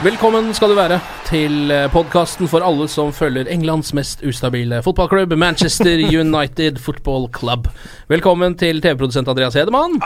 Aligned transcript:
Velkommen 0.00 0.46
skal 0.56 0.70
du 0.72 0.76
være 0.78 0.96
til 1.28 1.68
podkasten 1.92 2.48
for 2.48 2.64
alle 2.64 2.86
som 2.88 3.10
følger 3.12 3.50
Englands 3.52 3.90
mest 3.92 4.22
ustabile 4.24 4.78
fotballklubb, 4.80 5.34
Manchester 5.36 6.00
United 6.22 6.78
Football 6.80 7.26
Club. 7.36 7.68
Velkommen 8.08 8.56
til 8.56 8.80
TV-produsent 8.80 9.28
Andreas 9.28 9.58
Hedemann. 9.60 9.98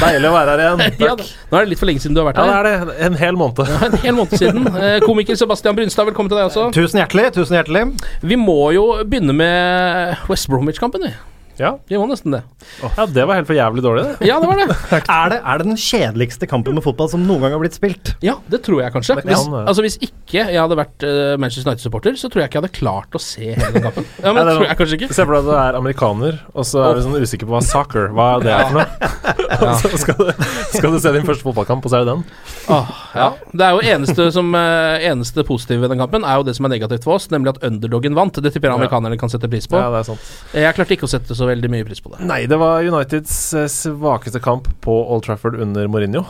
Deilig 0.00 0.30
å 0.30 0.32
være 0.32 0.54
her 0.56 0.64
igjen. 0.64 0.96
Ja, 1.04 1.12
nå 1.20 1.60
er 1.60 1.66
det 1.68 1.74
litt 1.74 1.82
for 1.82 1.90
lenge 1.90 2.00
siden 2.00 2.16
du 2.16 2.22
har 2.22 2.30
vært 2.30 2.40
her. 2.40 2.48
Ja, 2.48 2.64
det 2.64 2.72
er 2.72 2.88
det. 2.88 2.96
En 3.10 3.20
hel 3.20 3.36
måned. 3.36 3.60
En 3.90 4.00
hel 4.06 4.16
måned 4.16 4.40
siden. 4.40 4.64
Eh, 4.88 4.96
Komiker 5.04 5.36
Sebastian 5.36 5.76
Brunstad, 5.76 6.08
velkommen 6.08 6.32
til 6.32 6.40
deg 6.40 6.48
også. 6.48 6.70
Tusen 6.72 7.02
hjertelig, 7.02 7.28
tusen 7.36 7.60
hjertelig. 7.60 7.84
Vi 8.24 8.40
må 8.40 8.70
jo 8.72 8.88
begynne 9.04 9.36
med 9.36 10.30
West 10.32 10.48
Bromwich-kampen, 10.48 11.10
vi. 11.10 11.12
Ja. 11.58 11.72
de 11.88 11.98
må 12.00 12.06
nesten 12.10 12.34
det. 12.34 12.42
ja, 12.82 13.06
det 13.06 13.24
var 13.28 13.38
helt 13.38 13.48
for 13.48 13.58
jævlig 13.58 13.82
dårlig, 13.84 14.04
det. 14.06 14.28
Ja, 14.28 14.38
det 14.42 14.50
var 14.50 14.60
det. 14.60 14.66
Er 15.18 15.30
det, 15.32 15.38
er 15.40 15.60
det 15.60 15.66
den 15.66 15.78
kjedeligste 15.80 16.46
kampen 16.48 16.76
med 16.76 16.84
fotball 16.84 17.08
som 17.10 17.22
noen 17.26 17.42
gang 17.42 17.54
har 17.54 17.62
blitt 17.62 17.76
spilt? 17.76 18.12
Ja, 18.24 18.36
det 18.50 18.60
tror 18.66 18.82
jeg 18.82 18.92
kanskje. 18.94 19.16
Hvis, 19.24 19.46
altså, 19.48 19.84
hvis 19.84 19.96
ikke 20.04 20.44
jeg 20.52 20.58
hadde 20.58 20.76
vært 20.78 21.06
uh, 21.06 21.34
Manchester 21.40 21.70
United-supporter, 21.70 22.18
så 22.20 22.30
tror 22.30 22.42
jeg 22.42 22.50
ikke 22.50 22.58
jeg 22.60 22.64
hadde 22.66 22.78
klart 22.78 23.16
å 23.18 23.22
se 23.22 23.54
hele 23.54 23.82
kampen. 23.88 24.06
Ja, 24.22 24.32
men 24.32 24.42
Ja, 24.42 24.46
det 24.48 24.56
tror 24.58 24.66
jeg 24.68 24.80
kanskje 24.82 24.98
ikke. 25.00 25.10
Se 25.16 25.24
for 25.26 25.36
deg 25.36 25.40
at 25.42 25.48
du 25.48 25.54
er 25.58 25.78
amerikaner, 25.80 26.40
og 26.54 26.68
så 26.68 26.84
er 26.84 26.98
du 26.98 27.04
sånn 27.06 27.18
usikker 27.18 27.48
på 27.48 27.56
hva 27.56 27.64
soccer 27.64 28.12
Hva 28.14 28.28
er 28.36 28.46
det 28.46 28.54
er 28.54 28.68
for 28.68 28.80
noe. 28.80 29.12
Og 29.58 29.70
så 29.80 29.90
skal 30.00 30.16
du, 30.18 30.28
skal 30.74 30.92
du 30.92 30.98
se 31.02 31.12
din 31.14 31.26
første 31.26 31.46
fotballkamp, 31.46 31.86
og 31.86 31.92
så 31.92 31.98
er 31.98 32.04
det 32.04 32.12
den. 32.12 32.24
Åh, 32.74 32.90
ja. 33.16 33.28
Det 33.52 33.64
er 33.64 33.74
jo 33.74 33.94
eneste, 33.94 34.28
som, 34.34 34.50
eh, 34.58 35.06
eneste 35.08 35.44
positive 35.48 35.82
ved 35.84 35.92
den 35.94 36.02
kampen, 36.02 36.26
er 36.26 36.40
jo 36.40 36.46
det 36.46 36.54
som 36.58 36.68
er 36.68 36.74
negativt 36.74 37.06
for 37.06 37.16
oss, 37.16 37.28
nemlig 37.32 37.54
at 37.54 37.62
underdogen 37.66 38.16
vant. 38.18 38.38
Det 38.38 38.52
tipper 38.54 38.70
jeg 38.70 38.78
amerikanerne 38.78 39.18
kan 39.20 39.32
sette 39.32 39.50
pris 39.50 39.66
på. 39.70 39.80
Ja, 39.80 39.88
det 39.94 40.02
er 40.02 40.08
sant. 40.10 40.28
Jeg 40.54 40.76
klarte 40.76 40.96
ikke 40.98 41.08
å 41.08 41.12
sette 41.12 41.36
så 41.38 41.47
veldig 41.48 41.70
mye 41.72 41.86
pris 41.88 42.00
på 42.04 42.12
det. 42.12 42.20
Nei, 42.28 42.42
det 42.50 42.58
var 42.60 42.84
Uniteds 42.86 43.34
eh, 43.58 43.66
svakeste 43.72 44.40
kamp 44.44 44.68
på 44.84 44.94
Old 45.14 45.24
Trafford 45.26 45.58
under 45.60 45.88
Mourinho. 45.90 46.22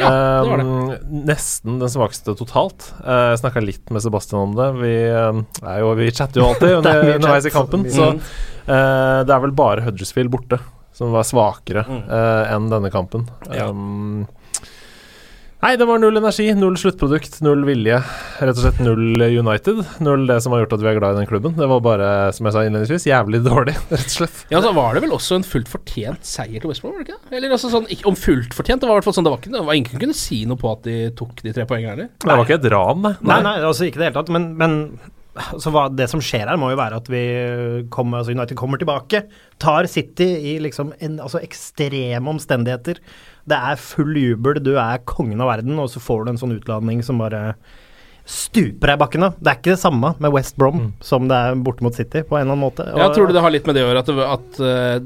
Ja, 0.00 0.08
det 0.42 0.48
var 0.50 0.62
det. 0.62 0.64
Um, 0.64 1.22
nesten 1.28 1.78
den 1.82 1.90
svakeste 1.92 2.32
totalt. 2.38 2.86
Uh, 3.04 3.32
jeg 3.34 3.42
snakka 3.42 3.60
litt 3.60 3.90
med 3.92 4.00
Sebastian 4.04 4.46
om 4.48 4.54
det. 4.56 4.68
Vi, 4.80 4.92
um, 5.12 5.42
er 5.68 5.82
jo, 5.84 5.90
vi 5.98 6.06
chatter 6.16 6.40
jo 6.40 6.46
alltid 6.48 6.72
er 6.94 7.10
underveis 7.18 7.48
i 7.50 7.52
kampen. 7.52 7.84
Så 7.92 8.08
uh, 8.14 9.20
det 9.26 9.34
er 9.36 9.42
vel 9.44 9.52
bare 9.58 9.84
Huddersfield 9.84 10.32
borte 10.32 10.58
som 10.96 11.12
var 11.14 11.24
svakere 11.28 11.84
Mm. 11.88 12.02
uh, 12.08 12.52
enn 12.52 12.66
denne 12.72 12.90
kampen. 12.92 13.28
Ja. 13.52 13.68
Nei, 15.62 15.76
det 15.78 15.86
var 15.86 16.00
null 16.02 16.18
energi, 16.18 16.48
null 16.58 16.74
sluttprodukt, 16.74 17.36
null 17.46 17.60
vilje. 17.62 18.00
Rett 18.42 18.56
og 18.58 18.64
slett 18.64 18.80
null 18.82 19.22
United. 19.22 19.78
Null 20.02 20.24
det 20.26 20.40
som 20.42 20.50
har 20.56 20.64
gjort 20.64 20.74
at 20.74 20.82
vi 20.82 20.88
er 20.90 20.96
glad 20.98 21.14
i 21.14 21.20
den 21.20 21.28
klubben. 21.30 21.54
Det 21.54 21.68
var 21.70 21.84
bare, 21.84 22.08
som 22.34 22.48
jeg 22.48 22.56
sa 22.56 22.64
innledningsvis, 22.66 23.06
jævlig 23.06 23.44
dårlig, 23.44 23.76
rett 23.92 24.08
og 24.08 24.16
slett. 24.16 24.40
Ja, 24.50 24.58
så 24.64 24.72
var 24.74 24.98
det 24.98 25.04
vel 25.04 25.14
også 25.14 25.38
en 25.38 25.46
fullt 25.46 25.70
fortjent 25.70 26.26
seier 26.26 26.58
til 26.58 26.72
West 26.72 26.82
Brom, 26.82 26.96
var 26.98 27.06
det 27.06 27.14
ikke? 27.14 27.30
Eller 27.38 27.54
altså 27.54 27.70
sånn, 27.70 27.86
ikke 27.94 28.10
om 28.10 28.18
fullt 28.18 28.58
fortjent, 28.58 28.82
det 28.82 28.90
var 28.90 28.98
i 28.98 29.00
hvert 29.00 29.06
fall 29.06 29.18
sånn, 29.20 29.28
det 29.28 29.36
var 29.36 29.38
ikke 29.44 29.54
det 29.54 29.64
var 29.70 29.78
ingen 29.78 29.94
som 29.94 30.02
kunne 30.02 30.18
si 30.24 30.42
noe 30.50 30.58
på 30.58 30.74
at 30.74 30.84
de 30.90 30.98
tok 31.22 31.46
de 31.46 31.54
tre 31.54 31.70
poengene 31.70 31.94
heller. 31.94 32.12
Det 32.18 32.32
var 32.32 32.46
ikke 32.48 32.58
et 32.58 32.70
ran, 32.74 33.06
nei. 33.06 33.16
Nei, 33.22 33.40
nei, 33.46 33.56
altså 33.62 33.86
ikke 33.86 34.00
i 34.00 34.02
det 34.02 34.10
hele 34.10 34.18
tatt. 34.18 34.34
Men, 34.34 34.52
men 34.58 34.78
så 35.62 35.70
hva, 35.72 35.86
det 35.94 36.10
som 36.10 36.20
skjer 36.20 36.50
her, 36.50 36.58
må 36.60 36.74
jo 36.74 36.82
være 36.82 36.98
at 36.98 37.06
vi 37.14 37.22
kommer, 37.94 38.20
altså 38.20 38.34
United 38.34 38.58
kommer 38.58 38.82
tilbake. 38.82 39.22
Tar 39.62 39.86
City 39.88 40.26
i 40.50 40.56
liksom 40.66 40.90
en, 40.98 41.20
altså 41.22 41.40
ekstreme 41.40 42.34
omstendigheter. 42.34 42.98
Det 43.48 43.58
er 43.58 43.80
full 43.80 44.14
jubel, 44.16 44.60
du 44.62 44.74
er 44.78 45.02
kongen 45.08 45.40
av 45.42 45.50
verden, 45.50 45.78
og 45.82 45.90
så 45.90 46.02
får 46.02 46.24
du 46.24 46.32
en 46.32 46.42
sånn 46.42 46.56
utladning 46.58 47.02
som 47.06 47.18
bare 47.22 47.56
stuper 48.28 48.92
deg 48.92 48.96
i 48.96 49.00
bakken. 49.00 49.24
da. 49.24 49.30
Det 49.34 49.50
er 49.50 49.58
ikke 49.58 49.72
det 49.72 49.82
samme 49.82 50.12
med 50.22 50.32
West 50.34 50.56
Brom 50.60 50.82
som 51.02 51.26
det 51.30 51.36
er 51.36 51.58
borte 51.64 51.84
mot 51.84 51.96
City, 51.96 52.22
på 52.22 52.36
en 52.38 52.44
eller 52.44 52.54
annen 52.54 52.62
måte. 52.62 52.86
Ja, 52.86 53.08
tror 53.14 53.28
du 53.28 53.34
det 53.34 53.42
har 53.42 53.52
litt 53.54 53.66
med 53.66 53.76
det 53.76 53.84
å 53.84 53.88
gjøre, 53.88 54.02
at, 54.04 54.10
det, 54.10 54.26
at 54.36 54.60
eh, 54.68 54.96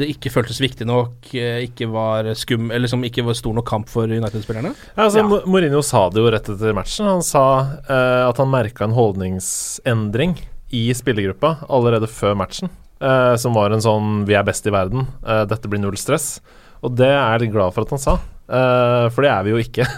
det 0.00 0.10
ikke 0.12 0.32
føltes 0.34 0.60
viktig 0.60 0.88
nok, 0.88 1.30
eh, 1.32 1.62
ikke 1.66 1.88
var 1.92 2.28
skum, 2.38 2.68
eller 2.74 2.90
som 2.92 3.04
ikke 3.06 3.24
var 3.26 3.38
stor 3.38 3.56
nok 3.56 3.68
kamp 3.68 3.88
for 3.92 4.10
United-spillerne? 4.10 4.74
Ja, 4.92 5.06
altså, 5.08 5.24
Ja. 5.24 5.40
Mourinho 5.46 5.82
sa 5.84 6.06
det 6.12 6.20
jo 6.20 6.32
rett 6.32 6.50
etter 6.52 6.76
matchen. 6.76 7.08
Han 7.08 7.24
sa 7.24 7.46
uh, 7.88 8.26
at 8.28 8.36
han 8.42 8.52
merka 8.52 8.84
en 8.84 8.96
holdningsendring 8.96 10.36
i 10.76 10.88
spillergruppa 10.96 11.56
allerede 11.72 12.10
før 12.10 12.36
matchen. 12.38 12.72
Uh, 13.00 13.36
som 13.36 13.52
var 13.56 13.72
en 13.72 13.82
sånn 13.84 14.24
'vi 14.24 14.36
er 14.36 14.44
best 14.44 14.66
i 14.66 14.72
verden', 14.72 15.08
uh, 15.24 15.44
dette 15.44 15.68
blir 15.68 15.80
null 15.80 15.96
stress. 16.00 16.40
Og 16.84 16.96
det 16.98 17.08
er 17.08 17.44
jeg 17.44 17.52
glad 17.52 17.72
for 17.72 17.86
at 17.86 17.94
han 17.94 18.02
sa, 18.02 18.16
eh, 18.48 19.06
for 19.12 19.26
det 19.26 19.30
er 19.32 19.46
vi 19.46 19.54
jo 19.54 19.62
ikke. 19.62 19.86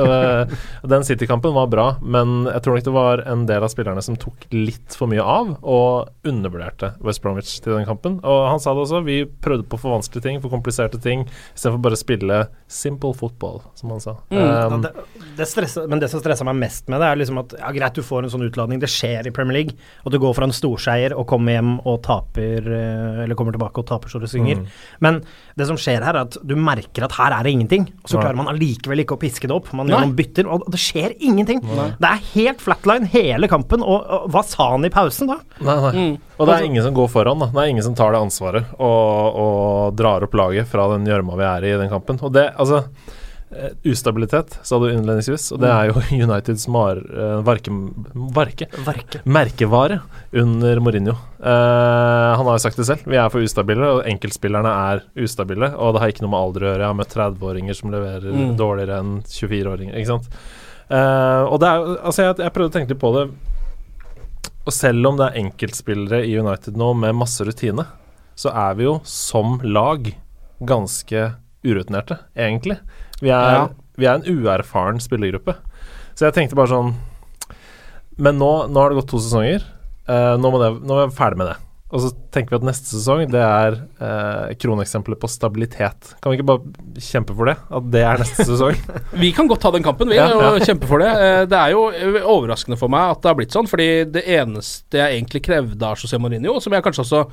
Eh, 0.00 0.52
Den 0.88 1.04
City-kampen 1.04 1.52
var 1.54 1.68
bra, 1.70 1.84
men 2.00 2.46
jeg 2.48 2.62
tror 2.64 2.76
nok 2.76 2.86
det 2.86 2.92
var 2.94 3.22
en 3.28 3.42
del 3.48 3.64
av 3.64 3.70
spillerne 3.72 4.02
som 4.04 4.16
tok 4.18 4.46
litt 4.54 4.94
for 4.96 5.10
mye 5.10 5.22
av, 5.22 5.52
og 5.60 6.26
undervurderte 6.26 6.92
West 7.04 7.22
Bromwich 7.24 7.58
til 7.64 7.76
den 7.76 7.86
kampen. 7.88 8.18
Og 8.26 8.40
han 8.48 8.62
sa 8.62 8.72
det 8.74 8.84
også, 8.84 9.02
vi 9.06 9.22
prøvde 9.44 9.66
på 9.68 9.78
for 9.80 9.94
vanskelige 9.96 10.26
ting, 10.26 10.40
for 10.42 10.52
kompliserte 10.52 11.00
ting, 11.02 11.26
istedenfor 11.54 11.82
bare 11.84 11.98
å 11.98 12.00
spille 12.00 12.40
simple 12.70 13.12
football, 13.18 13.60
som 13.78 13.92
han 13.94 14.02
sa. 14.04 14.16
Mm. 14.32 14.40
Um, 14.40 14.84
det, 14.86 14.92
det 15.38 15.48
stresser, 15.50 15.88
men 15.90 16.02
det 16.02 16.10
som 16.12 16.22
stresser 16.22 16.48
meg 16.48 16.58
mest 16.60 16.90
med 16.92 17.02
det, 17.02 17.10
er 17.10 17.20
liksom 17.20 17.42
at 17.42 17.56
ja, 17.58 17.72
greit, 17.76 17.98
du 17.98 18.06
får 18.06 18.26
en 18.26 18.34
sånn 18.36 18.46
utladning, 18.48 18.82
det 18.82 18.90
skjer 18.92 19.28
i 19.28 19.34
Premier 19.34 19.60
League, 19.60 19.76
og 20.04 20.14
du 20.14 20.20
går 20.22 20.36
fra 20.38 20.48
en 20.48 20.56
storseier 20.56 21.16
og 21.16 21.28
kommer 21.30 21.58
hjem 21.58 21.76
og 21.84 22.00
taper, 22.06 22.70
eller 23.24 23.38
kommer 23.38 23.56
tilbake 23.56 23.82
og 23.82 23.88
taper 23.90 24.12
så 24.12 24.22
du 24.22 24.28
synger. 24.30 24.62
Mm. 24.62 24.82
Men 25.04 25.22
det 25.58 25.68
som 25.68 25.78
skjer 25.80 26.04
her, 26.06 26.16
er 26.16 26.28
at 26.28 26.38
du 26.46 26.56
merker 26.58 27.06
at 27.06 27.16
her 27.18 27.36
er 27.36 27.46
det 27.46 27.54
ingenting, 27.56 27.89
og 28.00 28.08
så 28.08 28.20
klarer 28.20 28.38
man 28.38 28.50
allikevel 28.52 29.02
ikke 29.04 29.16
å 29.16 29.20
piske 29.20 29.48
det 29.50 29.54
opp. 29.54 29.70
Man 29.76 29.90
gjør 29.90 30.04
noen 30.06 30.16
bytter, 30.18 30.48
og 30.50 30.66
det 30.72 30.80
skjer 30.80 31.14
ingenting. 31.18 31.62
Det 31.62 32.08
er 32.10 32.24
helt 32.32 32.64
flatline 32.64 33.08
hele 33.12 33.50
kampen, 33.50 33.84
og, 33.84 34.04
og 34.04 34.28
hva 34.34 34.42
sa 34.46 34.70
han 34.74 34.86
i 34.88 34.92
pausen 34.92 35.30
da? 35.30 35.38
Nei, 35.60 35.78
nei. 35.84 35.92
Mm. 35.94 36.18
Og 36.40 36.48
det 36.48 36.56
er 36.56 36.66
ingen 36.70 36.86
som 36.86 36.96
går 36.96 37.10
foran. 37.12 37.42
da 37.42 37.50
Det 37.52 37.62
er 37.62 37.72
ingen 37.74 37.84
som 37.84 37.96
tar 37.98 38.14
det 38.14 38.22
ansvaret 38.24 38.70
og, 38.78 39.40
og 39.44 39.96
drar 39.98 40.24
opp 40.24 40.36
laget 40.40 40.68
fra 40.70 40.88
den 40.94 41.08
gjørma 41.08 41.36
vi 41.36 41.48
er 41.50 41.66
i 41.68 41.74
i 41.74 41.80
den 41.80 41.90
kampen. 41.92 42.20
Og 42.24 42.32
det, 42.34 42.48
altså 42.56 42.84
Ustabilitet, 43.84 44.58
sa 44.62 44.78
du 44.78 44.84
innledningsvis, 44.92 45.48
og 45.56 45.58
det 45.64 45.70
er 45.74 45.88
jo 45.90 46.02
Uniteds 46.24 46.68
mar, 46.70 47.00
eh, 47.02 47.40
varke, 47.46 47.72
varke, 48.36 48.68
Verke. 48.86 49.20
merkevare 49.26 50.00
under 50.38 50.78
Mourinho. 50.84 51.16
Uh, 51.42 52.36
han 52.38 52.46
har 52.46 52.54
jo 52.54 52.62
sagt 52.62 52.78
det 52.78 52.86
selv, 52.86 53.02
vi 53.10 53.18
er 53.18 53.28
for 53.32 53.42
ustabile, 53.42 53.88
og 53.96 54.04
enkeltspillerne 54.06 54.70
er 54.92 55.02
ustabile. 55.24 55.72
Og 55.76 55.96
det 55.96 56.02
har 56.04 56.12
ikke 56.14 56.22
noe 56.26 56.30
med 56.36 56.40
alder 56.44 56.66
å 56.66 56.70
gjøre. 56.70 56.84
Jeg 56.84 56.92
har 56.92 56.98
møtt 57.00 57.16
30-åringer 57.16 57.78
som 57.80 57.90
leverer 57.96 58.30
Mm. 58.30 58.54
dårligere 58.60 58.98
enn 59.02 59.12
24-åringer. 59.26 59.96
Ikke 59.98 60.12
sant? 60.14 60.30
Uh, 60.90 61.46
og 61.50 61.58
det 61.62 61.68
er 61.70 61.90
Altså, 62.04 62.22
jeg, 62.28 62.38
jeg 62.44 62.54
prøvde 62.54 62.70
å 62.70 62.76
tenke 62.78 62.94
litt 62.94 63.02
på 63.02 63.12
det. 63.18 63.26
Og 64.66 64.72
selv 64.76 65.06
om 65.10 65.16
det 65.18 65.26
er 65.30 65.40
enkeltspillere 65.42 66.22
i 66.28 66.36
United 66.38 66.76
nå 66.78 66.92
med 66.94 67.16
masse 67.18 67.42
rutine, 67.48 67.86
så 68.38 68.52
er 68.54 68.74
vi 68.78 68.84
jo 68.86 68.98
som 69.08 69.58
lag 69.66 70.12
ganske 70.60 71.32
urutinerte, 71.64 72.18
egentlig. 72.36 72.76
Vi 73.20 73.28
er, 73.30 73.54
Ja. 73.54 73.68
vi 74.00 74.06
er 74.06 74.14
en 74.20 74.24
uerfaren 74.28 75.00
spillergruppe. 75.02 75.56
Så 76.14 76.26
jeg 76.28 76.34
tenkte 76.36 76.56
bare 76.58 76.68
sånn 76.72 76.94
Men 78.18 78.38
nå, 78.38 78.68
nå 78.68 78.80
har 78.82 78.90
det 78.92 79.00
gått 79.00 79.10
to 79.14 79.18
sesonger. 79.22 79.62
Uh, 80.08 80.36
nå, 80.40 80.50
må 80.52 80.58
det, 80.60 80.70
nå 80.84 80.96
er 81.00 81.06
vi 81.08 81.16
ferdig 81.16 81.38
med 81.40 81.46
det. 81.52 81.56
Og 81.90 82.02
så 82.04 82.10
tenker 82.30 82.52
vi 82.54 82.58
at 82.60 82.66
neste 82.68 82.86
sesong 82.92 83.24
det 83.32 83.40
er 83.42 83.74
eh, 83.98 84.50
kroneksempelet 84.62 85.18
på 85.18 85.26
stabilitet. 85.26 86.12
Kan 86.22 86.30
vi 86.30 86.36
ikke 86.38 86.46
bare 86.46 87.00
kjempe 87.02 87.34
for 87.34 87.50
det? 87.50 87.56
At 87.66 87.88
det 87.90 88.02
er 88.06 88.20
neste 88.22 88.44
sesong? 88.46 88.76
Vi 89.24 89.32
kan 89.34 89.48
godt 89.50 89.58
ta 89.64 89.72
den 89.74 89.82
kampen, 89.82 90.06
vi, 90.06 90.14
Ja, 90.14 90.28
ja. 90.30 90.52
kjempe 90.62 90.86
for 90.86 91.02
det. 91.02 91.08
Eh, 91.10 91.40
Det 91.50 91.58
er 91.58 91.72
jo 91.74 91.80
overraskende 92.30 92.78
for 92.78 92.92
meg 92.94 93.16
at 93.16 93.24
det 93.24 93.32
har 93.32 93.34
blitt 93.40 93.56
sånn, 93.56 93.66
fordi 93.66 93.88
det 94.06 94.22
eneste 94.36 95.00
jeg 95.02 95.16
egentlig 95.18 95.42
krevde 95.48 95.82
av 95.90 95.98
José 95.98 96.20
Mourinho, 96.22 96.60
som 96.62 96.76
jeg 96.78 96.86
kanskje 96.86 97.02
også 97.08 97.24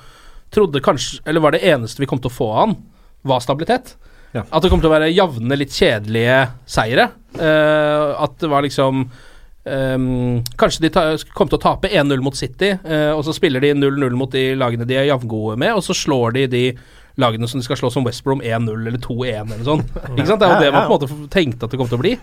trodde 0.58 0.82
kanskje 0.82 1.22
Eller 1.30 1.44
var 1.46 1.54
det 1.54 1.62
eneste 1.62 2.02
vi 2.02 2.10
kom 2.10 2.18
til 2.26 2.32
å 2.34 2.38
få 2.40 2.50
av 2.50 2.58
han, 2.64 2.76
var 3.30 3.46
stabilitet. 3.46 3.94
Ja. 4.36 4.44
At 4.44 4.64
det 4.64 4.70
kommer 4.72 4.84
til 4.84 4.92
å 4.92 4.98
være 4.98 5.14
jevne, 5.14 5.58
litt 5.60 5.74
kjedelige 5.76 6.42
seire. 6.70 7.10
Uh, 7.38 8.18
at 8.24 8.38
det 8.42 8.50
var 8.52 8.66
liksom 8.66 9.06
um, 9.08 10.44
kanskje 10.60 10.88
de 10.88 10.92
ta, 10.94 11.06
kom 11.38 11.50
til 11.52 11.60
å 11.60 11.64
tape 11.64 11.92
1-0 11.92 12.24
mot 12.26 12.38
City, 12.38 12.74
uh, 12.88 13.14
og 13.16 13.24
så 13.28 13.36
spiller 13.36 13.64
de 13.64 13.74
0-0 13.78 14.18
mot 14.18 14.32
de 14.34 14.50
lagene 14.58 14.88
de 14.90 14.98
er 15.00 15.10
jevngode 15.12 15.58
med, 15.62 15.76
og 15.78 15.86
så 15.86 15.96
slår 15.98 16.38
de 16.38 16.48
de 16.54 16.64
lagene 17.22 17.48
som 17.50 17.60
de 17.60 17.66
skal 17.66 17.80
slå 17.80 17.90
som 17.94 18.06
West 18.06 18.24
Brom 18.26 18.42
1-0 18.46 18.70
eller 18.76 19.00
2-1 19.02 19.54
eller 19.54 19.66
sånn. 19.66 19.84
Ikke 20.16 20.28
sant? 20.30 20.42
Det 20.42 20.48
er 20.48 20.54
jo 20.54 20.66
det 20.66 20.72
man 20.76 20.88
på 20.88 20.98
en 20.98 21.02
måte 21.02 21.30
tenkte 21.34 21.68
at 21.68 21.74
det 21.74 21.80
kom 21.82 21.90
til 21.90 21.98
å 21.98 22.04
bli. 22.04 22.14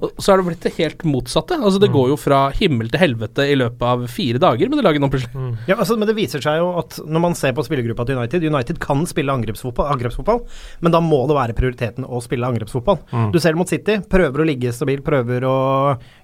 Og 0.00 0.22
så 0.22 0.32
er 0.32 0.40
det 0.40 0.46
blitt 0.48 0.64
det 0.64 0.74
helt 0.78 1.04
motsatte. 1.08 1.58
Altså 1.60 1.82
Det 1.82 1.90
går 1.92 2.12
jo 2.12 2.18
fra 2.20 2.40
himmel 2.56 2.90
til 2.92 3.02
helvete 3.02 3.46
i 3.52 3.58
løpet 3.60 3.86
av 3.90 4.06
fire 4.10 4.40
dager 4.42 4.70
med 4.70 4.80
det 4.80 4.86
laget 4.86 5.04
nå 5.04 5.10
plutselig. 5.12 5.44
Ja, 5.68 5.76
altså, 5.76 5.98
men 6.00 6.08
det 6.08 6.16
viser 6.18 6.42
seg 6.44 6.60
jo 6.60 6.72
at 6.80 6.98
når 7.04 7.24
man 7.26 7.36
ser 7.38 7.54
på 7.56 7.64
spillergruppa 7.66 8.06
til 8.08 8.20
United 8.20 8.46
United 8.48 8.80
kan 8.82 9.04
spille 9.08 9.34
angrepsfotball, 9.34 9.90
angrepsfotball 9.94 10.42
men 10.80 10.94
da 10.94 11.00
må 11.04 11.22
det 11.28 11.36
være 11.36 11.56
prioriteten 11.58 12.06
å 12.06 12.20
spille 12.24 12.48
angrepsfotball. 12.48 13.00
Du 13.34 13.38
ser 13.40 13.54
det 13.54 13.60
mot 13.60 13.70
City. 13.70 13.98
Prøver 14.10 14.42
å 14.42 14.46
ligge 14.48 14.72
stabil, 14.74 15.02
prøver 15.04 15.44
å 15.48 15.56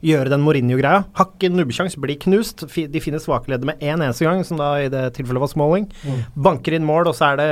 gjøre 0.06 0.32
den 0.32 0.44
Mourinho-greia. 0.46 1.04
Har 1.18 1.30
ikke 1.32 1.50
nubbesjans, 1.52 1.96
blir 2.00 2.18
knust. 2.22 2.66
De 2.72 3.02
finner 3.02 3.22
svake 3.22 3.52
ledd 3.52 3.66
med 3.68 3.80
én 3.84 4.00
eneste 4.00 4.26
gang, 4.26 4.42
som 4.46 4.60
da 4.60 4.72
i 4.82 4.90
det 4.92 5.04
tilfellet 5.18 5.42
var 5.42 5.52
Smalling. 5.52 5.88
Banker 6.34 6.76
inn 6.76 6.86
mål, 6.86 7.10
og 7.12 7.18
så 7.18 7.32
er 7.32 7.40
det 7.40 7.50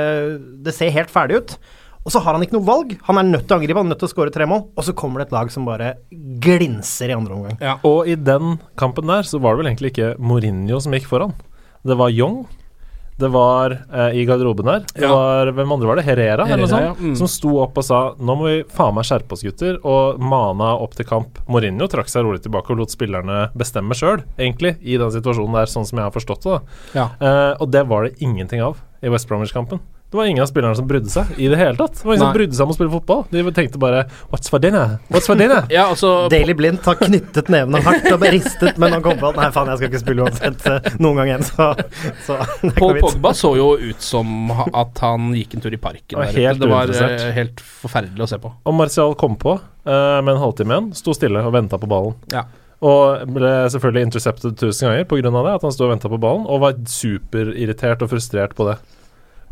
Det 0.63 0.73
ser 0.75 0.91
helt 0.95 1.09
ferdig 1.11 1.37
ut. 1.41 1.57
Og 2.05 2.11
så 2.13 2.19
har 2.21 2.35
han 2.37 2.43
ikke 2.45 2.53
noe 2.59 2.67
valg. 2.67 2.91
Han 3.07 3.17
er 3.17 3.23
nødt 3.25 3.47
til 3.47 3.55
å 3.55 3.59
angripe, 3.59 3.79
han 3.81 3.87
er 3.87 3.95
nødt 3.95 4.03
til 4.03 4.09
å 4.09 4.13
skåre 4.13 4.31
tre 4.33 4.45
mål. 4.45 4.67
Og 4.77 4.83
så 4.85 4.93
kommer 4.93 5.19
det 5.23 5.27
et 5.31 5.33
lag 5.33 5.49
som 5.51 5.65
bare 5.65 5.95
glinser 6.39 7.09
i 7.09 7.15
andre 7.17 7.33
omgang. 7.33 7.57
Ja. 7.63 7.77
Og 7.87 8.05
i 8.11 8.13
den 8.15 8.59
kampen 8.77 9.07
der 9.09 9.25
så 9.25 9.39
var 9.41 9.55
det 9.55 9.63
vel 9.63 9.71
egentlig 9.71 9.93
ikke 9.95 10.11
Mourinho 10.21 10.77
som 10.83 10.93
gikk 10.93 11.07
foran. 11.09 11.33
Det 11.85 11.97
var 11.97 12.13
Young. 12.13 12.43
Det 13.17 13.29
var 13.31 13.71
eh, 13.71 14.17
i 14.19 14.25
garderoben 14.27 14.67
der. 14.67 14.81
Det 14.91 15.01
Ja. 15.05 15.09
var 15.15 15.47
Hvem 15.55 15.71
andre 15.71 15.87
var 15.87 15.95
det? 15.95 16.03
Herrera, 16.03 16.43
eller 16.45 16.57
noe 16.57 16.67
Herrera, 16.67 16.91
sånt? 16.93 16.99
ja. 16.99 17.07
Mm. 17.07 17.15
Som 17.15 17.27
sto 17.31 17.53
opp 17.63 17.77
og 17.79 17.83
sa 17.87 17.99
Nå 18.19 18.35
må 18.35 18.43
vi 18.49 18.63
faen 18.75 18.93
meg 18.93 19.05
skjerpe 19.07 19.31
oss, 19.37 19.41
gutter. 19.47 19.79
Og 19.87 20.19
mana 20.19 20.73
opp 20.83 20.93
til 20.99 21.05
kamp. 21.07 21.39
Mourinho 21.47 21.87
trakk 21.87 22.11
seg 22.11 22.25
rolig 22.27 22.43
tilbake 22.43 22.69
og 22.75 22.77
lot 22.83 22.91
spillerne 22.91 23.49
bestemme 23.55 23.95
sjøl, 23.95 24.21
egentlig, 24.37 24.75
i 24.83 24.97
den 24.99 25.09
situasjonen 25.15 25.55
der, 25.55 25.65
sånn 25.71 25.87
som 25.87 25.97
jeg 25.97 26.05
har 26.05 26.11
forstått 26.11 26.43
det. 26.43 26.59
da. 26.59 26.61
Ja. 26.93 27.07
Eh, 27.21 27.55
og 27.61 27.71
det 27.71 27.87
var 27.87 28.03
det 28.03 28.17
ingenting 28.19 28.61
av 28.61 28.77
i 29.01 29.07
West 29.09 29.29
Bromwich-kampen. 29.31 29.79
Det 30.11 30.17
var 30.17 30.25
ingen 30.25 30.43
av 30.43 30.47
spillerne 30.47 30.77
som 30.77 30.85
brydde 30.87 31.09
seg 31.09 31.31
i 31.41 31.47
det 31.51 31.57
hele 31.59 31.75
tatt. 31.79 31.97
Det 31.97 32.05
var 32.05 32.15
ingen 32.15 32.27
som 32.27 32.35
brydde 32.37 32.55
seg 32.55 32.67
om 32.67 32.71
å 32.71 32.75
spille 32.77 32.91
fotball. 32.93 33.23
De 33.33 33.41
tenkte 33.57 33.79
bare 33.81 34.03
What's 34.31 34.51
for 34.51 34.61
dinner? 34.61 34.97
What's 35.09 35.27
for 35.27 35.39
dinner? 35.39 35.65
Ja, 35.75 35.87
altså 35.91 36.29
Daily 36.31 36.53
Blind 36.55 36.79
har 36.85 36.99
knyttet 36.99 37.49
nevene 37.51 37.81
hardt 37.83 38.05
og 38.13 38.21
beristet, 38.21 38.77
men 38.79 38.93
han 38.95 39.03
kom 39.03 39.17
på 39.19 39.31
at 39.33 39.39
nei, 39.41 39.49
faen, 39.55 39.71
jeg 39.73 39.81
skal 39.81 39.91
ikke 39.91 40.01
spille 40.03 40.27
uansett 40.27 40.67
eh, 40.71 40.89
noen 41.03 41.19
gang 41.19 41.31
igjen, 41.31 41.45
så, 41.49 41.67
så 42.27 42.37
det 42.61 42.75
Paul. 42.77 43.01
Pogba 43.01 43.33
så 43.35 43.51
jo 43.57 43.71
ut 43.81 44.05
som 44.05 44.53
at 44.53 45.01
han 45.03 45.33
gikk 45.35 45.57
en 45.57 45.65
tur 45.65 45.75
i 45.75 45.81
parken. 45.81 46.19
var 46.21 46.31
helt 46.37 46.61
det 46.61 46.69
var 46.71 46.93
eh, 46.95 47.29
helt 47.35 47.65
forferdelig 47.65 48.27
å 48.27 48.29
se 48.29 48.39
på. 48.45 48.53
Og 48.63 48.77
Martial 48.77 49.17
kom 49.19 49.39
på 49.41 49.57
uh, 49.57 50.21
med 50.21 50.35
en 50.35 50.43
halvtime 50.45 50.77
igjen, 50.77 50.91
sto 51.01 51.17
stille 51.17 51.43
og 51.43 51.55
venta 51.57 51.81
på 51.81 51.89
ballen. 51.91 52.15
Ja. 52.31 52.45
Og 52.85 53.23
ble 53.35 53.53
selvfølgelig 53.73 54.09
intercepted 54.09 54.57
tusen 54.59 54.89
ganger 54.89 55.07
pga. 55.09 55.31
det, 55.31 55.55
at 55.57 55.65
han 55.65 55.73
sto 55.75 55.87
og 55.87 55.95
venta 55.95 56.11
på 56.11 56.19
ballen, 56.21 56.45
og 56.47 56.61
var 56.63 56.77
superirritert 56.87 58.03
og 58.05 58.11
frustrert 58.11 58.55
på 58.55 58.67
det. 58.69 58.79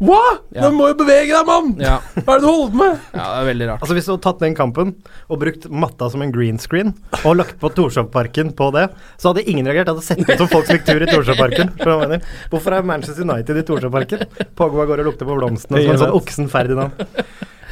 Hva?! 0.01 0.19
Ja. 0.55 0.65
Du 0.67 0.75
må 0.75 0.87
jo 0.89 0.95
bevege 0.97 1.29
deg, 1.29 1.45
mann! 1.47 1.73
Ja. 1.81 1.99
Hva 2.23 2.35
er 2.35 2.41
det 2.41 2.43
du 2.43 2.49
holder 2.49 2.71
på 2.73 2.79
med? 2.79 3.03
ja, 3.13 3.25
det 3.27 3.37
er 3.43 3.47
veldig 3.49 3.67
rart. 3.69 3.83
Altså 3.85 3.97
Hvis 3.97 4.07
du 4.07 4.11
hadde 4.13 4.23
tatt 4.25 4.41
den 4.43 4.57
kampen 4.57 4.93
og 5.29 5.41
brukt 5.43 5.67
matta 5.69 6.09
som 6.11 6.25
en 6.25 6.33
green 6.33 6.59
screen, 6.61 6.93
og 7.21 7.37
lagt 7.39 7.55
på 7.61 7.71
Torshovparken 7.77 8.51
på 8.57 8.69
det, 8.75 8.87
så 9.21 9.31
hadde 9.31 9.45
ingen 9.45 9.69
reagert. 9.69 9.87
Det 9.91 9.95
hadde 9.95 10.07
sett 10.09 10.25
ut 10.25 10.43
som 10.43 10.51
folk 10.51 10.67
som 10.67 10.79
gikk 10.79 10.89
tur 10.89 11.05
i 11.05 11.09
Torshovparken. 11.11 11.73
jeg? 12.17 12.21
Hvorfor 12.51 12.77
er 12.77 12.89
Manchester 12.89 13.27
United 13.27 13.61
i 13.61 13.65
Torshovparken? 13.69 14.25
Pogba 14.57 14.87
går 14.89 15.03
og 15.05 15.11
lukter 15.11 15.29
på 15.29 15.37
blomstene 15.39 15.83
som 15.85 15.95
en 15.95 16.03
sånn 16.07 16.17
oksen 16.17 16.51
Ferdinand. 16.51 17.05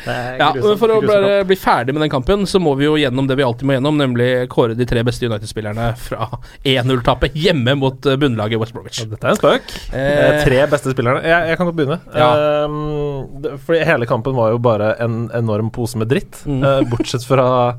Ja, 0.06 0.51
men 0.56 0.77
For 0.81 0.89
å 0.95 1.00
bli 1.45 1.56
ferdig 1.59 1.94
med 1.94 2.01
den 2.06 2.09
kampen, 2.13 2.45
så 2.50 2.59
må 2.63 2.74
vi 2.80 2.86
jo 2.88 2.95
gjennom 2.98 3.27
det 3.30 3.36
vi 3.38 3.44
alltid 3.45 3.68
må 3.69 3.75
gjennom, 3.77 3.98
nemlig 4.01 4.48
kåre 4.50 4.75
de 4.77 4.86
tre 4.89 5.03
beste 5.07 5.27
United-spillerne 5.30 5.92
fra 5.98 6.27
1-0-tapet 6.65 7.36
hjemme 7.38 7.75
mot 7.77 8.06
eh, 8.09 8.18
bunnlaget 8.21 8.59
West 8.62 8.74
Bromwich. 8.74 9.01
Dette 9.12 9.27
er 9.27 9.36
en 9.36 9.42
spøk. 9.42 9.71
Eh, 9.94 10.09
Eh, 10.21 10.44
tre 10.45 10.65
beste 10.71 10.92
spillerne. 10.94 11.21
Jeg, 11.25 11.50
jeg 11.51 11.57
kan 11.59 11.68
godt 11.69 11.77
begynne. 11.77 12.00
Ja. 12.15 12.30
Ehm, 12.65 13.42
det- 13.42 13.56
fordi 13.65 13.83
hele 13.86 14.06
kampen 14.09 14.36
var 14.36 14.51
jo 14.51 14.57
bare 14.59 14.95
en 15.03 15.30
enorm 15.38 15.71
pose 15.71 15.98
med 15.98 16.09
dritt, 16.09 16.42
Mm. 16.45 16.63
eh, 16.63 16.81
bortsett 16.89 17.25
fra 17.27 17.75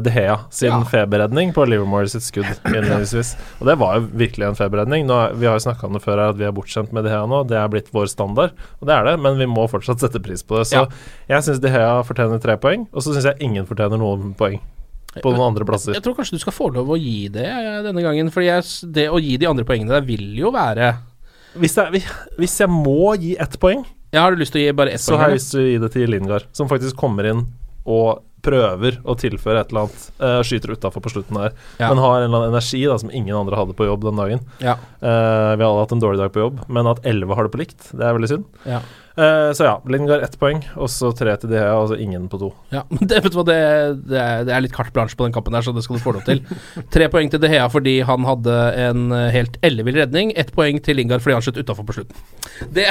De 0.00 0.10
Hea 0.14 0.38
sin 0.50 0.70
Ja. 0.72 0.78
feberredning 0.88 1.52
på 1.52 1.66
Livermore 1.68 2.08
sitt 2.08 2.24
skudd 2.24 2.48
innledningsvis. 2.64 3.34
Og 3.60 3.66
det 3.68 3.74
var 3.78 3.98
jo 3.98 4.06
virkelig 4.16 4.46
en 4.48 4.56
feberredning. 4.56 5.04
Nå 5.06 5.18
er, 5.26 5.34
vi 5.36 5.46
har 5.46 5.58
jo 5.58 5.64
snakka 5.66 5.86
om 5.86 5.92
det 5.98 6.02
før, 6.04 6.16
her, 6.22 6.32
at 6.32 6.38
vi 6.40 6.46
er 6.48 6.54
bortskjemt 6.56 6.92
med 6.96 7.04
De 7.04 7.10
Hea 7.12 7.26
nå. 7.28 7.42
Det 7.50 7.58
er 7.60 7.68
blitt 7.72 7.90
vår 7.92 8.08
standard, 8.08 8.54
og 8.80 8.88
det 8.88 8.94
er 8.96 9.04
det, 9.10 9.16
men 9.20 9.36
vi 9.40 9.48
må 9.50 9.66
fortsatt 9.68 10.00
sette 10.00 10.22
pris 10.24 10.42
på 10.42 10.56
det. 10.62 10.66
Så 10.72 10.84
Ja. 10.84 10.86
jeg 11.36 11.42
syns 11.48 11.60
De 11.60 11.68
Hea 11.74 11.98
fortjener 12.08 12.40
tre 12.40 12.56
poeng, 12.56 12.86
og 12.92 13.02
så 13.04 13.12
syns 13.12 13.24
jeg 13.28 13.42
ingen 13.44 13.66
fortjener 13.68 14.00
noen 14.00 14.32
poeng 14.38 14.60
på 15.22 15.30
noen 15.30 15.52
andre 15.52 15.64
plasser. 15.68 15.92
Jeg 15.94 16.02
tror 16.02 16.16
kanskje 16.16 16.38
du 16.38 16.42
skal 16.42 16.52
få 16.56 16.72
lov 16.74 16.88
å 16.90 16.96
gi 16.98 17.28
det 17.28 17.44
eh, 17.46 17.82
denne 17.84 18.02
gangen, 18.02 18.32
For 18.34 18.40
det 18.42 19.04
å 19.12 19.20
gi 19.22 19.36
de 19.38 19.46
andre 19.46 19.64
poengene 19.68 19.92
der 19.94 20.00
vil 20.08 20.32
jo 20.34 20.50
være 20.50 20.96
Hvis 21.54 21.76
jeg, 21.78 22.02
hvis 22.40 22.56
jeg 22.58 22.68
må 22.68 23.12
gi 23.20 23.36
ett 23.38 23.54
poeng, 23.62 23.84
ja, 24.12 24.22
har 24.24 24.32
du 24.34 24.40
lyst 24.40 24.52
til 24.56 24.62
å 24.62 24.64
gi 24.64 24.72
bare 24.72 24.90
ett 24.96 25.00
så 25.04 25.12
poeng? 25.12 25.20
har 25.20 25.28
jeg 25.30 25.38
lyst 25.38 25.50
til 25.52 25.60
å 25.60 25.68
gi 25.68 25.78
det 25.84 25.92
til 25.92 26.10
Lingard, 26.10 26.48
som 26.52 26.66
faktisk 26.68 26.96
kommer 26.96 27.28
inn 27.30 27.44
og 27.84 28.22
prøver 28.44 28.98
å 29.08 29.14
tilføre 29.16 29.62
et 29.62 29.70
eller 29.72 29.86
annet. 29.86 30.02
Uh, 30.20 30.40
skyter 30.44 30.74
utafor 30.76 31.00
på 31.04 31.12
slutten 31.14 31.38
her, 31.40 31.54
Ja. 31.80 31.88
men 31.88 32.02
har 32.02 32.18
en 32.18 32.26
eller 32.28 32.42
annen 32.42 32.52
energi 32.52 32.82
da 32.84 32.98
som 33.00 33.10
ingen 33.10 33.36
andre 33.36 33.56
hadde 33.56 33.72
på 33.78 33.86
jobb 33.88 34.04
den 34.04 34.20
dagen. 34.20 34.42
Ja. 34.60 34.74
Uh, 35.00 35.54
vi 35.56 35.64
har 35.64 35.70
alle 35.70 35.86
hatt 35.86 35.94
en 35.96 36.02
dårlig 36.04 36.20
dag 36.20 36.32
på 36.34 36.42
jobb, 36.44 36.60
men 36.68 36.86
at 36.90 37.00
elleve 37.08 37.34
har 37.38 37.48
det 37.48 37.54
på 37.54 37.62
likt, 37.62 37.88
det 37.96 38.04
er 38.04 38.12
veldig 38.18 38.28
synd. 38.34 38.44
Ja. 38.68 38.82
Eh, 39.16 39.52
så 39.54 39.62
ja, 39.68 39.72
Lingard 39.86 40.24
ett 40.26 40.32
poeng, 40.40 40.58
og 40.74 40.88
så 40.90 41.12
tre 41.14 41.36
til 41.38 41.52
DHA, 41.52 41.68
og 41.78 41.92
så 41.92 41.98
ingen 42.02 42.24
på 42.32 42.38
to. 42.40 42.48
Ja, 42.74 42.80
men 42.90 43.06
det, 43.06 43.20
vet 43.22 43.30
du 43.30 43.36
hva, 43.38 43.44
det, 43.46 43.58
det, 44.10 44.18
er, 44.18 44.40
det 44.48 44.54
er 44.56 44.64
litt 44.64 44.74
carte 44.74 44.90
blanche 44.96 45.14
på 45.14 45.28
den 45.28 45.34
kampen 45.36 45.54
der, 45.54 45.62
så 45.62 45.70
det 45.76 45.84
skal 45.86 46.00
du 46.00 46.02
få 46.02 46.16
lov 46.16 46.24
til. 46.26 46.40
Tre 46.94 47.06
poeng 47.12 47.30
til 47.30 47.38
De 47.44 47.50
Hea 47.52 47.68
fordi 47.70 48.00
han 48.08 48.26
hadde 48.26 48.56
en 48.88 49.04
eh, 49.14 49.28
helt 49.36 49.60
ellevill 49.62 50.00
redning. 50.02 50.32
Ett 50.34 50.50
poeng 50.56 50.80
til 50.82 50.98
Lingard 50.98 51.22
fordi 51.22 51.36
han 51.38 51.44
skjøt 51.46 51.62
utafor 51.62 51.86
på 51.92 51.96
slutten. 52.00 52.26
Det 52.74 52.88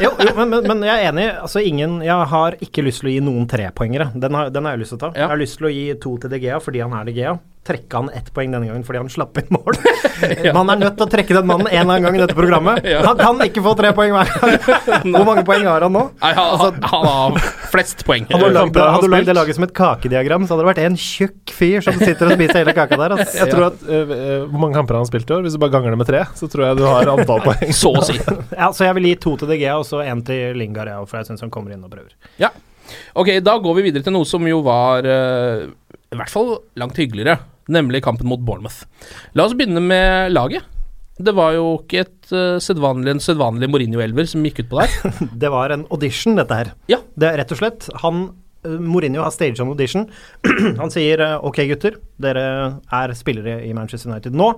Jo, 0.00 0.14
jo 0.16 0.32
men, 0.38 0.48
men, 0.54 0.64
men 0.72 0.86
jeg 0.88 0.96
er 1.04 1.10
enig. 1.12 1.26
Altså 1.44 1.60
ingen 1.64 1.98
Jeg 2.04 2.30
har 2.32 2.56
ikke 2.64 2.82
lyst 2.84 3.00
til 3.04 3.10
å 3.10 3.12
gi 3.14 3.20
noen 3.28 3.44
trepoengere. 3.48 4.08
Den, 4.16 4.32
har- 4.36 4.48
den 4.52 4.64
har 4.68 4.76
jeg 4.78 4.84
lyst 4.86 4.94
til 4.96 5.00
å 5.02 5.04
ta. 5.06 5.12
Ja. 5.12 5.26
Jeg 5.26 5.34
har 5.34 5.40
lyst 5.44 5.60
til 5.60 5.68
å 5.68 5.74
gi 5.76 5.84
to 6.06 6.16
til 6.24 6.32
De 6.32 6.40
Gea 6.46 6.58
fordi 6.64 6.80
han 6.84 6.96
er 6.96 7.04
De 7.10 7.14
Gea. 7.20 7.36
Trekke 7.66 7.98
han 7.98 8.10
ett 8.14 8.28
poeng 8.34 8.52
denne 8.54 8.68
gangen 8.68 8.84
fordi 8.86 9.00
han 9.02 9.10
slapp 9.10 9.38
inn 9.40 9.48
mål. 9.50 9.78
Man 10.56 10.70
er 10.70 10.80
nødt 10.84 10.98
til 10.98 11.06
å 11.06 11.10
trekke 11.10 11.34
den 11.34 11.48
mannen 11.48 11.66
en 11.66 11.80
eller 11.80 11.96
annen 11.96 12.06
gang 12.06 12.18
i 12.18 12.22
dette 12.22 12.36
programmet. 12.36 12.86
Ja. 12.86 13.00
Han 13.08 13.18
kan 13.18 13.42
ikke 13.46 13.64
få 13.64 13.74
tre 13.78 13.90
poeng 13.96 14.14
hver 14.14 14.30
gang. 14.30 14.54
Hvor 15.16 15.26
mange 15.26 15.42
poeng 15.48 15.66
har 15.66 15.86
han 15.86 15.94
nå? 15.96 16.04
Nei, 16.22 16.32
han, 16.36 16.52
han, 16.62 16.78
han 16.92 17.08
har 17.10 17.48
flest 17.72 18.04
poeng. 18.06 18.28
Hadde 18.30 18.50
du 18.52 19.08
lagd, 19.10 19.26
det 19.26 19.36
laget 19.36 19.58
som 19.58 19.66
et 19.66 19.74
kakediagram, 19.76 20.46
så 20.46 20.54
hadde 20.54 20.64
det 20.64 20.70
vært 20.70 20.82
en 20.84 20.98
tjukk 21.00 21.54
fyr 21.56 21.84
som 21.84 21.98
sitter 21.98 22.30
og 22.30 22.38
spiser 22.38 22.62
hele 22.62 22.76
kaka 22.76 23.00
der. 23.00 23.16
Altså. 23.16 23.34
Jeg 23.40 23.50
tror 23.52 23.66
at 23.72 23.82
eh, 23.90 24.14
Hvor 24.46 24.62
mange 24.62 24.78
kamper 24.78 24.98
har 24.98 25.04
han 25.04 25.10
spilt 25.10 25.30
i 25.30 25.36
år? 25.36 25.42
Hvis 25.46 25.58
du 25.58 25.62
bare 25.62 25.74
ganger 25.74 25.96
det 25.96 26.00
med 26.04 26.10
tre, 26.10 26.22
så 26.38 26.50
tror 26.52 26.68
jeg 26.68 26.80
du 26.80 26.86
har 26.86 27.12
antall 27.16 27.42
poeng. 27.44 27.74
Så 27.74 27.92
å 27.96 28.04
si. 28.06 28.18
Ja, 28.54 28.70
så 28.70 28.86
jeg 28.86 28.98
vil 29.00 29.10
gi 29.10 29.18
to 29.26 29.34
til 29.40 29.50
DG 29.50 29.66
og 29.74 29.84
så 29.88 30.04
én 30.06 30.22
til 30.26 30.56
Lingard, 30.58 30.92
ja, 30.92 31.02
for 31.04 31.20
jeg 31.20 31.30
syns 31.30 31.44
han 31.44 31.52
kommer 31.52 31.74
inn 31.74 31.84
og 31.84 31.92
prøver. 31.92 32.14
Ja. 32.40 32.52
Ok, 33.18 33.32
da 33.42 33.56
går 33.58 33.78
vi 33.78 33.88
videre 33.88 34.06
til 34.06 34.14
noe 34.14 34.28
som 34.28 34.44
jo 34.46 34.60
var 34.66 35.06
uh, 35.06 35.66
i 35.66 36.18
hvert 36.18 36.32
fall 36.32 36.56
langt 36.78 36.98
hyggeligere, 37.00 37.38
nemlig 37.72 38.02
kampen 38.06 38.28
mot 38.30 38.42
Bournemouth. 38.42 38.84
La 39.34 39.46
oss 39.46 39.56
begynne 39.56 39.82
med 39.82 40.32
laget. 40.34 40.66
Det 41.16 41.32
var 41.32 41.54
jo 41.56 41.68
ikke 41.78 42.02
et 42.04 42.32
uh, 42.34 42.58
sedvanlig, 42.60 43.14
en 43.14 43.22
sedvanlig 43.24 43.70
Mourinho-elver 43.72 44.26
som 44.28 44.44
gikk 44.44 44.64
ut 44.64 44.72
på 44.72 44.82
der. 44.82 45.12
Det 45.44 45.52
var 45.52 45.72
en 45.72 45.86
audition, 45.88 46.36
dette 46.36 46.58
her. 46.58 46.74
Ja. 46.92 47.00
Det 47.16 47.30
er 47.30 47.40
rett 47.40 47.54
og 47.54 47.60
slett 47.62 47.86
Han 48.02 48.26
uh, 48.66 48.74
Mourinho 48.84 49.24
har 49.24 49.32
staged 49.32 49.62
en 49.64 49.72
audition. 49.72 50.04
Han 50.82 50.92
sier 50.92 51.22
uh, 51.24 51.38
ok, 51.48 51.62
gutter, 51.72 51.96
dere 52.20 52.44
er 52.84 53.16
spillere 53.16 53.62
i 53.64 53.72
Manchester 53.76 54.12
United 54.12 54.36
nå. 54.36 54.50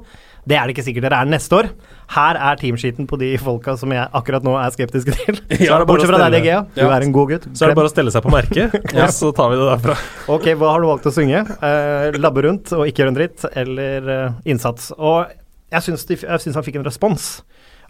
Det 0.49 0.57
er 0.57 0.64
det 0.69 0.73
ikke 0.76 0.85
sikkert 0.87 1.05
dere 1.05 1.19
er 1.21 1.28
neste 1.28 1.57
år. 1.59 1.67
Her 2.14 2.38
er 2.40 2.57
teamsheeten 2.61 3.05
på 3.11 3.19
de 3.21 3.35
folka 3.43 3.75
som 3.76 3.93
jeg 3.93 4.07
akkurat 4.17 4.47
nå 4.47 4.55
er 4.57 4.73
skeptiske 4.73 5.12
til. 5.19 5.40
Ja, 5.67 5.76
Bortsett 5.85 6.09
fra 6.09 6.21
deg, 6.25 6.38
DGA. 6.38 6.62
Du 6.73 6.81
Ja. 6.81 6.88
er 6.97 7.05
en 7.05 7.12
god 7.12 7.35
gutt. 7.35 7.49
Så 7.52 7.67
er 7.67 7.73
det 7.75 7.76
bare 7.76 7.90
å 7.90 7.93
stelle 7.93 8.12
seg 8.14 8.25
på 8.25 8.33
merket, 8.33 8.78
og 9.02 9.12
så 9.12 9.28
tar 9.37 9.52
vi 9.52 9.59
det 9.61 9.67
derfra. 9.69 9.99
Ok, 10.33 10.49
hva 10.57 10.71
har 10.73 10.81
du 10.81 10.88
valgt 10.88 11.11
å 11.11 11.12
synge? 11.12 11.43
Uh, 11.61 12.17
labbe 12.17 12.47
rundt 12.49 12.73
og 12.73 12.87
ikke 12.88 13.05
gjøre 13.05 13.12
en 13.12 13.19
dritt, 13.21 13.45
eller 13.61 14.09
uh, 14.09 14.38
innsats? 14.49 14.88
Og 14.97 15.28
jeg 15.75 15.85
syns, 15.85 16.07
de, 16.09 16.17
jeg 16.25 16.45
syns 16.47 16.57
han 16.57 16.64
fikk 16.64 16.81
en 16.81 16.88
respons. 16.88 17.28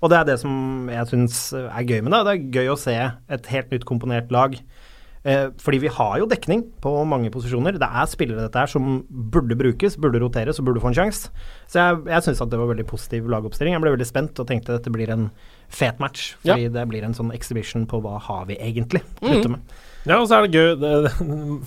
Og 0.03 0.11
det 0.11 0.19
er 0.19 0.27
det 0.33 0.39
som 0.43 0.53
jeg 0.91 1.07
syns 1.11 1.39
er 1.59 1.87
gøy 1.87 2.03
med 2.07 2.13
det. 2.15 2.21
Det 2.27 2.35
er 2.35 2.59
gøy 2.59 2.73
å 2.75 2.79
se 2.79 2.95
et 2.99 3.49
helt 3.55 3.71
nytt 3.75 3.87
komponert 3.87 4.35
lag 4.35 4.59
fordi 5.25 5.81
vi 5.83 5.91
har 5.93 6.19
jo 6.23 6.29
dekning 6.31 6.63
på 6.85 6.93
mange 7.09 7.31
posisjoner. 7.35 7.77
Det 7.81 7.89
er 7.89 8.07
spillere 8.09 8.47
dette 8.47 8.61
her 8.63 8.71
som 8.71 9.03
burde 9.09 9.57
brukes, 9.59 9.97
burde 10.01 10.21
roteres 10.23 10.61
og 10.61 10.69
burde 10.69 10.81
få 10.85 10.93
en 10.93 10.99
sjanse. 11.01 11.33
Så 11.69 11.81
jeg, 11.83 11.99
jeg 12.09 12.27
syns 12.29 12.41
at 12.45 12.53
det 12.53 12.61
var 12.61 12.71
veldig 12.71 12.87
positiv 12.89 13.29
lagoppstilling. 13.33 13.75
Jeg 13.77 13.83
ble 13.85 13.95
veldig 13.97 14.09
spent 14.09 14.39
og 14.41 14.49
tenkte 14.49 14.77
dette 14.79 14.93
blir 14.95 15.11
en 15.13 15.29
fet 15.69 15.99
match. 16.01 16.31
Fordi 16.47 16.71
det 16.73 16.87
blir 16.89 17.05
en 17.05 17.17
sånn 17.19 17.35
exhibition 17.37 17.85
på 17.91 18.01
hva 18.05 18.17
har 18.29 18.47
vi 18.49 18.57
egentlig 18.63 19.03
å 19.21 19.29
rutte 19.35 19.53
med. 19.57 19.77
Ja, 20.09 20.17
og 20.23 20.29
så 20.31 20.39
er 20.39 20.47
det 20.47 20.57
gøy 20.57 20.69
det, 20.81 20.91
det, 21.05 21.11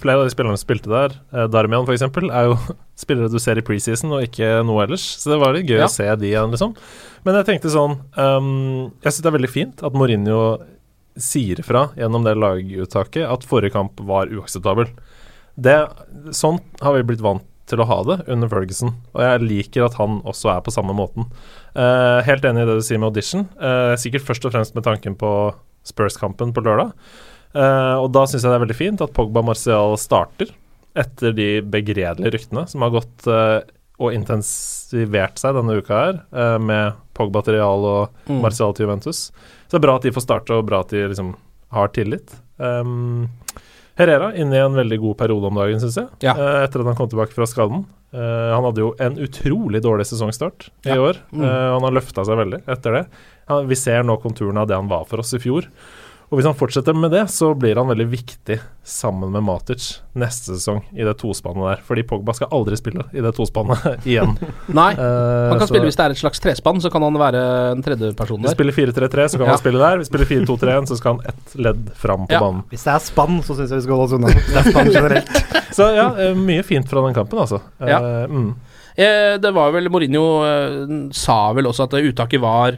Flere 0.02 0.22
av 0.24 0.26
de 0.26 0.32
spillerne 0.34 0.58
som 0.58 0.64
spilte 0.64 0.90
der, 0.90 1.14
eh, 1.36 1.46
Darmian 1.52 1.86
f.eks., 1.86 2.08
er 2.08 2.48
jo 2.48 2.56
spillere 3.04 3.30
du 3.30 3.38
ser 3.44 3.60
i 3.60 3.66
preseason 3.66 4.16
og 4.16 4.24
ikke 4.26 4.64
noe 4.66 4.88
ellers. 4.88 5.04
Så 5.22 5.34
det 5.34 5.38
var 5.44 5.54
litt 5.54 5.70
gøy 5.70 5.78
Ja. 5.84 5.90
å 5.90 5.94
se 5.94 6.08
de 6.18 6.32
igjen, 6.32 6.50
liksom. 6.56 6.74
Men 7.28 7.38
jeg 7.38 7.50
tenkte 7.52 7.70
sånn 7.70 8.00
um, 8.18 8.88
Jeg 9.04 9.12
syns 9.12 9.22
det 9.22 9.30
er 9.30 9.36
veldig 9.36 9.52
fint 9.52 9.84
at 9.86 9.94
Mourinho 9.94 10.40
sier 11.20 11.62
fra 11.66 11.90
gjennom 11.98 12.26
det 12.26 12.38
laguttaket 12.40 13.28
at 13.28 13.48
forrige 13.48 13.76
kamp 13.76 14.00
var 14.08 14.32
uakseptabel. 14.32 14.90
Det, 15.56 15.78
sånn 16.36 16.62
har 16.82 16.96
vi 16.96 17.08
blitt 17.10 17.24
vant 17.24 17.46
til 17.72 17.82
å 17.82 17.88
ha 17.88 18.00
det 18.08 18.18
under 18.32 18.50
Ferguson, 18.52 18.94
og 19.16 19.24
jeg 19.24 19.44
liker 19.46 19.86
at 19.86 19.98
han 20.00 20.20
også 20.28 20.52
er 20.56 20.64
på 20.66 20.74
samme 20.74 20.96
måten. 20.98 21.28
Eh, 21.72 22.20
helt 22.28 22.46
enig 22.48 22.66
i 22.66 22.70
det 22.70 22.80
du 22.80 22.86
sier 22.86 23.00
med 23.00 23.12
audition, 23.12 23.46
eh, 23.62 23.94
sikkert 24.00 24.26
først 24.28 24.48
og 24.48 24.56
fremst 24.56 24.76
med 24.76 24.88
tanken 24.88 25.16
på 25.20 25.54
Spurs-kampen 25.88 26.52
på 26.56 26.64
lørdag. 26.66 26.92
Eh, 27.56 27.96
og 28.00 28.12
da 28.16 28.26
syns 28.26 28.44
jeg 28.44 28.52
det 28.52 28.58
er 28.58 28.66
veldig 28.66 28.80
fint 28.80 29.04
at 29.04 29.14
Pogba 29.16 29.44
Martial 29.46 29.96
starter, 30.00 30.52
etter 30.92 31.32
de 31.36 31.62
begredelige 31.64 32.34
ryktene 32.36 32.66
som 32.68 32.84
har 32.84 32.92
gått 32.98 33.28
og 34.02 34.16
intensivert 34.18 35.38
seg 35.42 35.54
denne 35.58 35.78
uka 35.78 35.94
her, 36.02 36.20
eh, 36.34 36.58
med 36.62 36.98
Pogba 37.18 37.44
til 37.46 37.56
Real 37.60 37.86
og 37.86 38.10
Mm. 38.28 38.42
Martial 38.42 38.74
til 38.74 38.88
Juventus. 38.88 39.32
Så 39.68 39.78
det 39.78 39.80
er 39.84 39.88
bra 39.88 39.96
at 39.98 40.04
de 40.04 40.12
får 40.12 40.26
starte, 40.26 40.52
og 40.58 40.66
bra 40.66 40.80
at 40.82 40.90
de 40.90 41.08
liksom 41.08 41.36
har 41.72 41.88
tillit. 41.94 42.34
Um, 42.60 43.30
Herrera 43.98 44.32
inne 44.36 44.56
i 44.56 44.62
en 44.66 44.74
veldig 44.76 45.00
god 45.00 45.18
periode 45.20 45.46
om 45.48 45.56
dagen, 45.60 45.80
syns 45.80 45.96
jeg, 46.00 46.08
Ja. 46.22 46.34
eh, 46.34 46.64
etter 46.66 46.80
at 46.82 46.86
han 46.88 46.96
kom 46.96 47.10
tilbake 47.10 47.34
fra 47.34 47.46
skaden. 47.46 47.86
Uh, 48.14 48.52
han 48.56 48.64
hadde 48.64 48.78
jo 48.84 48.94
en 49.00 49.16
utrolig 49.18 49.82
dårlig 49.82 50.06
sesongstart 50.10 50.70
i 50.86 50.90
Ja. 50.90 50.96
år. 50.98 51.16
Eh, 51.34 51.72
han 51.74 51.82
har 51.82 51.92
løfta 51.92 52.26
seg 52.26 52.36
veldig 52.38 52.64
etter 52.68 52.92
det. 52.92 53.08
Han, 53.48 53.68
vi 53.68 53.76
ser 53.76 54.04
nå 54.04 54.18
konturene 54.22 54.58
av 54.60 54.68
det 54.68 54.76
han 54.76 54.88
var 54.90 55.06
for 55.06 55.20
oss 55.20 55.34
i 55.34 55.38
fjor. 55.40 55.66
Og 56.32 56.40
hvis 56.40 56.46
han 56.48 56.56
fortsetter 56.56 56.96
med 56.96 57.12
det, 57.12 57.26
så 57.28 57.50
blir 57.60 57.76
han 57.76 57.90
veldig 57.90 58.06
viktig 58.08 58.56
sammen 58.88 59.34
med 59.34 59.44
Matic 59.44 59.98
neste 60.16 60.54
sesong 60.56 60.78
i 60.96 61.04
det 61.04 61.18
tospannet 61.20 61.66
der. 61.68 61.82
Fordi 61.84 62.06
Pogba 62.08 62.32
skal 62.38 62.48
aldri 62.56 62.78
spille 62.80 63.04
i 63.12 63.20
det 63.20 63.34
tospannet 63.36 63.84
igjen. 64.08 64.38
Nei. 64.72 64.94
Eh, 64.96 65.50
Han 65.52 65.58
kan 65.60 65.66
så- 65.68 65.74
spille 65.74 65.90
hvis 65.90 66.00
det 66.00 66.06
er 66.06 66.16
et 66.16 66.22
slags 66.22 66.40
trespann, 66.40 66.80
så 66.80 66.90
kan 66.94 67.04
han 67.04 67.20
være 67.20 67.42
en 67.74 67.84
tredjeperson 67.84 68.40
Vi 68.40 68.48
der. 68.48 68.56
spiller 68.56 68.72
4-3-3, 68.80 69.28
så 69.34 69.38
kan 69.42 69.46
Ja. 69.50 69.52
han 69.58 69.60
spille 69.60 69.78
der. 69.84 69.98
Vi 70.00 70.08
spiller 70.08 70.26
4-2-3-1, 70.32 70.88
så 70.88 70.98
skal 71.02 71.18
han 71.18 71.28
ett 71.34 71.56
ledd 71.68 71.92
fram 72.00 72.24
på 72.28 72.32
Ja. 72.32 72.40
banen. 72.40 72.64
Hvis 72.72 72.84
det 72.88 72.94
er 72.96 73.00
spann, 73.00 73.42
så 73.44 73.52
syns 73.60 73.70
jeg 73.70 73.82
vi 73.82 73.82
skal 73.90 73.96
holde 74.00 74.08
oss 74.08 74.16
unna. 74.16 74.28
Det 74.32 74.56
er 74.56 74.72
spann 74.72 74.92
generelt. 74.96 75.36
Så 75.76 75.86
ja, 75.96 76.08
eh, 76.16 76.34
mye 76.36 76.64
fint 76.64 76.88
fra 76.88 77.04
den 77.06 77.14
kampen, 77.14 77.40
altså. 77.44 77.60
Eh, 77.82 77.88
Ja. 77.92 78.00
mm. 78.28 78.56
Eh, 78.98 79.38
det 79.38 79.54
var 79.54 79.72
vel 79.72 79.88
Mourinho 79.90 81.12
sa 81.12 81.52
vel 81.54 81.66
også 81.68 81.84
at 81.88 82.00
uttaket 82.00 82.40
var 82.40 82.78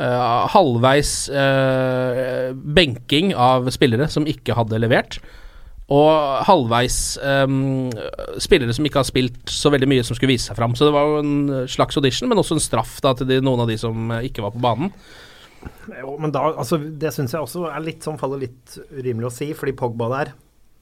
eh, 0.00 0.48
halvveis 0.54 1.12
uh, 1.34 2.50
benking 2.56 3.34
av 3.36 3.68
spillere 3.74 4.08
som 4.10 4.28
ikke 4.28 4.56
hadde 4.58 4.80
levert. 4.80 5.20
Og 5.90 6.44
halvveis 6.46 7.18
um, 7.18 7.90
spillere 8.38 8.74
som 8.76 8.86
ikke 8.86 9.00
har 9.02 9.08
spilt 9.08 9.50
så 9.50 9.72
veldig 9.74 9.88
mye 9.90 10.04
som 10.06 10.14
skulle 10.16 10.36
vise 10.36 10.50
seg 10.50 10.58
fram. 10.58 10.76
Så 10.78 10.86
det 10.86 10.94
var 10.94 11.08
jo 11.08 11.22
en 11.24 11.66
slags 11.70 11.98
audition, 11.98 12.30
men 12.30 12.38
også 12.38 12.56
en 12.56 12.62
straff 12.62 13.00
da 13.02 13.12
til 13.18 13.26
de, 13.30 13.40
noen 13.42 13.64
av 13.64 13.72
de 13.72 13.78
som 13.80 14.14
ikke 14.20 14.44
var 14.44 14.54
på 14.54 14.62
banen. 14.62 14.94
Jo, 15.90 16.14
men 16.20 16.32
da, 16.32 16.46
altså, 16.54 16.78
det 16.78 17.12
syns 17.14 17.34
jeg 17.34 17.42
også 17.42 17.66
er 17.68 17.82
litt 17.84 18.06
sånn 18.06 18.18
faller 18.20 18.40
litt 18.46 18.78
urimelig 18.94 19.28
å 19.28 19.34
si, 19.34 19.50
fordi 19.56 19.74
Pogba 19.76 20.08
der 20.14 20.30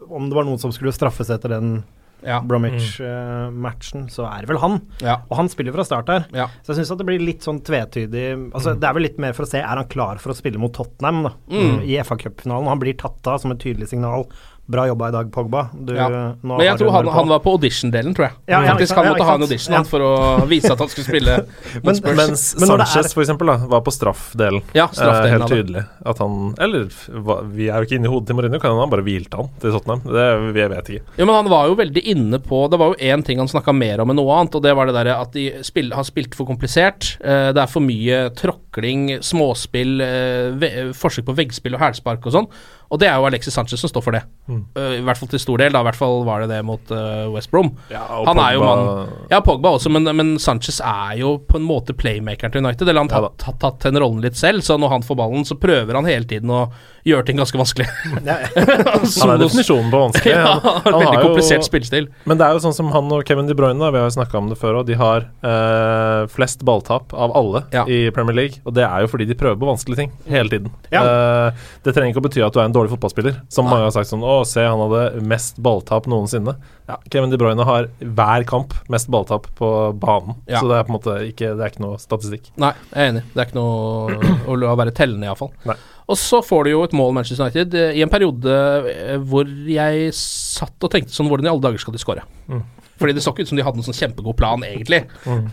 Om 0.06 0.28
det 0.30 0.36
var 0.36 0.46
noen 0.46 0.60
som 0.62 0.70
skulle 0.74 0.94
straffes 0.94 1.32
etter 1.34 1.56
den 1.56 1.80
Ja. 2.26 2.40
Bromwich-matchen, 2.42 4.08
så 4.10 4.26
er 4.28 4.42
det 4.42 4.50
vel 4.50 4.58
han. 4.62 4.78
Ja. 5.04 5.18
Og 5.30 5.36
han 5.38 5.48
spiller 5.52 5.74
fra 5.76 5.84
start 5.86 6.08
her. 6.12 6.26
Ja. 6.34 6.48
Så 6.66 6.74
jeg 6.74 6.80
syns 6.84 6.98
det 6.98 7.06
blir 7.08 7.22
litt 7.22 7.44
sånn 7.46 7.60
tvetydig 7.64 8.24
Altså 8.52 8.74
Det 8.78 8.88
er 8.88 8.96
vel 8.96 9.06
litt 9.06 9.18
mer 9.22 9.32
for 9.36 9.46
å 9.46 9.50
se 9.50 9.60
er 9.62 9.66
han 9.80 9.88
klar 9.90 10.18
for 10.22 10.32
å 10.34 10.36
spille 10.38 10.58
mot 10.60 10.72
Tottenham 10.74 11.22
da 11.28 11.32
Mm. 11.48 11.82
i 11.86 11.96
FA 12.04 12.16
Cup-finalen. 12.16 12.68
Han 12.68 12.80
blir 12.80 12.94
tatt 12.98 13.26
av 13.26 13.38
som 13.40 13.50
et 13.52 13.58
tydelig 13.62 13.88
signal. 13.88 14.26
Bra 14.68 14.82
jobba 14.86 15.08
i 15.08 15.12
dag, 15.14 15.30
Pogba. 15.32 15.62
Du, 15.72 15.94
Ja. 15.96 16.08
nå 16.08 16.56
Men 16.58 16.60
jeg 16.66 16.76
tror 16.78 16.90
han, 16.92 17.06
han 17.08 17.28
var 17.28 17.38
på 17.40 17.54
audition-delen, 17.56 18.12
tror 18.14 18.26
jeg. 18.28 18.34
Ja, 18.52 18.58
ja, 18.62 18.74
Faktisk 18.74 18.94
Han 18.98 19.06
måtte 19.08 19.24
ha 19.24 19.34
en 19.38 19.42
audition 19.46 19.72
Ja. 19.72 19.78
han, 19.78 19.86
for 19.88 20.00
å 20.04 20.46
vise 20.46 20.70
at 20.74 20.78
han 20.78 20.88
skulle 20.92 21.06
spille 21.08 21.36
mot 21.84 21.96
Spurs. 21.96 22.16
Mens 22.18 22.42
Men 22.60 22.68
når 22.68 22.82
Sanchez 22.84 23.06
er- 23.06 23.14
for 23.16 23.22
eksempel 23.24 23.46
da, 23.48 23.56
var 23.66 23.80
på 23.80 23.94
straffdelen. 23.96 24.60
Ja, 24.76 24.84
Eh, 24.84 24.92
straffdelen 24.92 25.40
helt 25.40 25.48
tydelig 25.50 25.86
at 26.04 26.18
han 26.18 26.54
Eller 26.60 26.84
hva, 27.24 27.38
vi 27.48 27.68
er 27.72 27.80
jo 27.80 27.88
ikke 27.88 27.96
inne 27.96 28.04
i 28.10 28.12
hodet 28.12 28.26
til 28.28 28.36
Mourinho, 28.36 28.60
kan 28.60 28.70
hende 28.74 28.84
han 28.84 28.90
bare 28.92 29.06
hvilte 29.08 29.36
han 29.40 29.48
til 29.58 29.72
Tottenham. 29.72 30.02
Det 30.04 30.52
vi 30.52 30.68
vet 30.68 30.92
ikke. 30.92 31.02
Jo, 31.16 31.24
men 31.24 31.34
han 31.34 31.48
var 31.48 31.66
jo 31.68 31.74
veldig 31.80 32.04
inne 32.04 32.38
på 32.38 32.60
Det 32.70 32.78
var 32.78 32.92
jo 32.92 33.00
én 33.00 33.24
ting 33.24 33.38
han 33.38 33.48
snakka 33.48 33.72
mer 33.74 34.00
om 34.04 34.10
enn 34.10 34.16
noe 34.20 34.36
annet, 34.36 34.54
og 34.54 34.62
det 34.62 34.76
var 34.76 34.86
det 34.86 34.94
derre 35.00 35.16
at 35.20 35.32
de 35.32 35.46
spill, 35.64 35.92
har 35.96 36.04
spilt 36.04 36.34
for 36.36 36.44
komplisert. 36.44 37.16
Eh, 37.24 37.52
det 37.56 37.62
er 37.64 37.66
for 37.72 37.80
mye 37.80 38.28
tråkling, 38.36 39.16
småspill, 39.24 40.00
eh, 40.04 40.50
ve 40.60 40.92
forsøk 40.92 41.24
på 41.24 41.34
veggspill 41.40 41.74
og 41.74 41.80
hælspark 41.80 42.26
og 42.26 42.32
sånn. 42.36 42.48
Og 42.88 43.00
det 43.00 43.08
er 43.10 43.18
jo 43.20 43.26
Alexis 43.28 43.54
Sanchez 43.54 43.82
som 43.82 43.90
står 43.92 44.04
for 44.04 44.16
det. 44.16 44.22
Mm. 44.48 44.62
Uh, 44.76 44.94
I 44.96 45.02
hvert 45.04 45.20
fall 45.20 45.28
til 45.28 45.42
stor 45.42 45.60
del. 45.60 45.72
da 45.74 45.82
I 45.84 45.88
hvert 45.90 45.98
fall 45.98 46.22
var 46.26 46.44
det 46.44 46.50
det 46.54 46.60
mot 46.64 46.92
uh, 46.94 47.28
West 47.34 47.52
Brom. 47.52 47.70
Ja, 47.92 48.04
han 48.26 48.40
er 48.40 48.56
jo 48.56 48.64
mann 48.64 49.10
Ja, 49.30 49.42
Pogba 49.44 49.74
også, 49.76 49.92
men, 49.92 50.08
men 50.16 50.36
Sanchez 50.40 50.80
er 50.80 51.18
jo 51.20 51.34
på 51.44 51.60
en 51.60 51.66
måte 51.68 51.96
playmakeren 51.96 52.54
til 52.54 52.64
United. 52.64 52.88
Eller 52.88 53.04
han 53.04 53.12
har 53.12 53.28
Ja 53.28 53.28
tatt, 53.28 53.44
tatt, 53.44 53.60
tatt 53.62 53.88
den 53.90 54.00
rollen 54.00 54.22
litt 54.24 54.38
selv, 54.38 54.64
så 54.64 54.78
når 54.80 54.96
han 54.96 55.04
får 55.06 55.18
ballen, 55.20 55.44
så 55.48 55.58
prøver 55.60 55.98
han 55.98 56.08
hele 56.08 56.28
tiden 56.28 56.52
å 56.54 56.68
gjøre 57.06 57.26
ting 57.28 57.38
ganske 57.38 57.58
vanskelig. 57.60 57.86
Han 59.22 59.30
er 59.32 59.40
definisjonen 59.42 59.90
på 59.92 60.00
vanskelig. 60.06 60.34
Ja, 60.38 60.54
Han- 60.62 60.82
han 60.84 60.98
veldig 61.02 61.22
komplisert 61.22 61.62
jo- 61.62 61.66
spillestil. 61.68 62.08
Men 62.28 62.38
det 62.40 62.46
er 62.46 62.56
jo 62.56 62.62
sånn 62.62 62.74
som 62.76 62.90
han 62.94 63.10
og 63.14 63.24
Kevin 63.28 63.46
De 63.48 63.54
Bruyne, 63.56 63.78
da, 63.80 63.90
vi 63.94 64.00
har 64.00 64.08
jo 64.08 64.14
snakka 64.16 64.38
om 64.38 64.48
det 64.50 64.58
før, 64.60 64.80
òg, 64.80 64.86
de 64.88 64.96
har 64.98 65.26
uh, 65.44 66.26
flest 66.32 66.62
balltap 66.66 67.12
av 67.14 67.34
alle 67.38 67.62
Ja. 67.74 67.84
i 67.88 68.10
Premier 68.14 68.36
League. 68.36 68.60
Og 68.64 68.74
det 68.76 68.84
er 68.86 69.04
jo 69.04 69.10
fordi 69.12 69.26
de 69.28 69.36
prøver 69.38 69.58
på 69.60 69.68
vanskelige 69.70 70.02
ting 70.04 70.12
hele 70.28 70.48
tiden. 70.52 70.70
Ja. 70.94 71.02
Uh, 71.04 71.68
det 71.84 71.94
trenger 71.96 72.12
ikke 72.14 72.22
å 72.22 72.26
bety 72.28 72.44
at 72.46 72.54
du 72.56 72.60
er 72.62 72.68
en 72.68 72.76
dårlig 72.76 72.92
fotballspiller. 72.94 73.40
Som 73.52 73.66
Nei. 73.68 73.74
mange 73.76 73.88
har 73.88 73.94
sagt 73.96 74.10
sånn 74.12 74.24
Å, 74.26 74.38
se, 74.48 74.64
han 74.64 74.80
hadde 74.86 75.22
mest 75.28 75.58
balltap 75.64 76.08
noensinne. 76.10 76.56
Ja, 76.88 76.96
Kevin 77.12 77.30
De 77.32 77.36
Bruyne 77.40 77.64
har 77.68 77.90
hver 78.00 78.46
kamp 78.48 78.72
mest 78.92 79.10
balltap 79.12 79.46
på 79.58 79.68
banen. 80.00 80.38
Ja. 80.48 80.62
Så 80.62 80.70
det 80.70 80.78
er 80.78 80.86
på 80.88 80.92
en 80.94 80.98
måte 81.00 81.18
ikke, 81.28 81.52
det 81.58 81.64
er 81.66 81.72
ikke 81.74 81.84
noe 81.84 81.98
statistikk. 82.00 82.48
Nei, 82.60 82.72
jeg 82.94 83.02
er 83.02 83.12
enig. 83.12 83.24
Det 83.34 83.42
er 83.42 83.50
ikke 83.50 83.58
noe 83.60 84.68
å 84.72 84.76
være 84.78 84.94
tellende, 84.96 85.28
iallfall. 85.28 85.52
Og 86.08 86.16
så 86.16 86.40
får 86.44 86.64
du 86.64 86.72
jo 86.72 86.82
et 86.86 86.96
mål, 86.96 87.12
Manchester 87.18 87.44
United, 87.44 87.74
eh, 87.76 87.98
i 87.98 88.02
en 88.04 88.12
periode 88.12 88.56
eh, 88.88 89.16
hvor 89.20 89.48
jeg 89.68 90.10
satt 90.16 90.86
og 90.86 90.92
tenkte 90.92 91.12
sånn 91.12 91.28
Hvordan 91.28 91.48
i 91.48 91.52
alle 91.52 91.64
dager 91.66 91.82
skal 91.82 91.96
de 91.96 92.00
skåre? 92.00 92.24
Mm. 92.48 92.62
Fordi 92.98 93.14
det 93.14 93.22
så 93.22 93.30
ikke 93.30 93.44
ut 93.46 93.50
som 93.52 93.58
de 93.58 93.62
hadde 93.62 93.78
noen 93.78 93.86
sånn 93.86 93.98
kjempegod 93.98 94.34
plan, 94.38 94.64
egentlig. 94.66 95.04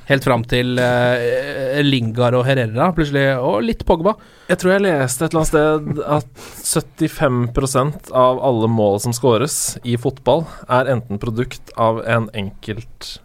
Helt 0.09 0.25
fram 0.25 0.41
til 0.50 0.79
uh, 0.81 1.77
Lingard 1.85 2.39
og 2.39 2.45
Herrera 2.47 2.88
plutselig, 2.97 3.25
og 3.38 3.59
litt 3.67 3.83
Pogba. 3.85 4.15
Jeg 4.50 4.57
tror 4.62 4.74
jeg 4.74 4.85
leste 4.88 5.27
et 5.27 5.35
eller 5.35 5.43
annet 5.43 5.51
sted 5.51 6.01
at 6.17 6.47
75% 6.65 8.09
av 8.17 8.41
alle 8.50 8.69
mål 8.71 8.97
som 9.05 9.13
skåres 9.13 9.59
i 9.85 9.93
fotball, 10.01 10.47
er 10.65 10.89
enten 10.95 11.21
produkt 11.21 11.69
av 11.77 12.01
en 12.09 12.31
enkelt 12.33 13.19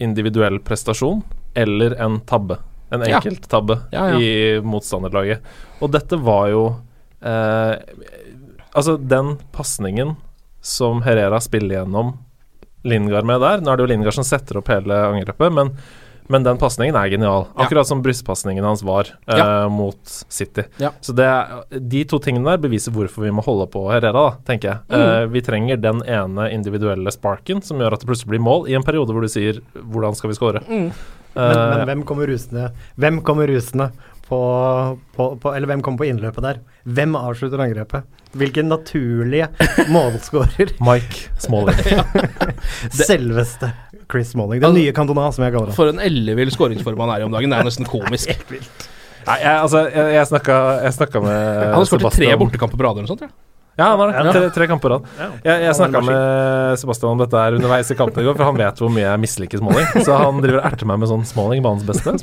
individuell 0.00 0.56
prestasjon 0.64 1.20
eller 1.56 1.98
en 2.00 2.22
tabbe. 2.28 2.56
En 3.02 3.10
Ja. 3.10 3.16
enkelt 3.20 3.48
tabbe 3.48 3.78
Ja, 3.92 4.08
ja. 4.10 4.18
i 4.18 4.60
motstanderlaget. 4.62 5.40
Og 5.80 5.90
dette 5.92 6.16
var 6.22 6.48
jo 6.50 6.64
eh, 7.22 7.76
Altså, 8.76 8.96
den 9.00 9.36
pasningen 9.52 10.16
som 10.60 11.02
Herrera 11.02 11.40
spiller 11.40 11.78
gjennom 11.80 12.18
Lingard 12.84 13.24
med 13.24 13.40
der 13.40 13.60
Nå 13.64 13.72
er 13.72 13.76
det 13.76 13.86
jo 13.86 13.92
Lingard 13.94 14.14
som 14.14 14.24
setter 14.26 14.58
opp 14.60 14.68
hele 14.68 14.94
angrepet, 15.12 15.52
men 15.52 15.72
men 16.28 16.42
den 16.42 16.58
pasningen 16.58 16.96
er 16.98 17.06
genial. 17.06 17.44
Ja. 17.54 17.62
Akkurat 17.62 17.86
som 17.86 18.00
brystpasningen 18.02 18.64
hans 18.66 18.82
var 18.82 19.06
eh, 19.28 19.38
Ja. 19.38 19.68
mot 19.68 20.00
City. 20.28 20.64
Ja. 20.82 20.90
Så 21.00 21.12
det, 21.14 21.28
de 21.88 22.00
to 22.04 22.18
tingene 22.18 22.50
der 22.50 22.58
beviser 22.58 22.90
hvorfor 22.90 23.22
vi 23.22 23.30
må 23.30 23.44
holde 23.46 23.68
på 23.70 23.84
Herrera, 23.92 24.10
da, 24.12 24.32
tenker 24.44 24.72
jeg. 24.72 24.78
Mm. 24.90 25.04
Eh, 25.06 25.26
vi 25.30 25.40
trenger 25.46 25.76
den 25.76 26.02
ene 26.02 26.48
individuelle 26.50 27.12
sparken 27.14 27.62
som 27.62 27.78
gjør 27.78 27.94
at 27.94 28.00
det 28.02 28.08
plutselig 28.10 28.32
blir 28.34 28.42
mål, 28.42 28.66
i 28.66 28.74
en 28.74 28.82
periode 28.82 29.14
hvor 29.14 29.22
du 29.22 29.28
sier 29.30 29.60
'hvordan 29.78 30.16
skal 30.16 30.30
vi 30.30 30.34
score'? 30.34 30.66
Mm. 30.66 30.90
Men, 31.36 31.52
Eh, 31.52 31.76
men 31.76 31.86
hvem 31.90 32.02
kommer 32.08 32.26
rusende 32.32 32.70
Hvem 32.96 33.18
kommer 33.26 33.46
rusende 33.52 33.90
på, 34.26 34.38
på, 35.14 35.26
på 35.42 35.52
Eller 35.54 35.68
hvem 35.70 35.82
kommer 35.84 36.00
på 36.00 36.08
innløpet 36.08 36.42
der? 36.42 36.60
Hvem 36.88 37.12
avslutter 37.20 37.60
angrepet? 37.62 38.08
Hvilken 38.36 38.66
naturlige 38.72 39.46
målskårer? 39.94 40.72
Mike 40.82 41.28
Smalling. 41.40 41.78
Selveste 42.90 43.70
Chris 44.10 44.30
Smalling. 44.34 44.60
Den 44.60 44.70
Altså- 44.70 44.82
nye 44.82 44.92
Cantona, 44.96 45.28
som 45.32 45.44
jeg 45.44 45.52
kaller 45.54 45.70
det. 45.70 45.76
For 45.78 45.88
en 45.90 45.98
ellevill 46.02 46.50
skåringsform 46.54 47.00
han 47.04 47.14
er 47.16 47.22
i 47.24 47.26
om 47.26 47.32
dagen. 47.34 47.50
Det 47.50 47.58
er 47.58 47.68
nesten 47.70 47.88
komisk. 47.88 48.32
Nei, 49.26 49.38
jeg, 49.42 49.56
altså, 49.58 49.80
jeg, 49.90 50.12
jeg 50.14 50.26
snakka 50.30 50.56
jeg 50.84 50.94
snakka 50.94 51.20
med 51.24 51.62
Han 51.64 51.80
har 51.80 51.88
skåret 51.88 52.14
tre 52.14 52.28
bortekamper 52.38 52.78
på 52.78 52.84
rad 52.86 52.98
eller 53.00 53.08
noe 53.08 53.14
sånt. 53.16 53.24
Ja. 53.26 53.32
Ja, 53.76 53.90
han 53.92 54.00
har 54.00 54.08
det. 54.08 54.20
Ja. 54.24 54.32
Tre, 54.32 54.50
tre 54.54 54.66
kamper 54.70 54.88
på 54.88 54.92
rad. 54.94 55.08
Ja. 55.20 55.26
Jeg, 55.44 55.64
jeg 55.66 55.76
snakka 55.76 56.00
med 56.06 56.78
Sebastian 56.80 57.12
om 57.12 57.20
dette 57.20 57.40
her 57.42 57.56
underveis 57.58 57.90
i 57.92 57.96
kampen 57.98 58.22
i 58.22 58.26
går, 58.26 58.36
for 58.38 58.48
han 58.48 58.56
vet 58.56 58.80
hvor 58.80 58.92
mye 58.92 59.04
jeg 59.04 59.20
misliker 59.20 59.60
Smalling. 59.60 59.90
Så 60.06 60.16
han 60.16 60.40
driver 60.40 60.62
og 60.62 60.68
erter 60.70 60.88
meg 60.88 61.02
med 61.02 61.10
sånn 61.10 61.26
Smalling 61.28 61.64
banens 61.66 61.84
beste? 61.84 62.14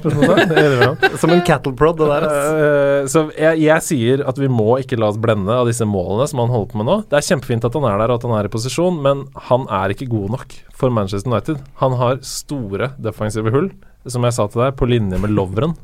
Som 1.21 1.35
en 1.35 1.43
cattle 1.45 1.75
prod, 1.77 2.01
det 2.01 2.09
der. 2.09 2.25
Eh, 2.31 3.05
så 3.11 3.27
jeg, 3.37 3.61
jeg 3.67 3.85
sier 3.85 4.25
at 4.29 4.41
vi 4.41 4.49
må 4.49 4.79
ikke 4.81 4.97
la 4.97 5.11
oss 5.13 5.21
blende 5.21 5.53
av 5.53 5.69
disse 5.69 5.85
målene 5.85 6.25
som 6.31 6.41
han 6.41 6.53
holder 6.53 6.73
på 6.73 6.81
med 6.81 6.89
nå. 6.89 6.97
Det 7.11 7.21
er 7.21 7.29
kjempefint 7.29 7.69
at 7.69 7.77
han 7.77 7.85
er 7.91 8.01
der 8.01 8.15
og 8.15 8.17
at 8.17 8.27
han 8.27 8.35
er 8.39 8.49
i 8.49 8.53
posisjon, 8.57 8.97
men 9.05 9.25
han 9.51 9.69
er 9.69 9.93
ikke 9.93 10.09
god 10.09 10.33
nok 10.39 10.57
for 10.73 10.93
Manchester 10.93 11.29
United. 11.29 11.61
Han 11.85 11.99
har 12.01 12.17
store 12.25 12.95
defensive 12.97 13.53
hull, 13.53 13.69
som 14.09 14.25
jeg 14.25 14.35
sa 14.35 14.49
til 14.49 14.65
deg, 14.65 14.73
på 14.81 14.89
linje 14.89 15.21
med 15.21 15.37
Lovren. 15.37 15.77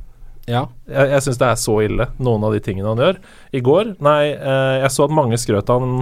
Ja. 0.50 0.64
Jeg, 0.90 1.12
jeg 1.14 1.26
syns 1.28 1.40
det 1.42 1.50
er 1.52 1.60
så 1.62 1.76
ille, 1.86 2.10
noen 2.18 2.46
av 2.48 2.56
de 2.56 2.62
tingene 2.66 2.90
han 2.90 3.02
gjør. 3.04 3.20
I 3.54 3.62
går 3.66 3.92
Nei, 4.04 4.22
eh, 4.34 4.78
jeg 4.84 4.94
så 4.96 5.06
at 5.06 5.14
mange 5.14 5.38
skrøt 5.42 5.70
av 5.70 5.84
han 5.86 6.00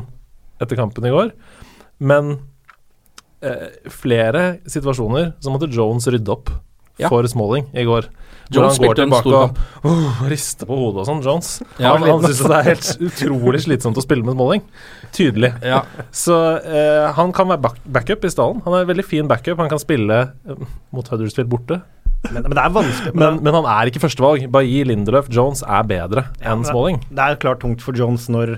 etter 0.63 0.80
kampen 0.80 1.06
i 1.06 1.12
går, 1.13 1.34
men 2.00 2.38
eh, 3.46 3.68
flere 3.94 4.48
situasjoner 4.70 5.36
så 5.44 5.54
måtte 5.54 5.70
Jones 5.74 6.08
rydde 6.10 6.34
opp 6.34 6.54
Ja. 6.98 7.12
for 7.13 7.27
Smalling 7.30 7.68
i 7.77 7.84
går. 7.86 8.08
Jones 8.50 8.77
spilte 8.80 9.04
en 9.04 9.12
stor 9.12 9.36
og 9.36 9.58
uh, 9.84 10.22
rister 10.32 10.66
på 10.70 10.75
hodet 10.80 11.01
og 11.04 11.08
sånn, 11.10 11.20
Jones. 11.25 11.50
Ja, 11.77 11.92
han 11.94 12.06
han 12.08 12.24
syns 12.24 12.39
det 12.48 12.56
er 12.56 12.68
helt 12.70 13.04
utrolig 13.10 13.60
slitsomt 13.66 14.00
å 14.00 14.04
spille 14.06 14.24
med 14.25 14.38
Smalling. 14.38 14.63
Tydelig. 15.16 15.51
Ja. 15.68 15.82
Så 16.16 16.38
eh, 16.63 17.10
han 17.18 17.34
kan 17.36 17.51
være 17.51 17.62
back 17.68 17.82
backup 17.98 18.24
i 18.24 18.32
stallen. 18.32 18.63
Han 18.66 18.74
er 18.77 18.86
en 18.86 18.89
veldig 18.94 19.06
fin 19.06 19.27
backup. 19.30 19.60
Han 19.60 19.70
kan 19.72 19.82
spille 19.84 20.22
eh, 20.48 20.63
mot 20.96 21.12
Huddersfield 21.12 21.51
borte. 21.51 21.82
Men, 22.26 22.42
men 22.44 22.56
det 22.58 22.64
er 22.64 22.74
vanskelig. 22.74 23.14
Men, 23.16 23.38
men 23.46 23.56
han 23.56 23.68
er 23.72 23.90
ikke 23.92 24.02
førstevalg. 24.04 24.48
Bailly, 24.52 24.82
Lindelöf, 24.90 25.30
Jones 25.34 25.62
er 25.64 25.86
bedre 25.88 26.26
enn 26.42 26.66
ja, 26.66 26.72
Smalling. 26.72 27.00
Det 27.10 27.24
er 27.24 27.40
klart 27.42 27.62
tungt 27.64 27.84
for 27.86 27.98
Jones 27.98 28.28
når 28.34 28.58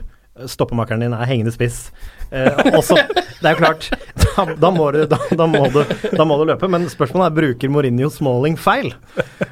stoppemakeren 0.50 1.04
din 1.04 1.16
er 1.16 1.28
hengende 1.28 1.54
spiss. 1.54 1.90
Eh, 2.32 2.76
også, 2.78 2.96
det 3.42 3.48
er 3.50 3.56
jo 3.56 3.58
klart, 3.58 3.88
da, 4.36 4.44
da, 4.62 4.70
må 4.74 4.92
du, 4.94 5.00
da, 5.10 5.18
da, 5.34 5.48
må 5.50 5.64
du, 5.74 5.80
da 6.14 6.26
må 6.30 6.38
du 6.42 6.46
løpe. 6.52 6.70
Men 6.70 6.86
spørsmålet 6.92 7.32
er 7.32 7.38
bruker 7.40 7.72
Mourinho 7.74 8.10
Smalling 8.14 8.58
feil. 8.62 8.92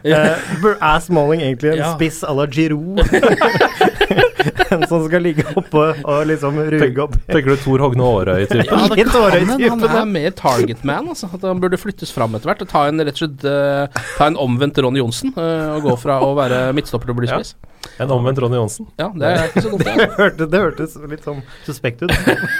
Eh, 0.03 0.13
er 0.13 0.99
Smalling 1.01 1.41
egentlig 1.41 1.73
en 1.73 1.81
Ja. 1.81 1.93
spiss 1.95 2.21
à 2.23 2.35
la 2.37 2.45
Giroud? 2.47 3.01
en 4.71 4.83
som 4.87 5.05
skal 5.07 5.23
ligge 5.23 5.43
oppe 5.57 5.83
og 6.03 6.25
liksom 6.27 6.57
ruge 6.71 7.01
opp 7.03 7.15
Tenker 7.27 7.53
du 7.55 7.61
Tor 7.63 7.81
Hogne 7.85 8.03
Aarøy-typen? 8.03 8.67
Ja, 8.77 8.87
det 8.91 9.05
kan 9.07 9.21
Aarøy. 9.21 9.45
Han 9.69 9.85
er 9.87 10.09
mer 10.09 10.35
target 10.37 10.83
man. 10.87 11.09
Altså. 11.13 11.29
At 11.33 11.45
han 11.47 11.61
burde 11.63 11.79
flyttes 11.79 12.11
fram 12.13 12.35
etter 12.37 12.51
hvert. 12.51 12.61
Og 12.65 12.69
ta 12.71 12.85
en, 12.91 13.01
rett 13.01 13.15
og 13.17 13.23
slett, 13.23 13.47
uh, 13.47 14.05
ta 14.17 14.29
en 14.29 14.37
omvendt 14.43 14.77
Ronny 14.83 15.01
Johnsen. 15.01 15.33
uh, 15.37 15.77
og 15.77 15.87
gå 15.89 15.95
fra 16.03 16.19
å 16.25 16.33
være 16.37 16.67
midtstopper 16.77 17.09
til 17.09 17.15
å 17.15 17.19
bli 17.21 17.31
Ja. 17.31 17.39
spiss. 17.41 17.55
En 18.03 18.11
omvendt 18.11 18.39
Ronny 18.43 18.57
Johnsen. 18.59 18.87
Ja, 18.99 19.07
det 19.15 19.29
er 19.31 19.45
ikke 19.47 19.63
så 19.63 19.71
dumt. 19.71 19.85
det. 19.87 19.95
Det 20.07 20.17
hørtes, 20.17 20.49
det 20.51 20.59
hørtes 20.59 20.95
litt 21.11 21.23
sånn 21.27 21.41
suspekt 21.65 22.01
ut. 22.03 22.11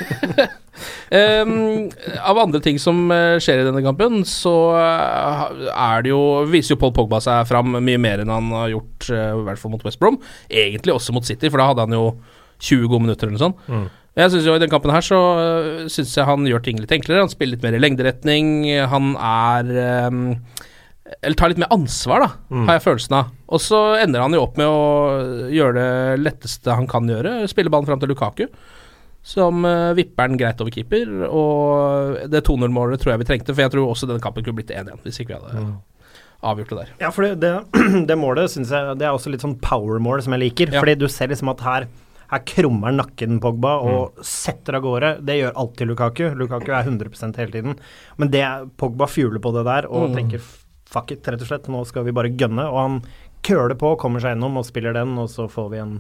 Ehm, 1.10 1.88
av 2.22 2.38
andre 2.38 2.60
ting 2.62 2.78
som 2.82 3.08
eh, 3.14 3.38
skjer 3.42 3.62
i 3.62 3.66
denne 3.66 3.82
kampen, 3.86 4.20
så 4.30 4.54
eh, 4.78 5.70
er 5.74 6.04
det 6.06 6.12
jo 6.12 6.20
viser 6.52 6.76
jo 6.76 6.80
Paul 6.82 6.94
Pogba 6.94 7.18
seg 7.24 7.48
fram 7.50 7.72
mye 7.80 8.02
mer 8.02 8.22
enn 8.22 8.30
han 8.30 8.52
har 8.54 8.74
gjort, 8.76 9.08
eh, 9.16 9.32
i 9.40 9.46
hvert 9.48 9.62
fall 9.62 9.74
mot 9.74 9.86
West 9.88 9.98
Brom. 10.02 10.20
Egentlig 10.52 10.94
også 10.94 11.16
mot 11.16 11.26
City, 11.26 11.50
for 11.50 11.64
da 11.64 11.70
hadde 11.72 11.88
han 11.88 11.96
jo 11.98 12.04
20 12.60 12.92
gode 12.92 13.08
minutter 13.08 13.26
eller 13.30 13.38
noe 13.40 13.46
sånt. 13.48 13.66
Mm. 13.72 13.88
Jeg 14.18 14.34
synes 14.34 14.48
jo 14.50 14.54
I 14.58 14.62
den 14.64 14.72
kampen 14.74 14.90
her 14.94 15.04
så 15.06 15.18
syns 15.94 16.16
jeg 16.18 16.26
han 16.26 16.46
gjør 16.50 16.64
ting 16.66 16.80
litt 16.82 16.94
enklere. 16.96 17.22
Han 17.22 17.30
spiller 17.34 17.54
litt 17.54 17.66
mer 17.68 17.76
i 17.78 17.82
lengderetning. 17.84 18.48
Han 18.90 19.12
er 19.22 20.08
um, 20.10 20.24
Eller 21.22 21.38
tar 21.38 21.52
litt 21.54 21.62
mer 21.62 21.70
ansvar, 21.76 22.26
da, 22.26 22.30
Mm. 22.50 22.64
har 22.66 22.80
jeg 22.80 22.86
følelsen 22.88 23.14
av. 23.20 23.30
Og 23.54 23.62
så 23.62 23.82
ender 24.02 24.26
han 24.26 24.34
jo 24.34 24.42
opp 24.44 24.58
med 24.58 24.66
å 24.66 25.52
gjøre 25.54 25.78
det 25.78 26.24
letteste 26.26 26.74
han 26.74 26.90
kan 26.90 27.06
gjøre, 27.08 27.44
spille 27.48 27.70
ballen 27.72 27.86
fram 27.88 28.02
til 28.02 28.10
Lukaku 28.12 28.48
som 29.28 29.66
uh, 29.68 29.92
vipper 29.98 30.30
den 30.32 30.40
greit 30.40 30.62
over 30.64 30.72
keeper. 30.72 31.10
Og 31.28 32.30
det 32.32 32.46
2-0-målet 32.48 33.02
tror 33.04 33.14
jeg 33.16 33.24
vi 33.26 33.28
trengte, 33.34 33.54
for 33.54 33.66
jeg 33.66 33.74
tror 33.74 33.90
også 33.92 34.08
denne 34.08 34.24
kampen 34.24 34.46
kunne 34.46 34.62
blitt 34.62 34.72
1-1 34.72 35.04
hvis 35.04 35.20
ikke 35.24 35.34
vi 35.36 35.40
hadde 35.42 35.64
Mm. 35.68 35.76
avgjort 36.48 36.70
det 36.72 36.78
der. 36.80 36.90
Ja, 37.02 37.10
for 37.12 37.26
det, 37.28 37.40
det, 37.42 37.52
det 38.10 38.18
målet 38.22 38.52
syns 38.54 38.70
jeg 38.72 38.98
Det 39.00 39.08
er 39.08 39.16
også 39.18 39.32
litt 39.34 39.42
sånn 39.44 39.58
power-mål 39.60 40.22
som 40.24 40.36
jeg 40.38 40.46
liker. 40.48 40.72
Ja. 40.72 40.80
Fordi 40.84 40.96
du 41.02 41.08
ser 41.12 41.28
liksom 41.34 41.50
at 41.54 41.64
her 41.68 41.88
her 42.28 42.42
krummer 42.44 42.92
nakken 42.92 43.38
Pogba 43.40 43.78
og 43.80 44.18
Mm. 44.18 44.24
setter 44.28 44.76
av 44.76 44.82
gårde. 44.84 45.12
Det 45.24 45.38
gjør 45.40 45.54
alltid 45.64 45.88
Lukaku. 45.88 46.24
Lukaku 46.36 46.72
er 46.76 46.84
100% 46.84 47.38
hele 47.40 47.52
tiden. 47.54 47.78
Men 48.20 48.32
det 48.34 48.44
Pogba 48.78 49.08
fjuler 49.08 49.40
på 49.40 49.54
det 49.56 49.64
der 49.64 49.88
og 49.88 50.10
Mm. 50.10 50.16
tenker 50.18 50.42
fuck 50.88 51.12
it, 51.12 51.24
rett 51.28 51.42
og 51.42 51.48
slett. 51.48 51.68
Nå 51.72 51.86
skal 51.88 52.04
vi 52.04 52.12
bare 52.12 52.30
gønne. 52.36 52.64
Og 52.68 52.78
han 52.80 53.02
køler 53.44 53.76
på, 53.80 53.96
kommer 54.00 54.20
seg 54.24 54.34
gjennom 54.36 54.58
og 54.60 54.66
spiller 54.68 54.94
den, 54.98 55.18
og 55.22 55.30
så 55.30 55.46
får 55.52 55.70
vi 55.72 55.78
en 55.84 55.94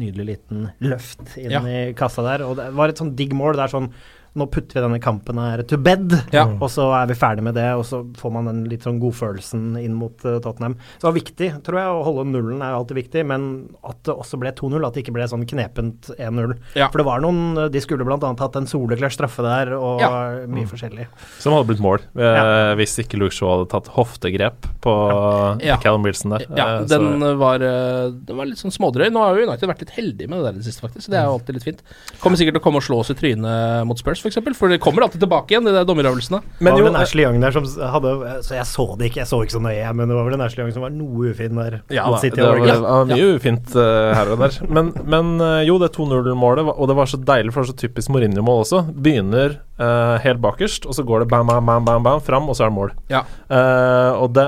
nydelig 0.00 0.26
liten 0.26 0.70
løft 0.80 1.36
inn 1.40 1.50
Ja. 1.50 1.60
i 1.66 1.92
kassa 1.96 2.22
der. 2.22 2.44
Og 2.46 2.56
det 2.56 2.70
var 2.74 2.88
et 2.88 2.98
sånn 3.00 3.14
digg 3.16 3.32
mål. 3.36 3.54
Det 3.56 3.64
er 3.68 3.74
sånn 3.78 3.92
nå 4.36 4.46
putter 4.50 4.78
vi 4.78 4.84
denne 4.86 5.00
kampen 5.02 5.38
her 5.38 5.62
to 5.66 5.76
bed, 5.76 6.12
Ja. 6.32 6.44
og 6.46 6.68
så 6.70 6.84
er 7.02 7.06
vi 7.10 7.14
ferdig 7.14 7.42
med 7.42 7.54
det. 7.54 7.66
Og 7.74 7.84
så 7.84 8.04
får 8.16 8.32
man 8.32 8.44
den 8.46 8.64
litt 8.70 8.82
sånn 8.82 9.00
godfølelsen 9.02 9.76
inn 9.82 9.94
mot 9.98 10.14
uh, 10.24 10.38
Tottenham. 10.38 10.76
Så 10.98 11.02
det 11.02 11.08
var 11.10 11.16
viktig, 11.18 11.48
tror 11.66 11.78
jeg. 11.80 11.88
Å 11.90 12.04
holde 12.06 12.26
nullen 12.30 12.62
er 12.62 12.76
alltid 12.76 12.96
viktig, 13.00 13.24
men 13.26 13.74
at 13.84 13.98
det 14.06 14.14
også 14.14 14.38
ble 14.38 14.52
2-0. 14.52 14.86
At 14.86 14.94
det 14.94 15.02
ikke 15.04 15.14
ble 15.16 15.26
sånn 15.26 15.46
knepent 15.50 16.10
1-0. 16.18 16.54
Ja. 16.78 16.88
For 16.92 16.98
det 17.02 17.06
var 17.06 17.20
noen 17.20 17.70
De 17.72 17.80
skulle 17.82 18.04
bl.a. 18.06 18.16
hatt 18.38 18.56
en 18.56 18.66
soleklar 18.70 19.10
straffe 19.10 19.42
der, 19.42 19.74
og 19.74 20.00
Ja. 20.00 20.10
mye 20.46 20.62
Mm. 20.64 20.68
forskjellig. 20.70 21.06
Som 21.40 21.52
hadde 21.54 21.66
blitt 21.66 21.80
mål 21.82 21.98
eh, 22.16 22.22
Ja. 22.22 22.74
hvis 22.76 22.98
ikke 23.02 23.18
Luke 23.18 23.32
Shaw 23.34 23.50
hadde 23.58 23.68
tatt 23.70 23.88
hoftegrep 23.96 24.68
på 24.80 25.60
Ja. 25.64 25.76
Callum 25.82 26.02
Wilson 26.04 26.30
der. 26.30 26.46
Ja, 26.56 26.66
Eh, 26.80 26.84
så- 26.86 26.88
den 26.88 27.38
var, 27.38 27.56
eh, 27.56 28.10
den 28.10 28.36
var 28.36 28.46
litt 28.46 28.58
sånn 28.58 28.70
smådrøy. 28.72 29.10
Nå 29.10 29.18
har 29.18 29.36
jo 29.36 29.46
United 29.48 29.68
vært 29.68 29.80
litt 29.80 29.90
heldige 29.90 30.28
med 30.28 30.38
det 30.38 30.44
der 30.44 30.52
i 30.52 30.62
det 30.62 30.64
siste, 30.64 30.80
faktisk. 30.86 31.02
Så 31.06 31.10
det 31.10 31.18
er 31.18 31.24
jo 31.26 31.38
alltid 31.38 31.54
litt 31.54 31.64
fint. 31.64 31.80
Kommer 32.20 32.36
sikkert 32.36 32.54
til 32.54 32.60
å 32.60 32.62
komme 32.62 32.76
og 32.76 32.82
slå 32.82 33.00
oss 33.00 33.10
i 33.10 33.14
trynet 33.14 33.86
mot 33.86 33.98
Spurs, 33.98 34.19
f.eks. 34.22 34.38
For, 34.40 34.56
for 34.56 34.72
det 34.72 34.80
kommer 34.82 35.06
alltid 35.06 35.22
tilbake 35.22 35.54
igjen, 35.54 35.66
de 35.66 35.74
der 35.74 35.86
dommeravgjørelsene. 35.88 36.40
Men 36.58 36.74
det 36.74 36.82
var 36.82 36.86
vel 36.86 36.94
en 36.94 37.00
Ashley 37.00 37.24
Young 37.26 37.40
der 37.42 37.54
som 37.54 37.66
hadde 37.94 38.12
Så 38.46 38.56
jeg 38.56 38.66
så 38.68 38.86
det 38.98 39.10
ikke, 39.10 39.22
jeg 39.22 39.30
så 39.30 39.40
ikke 39.44 39.56
så 39.56 39.62
nøye, 39.64 39.92
men 39.96 40.10
det 40.10 40.18
var 40.18 40.28
vel 40.28 40.36
en 40.36 40.44
Ashley 40.44 40.64
Young 40.64 40.74
som 40.76 40.84
var 40.84 40.94
noe 40.94 41.30
ufin 41.30 41.60
der. 41.60 41.80
Ja, 41.92 42.06
da, 42.10 42.20
det 42.22 42.44
var, 42.44 42.60
ja. 42.66 42.76
var 42.84 43.08
mye 43.10 43.30
ufint 43.36 43.74
uh, 43.76 44.12
her 44.16 44.32
og 44.34 44.42
der. 44.42 44.58
Men, 44.70 44.92
men 45.04 45.32
eh, 45.44 45.64
jo, 45.68 45.78
det 45.80 45.92
2-0-målet, 45.96 46.70
og 46.70 46.90
det 46.90 46.96
var 46.98 47.10
så 47.10 47.20
deilig, 47.20 47.54
for 47.54 47.62
det 47.62 47.70
var 47.70 47.72
så 47.72 47.80
typisk 47.80 48.12
Mourinho-mål 48.14 48.64
også. 48.64 48.82
Begynner 48.94 49.58
uh, 49.80 50.16
helt 50.24 50.42
bakerst, 50.42 50.88
og 50.88 50.96
så 50.96 51.04
går 51.06 51.24
det 51.24 51.30
bam, 51.32 51.48
bam, 51.50 51.66
bam, 51.66 51.86
bam, 51.86 52.06
bam 52.06 52.24
fram, 52.24 52.48
og 52.50 52.58
så 52.58 52.66
er 52.66 52.72
det 52.72 52.78
mål. 52.78 52.94
Ja. 53.12 53.24
Uh, 53.50 54.22
og 54.22 54.34
det, 54.36 54.46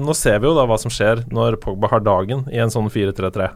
nå 0.00 0.16
ser 0.18 0.40
vi 0.42 0.50
jo 0.50 0.56
da 0.58 0.66
hva 0.68 0.78
som 0.80 0.92
skjer 0.92 1.24
når 1.30 1.60
Pogba 1.62 1.90
har 1.92 2.04
dagen 2.06 2.46
i 2.52 2.60
en 2.62 2.72
sånn 2.72 2.90
4-3-3. 2.90 3.50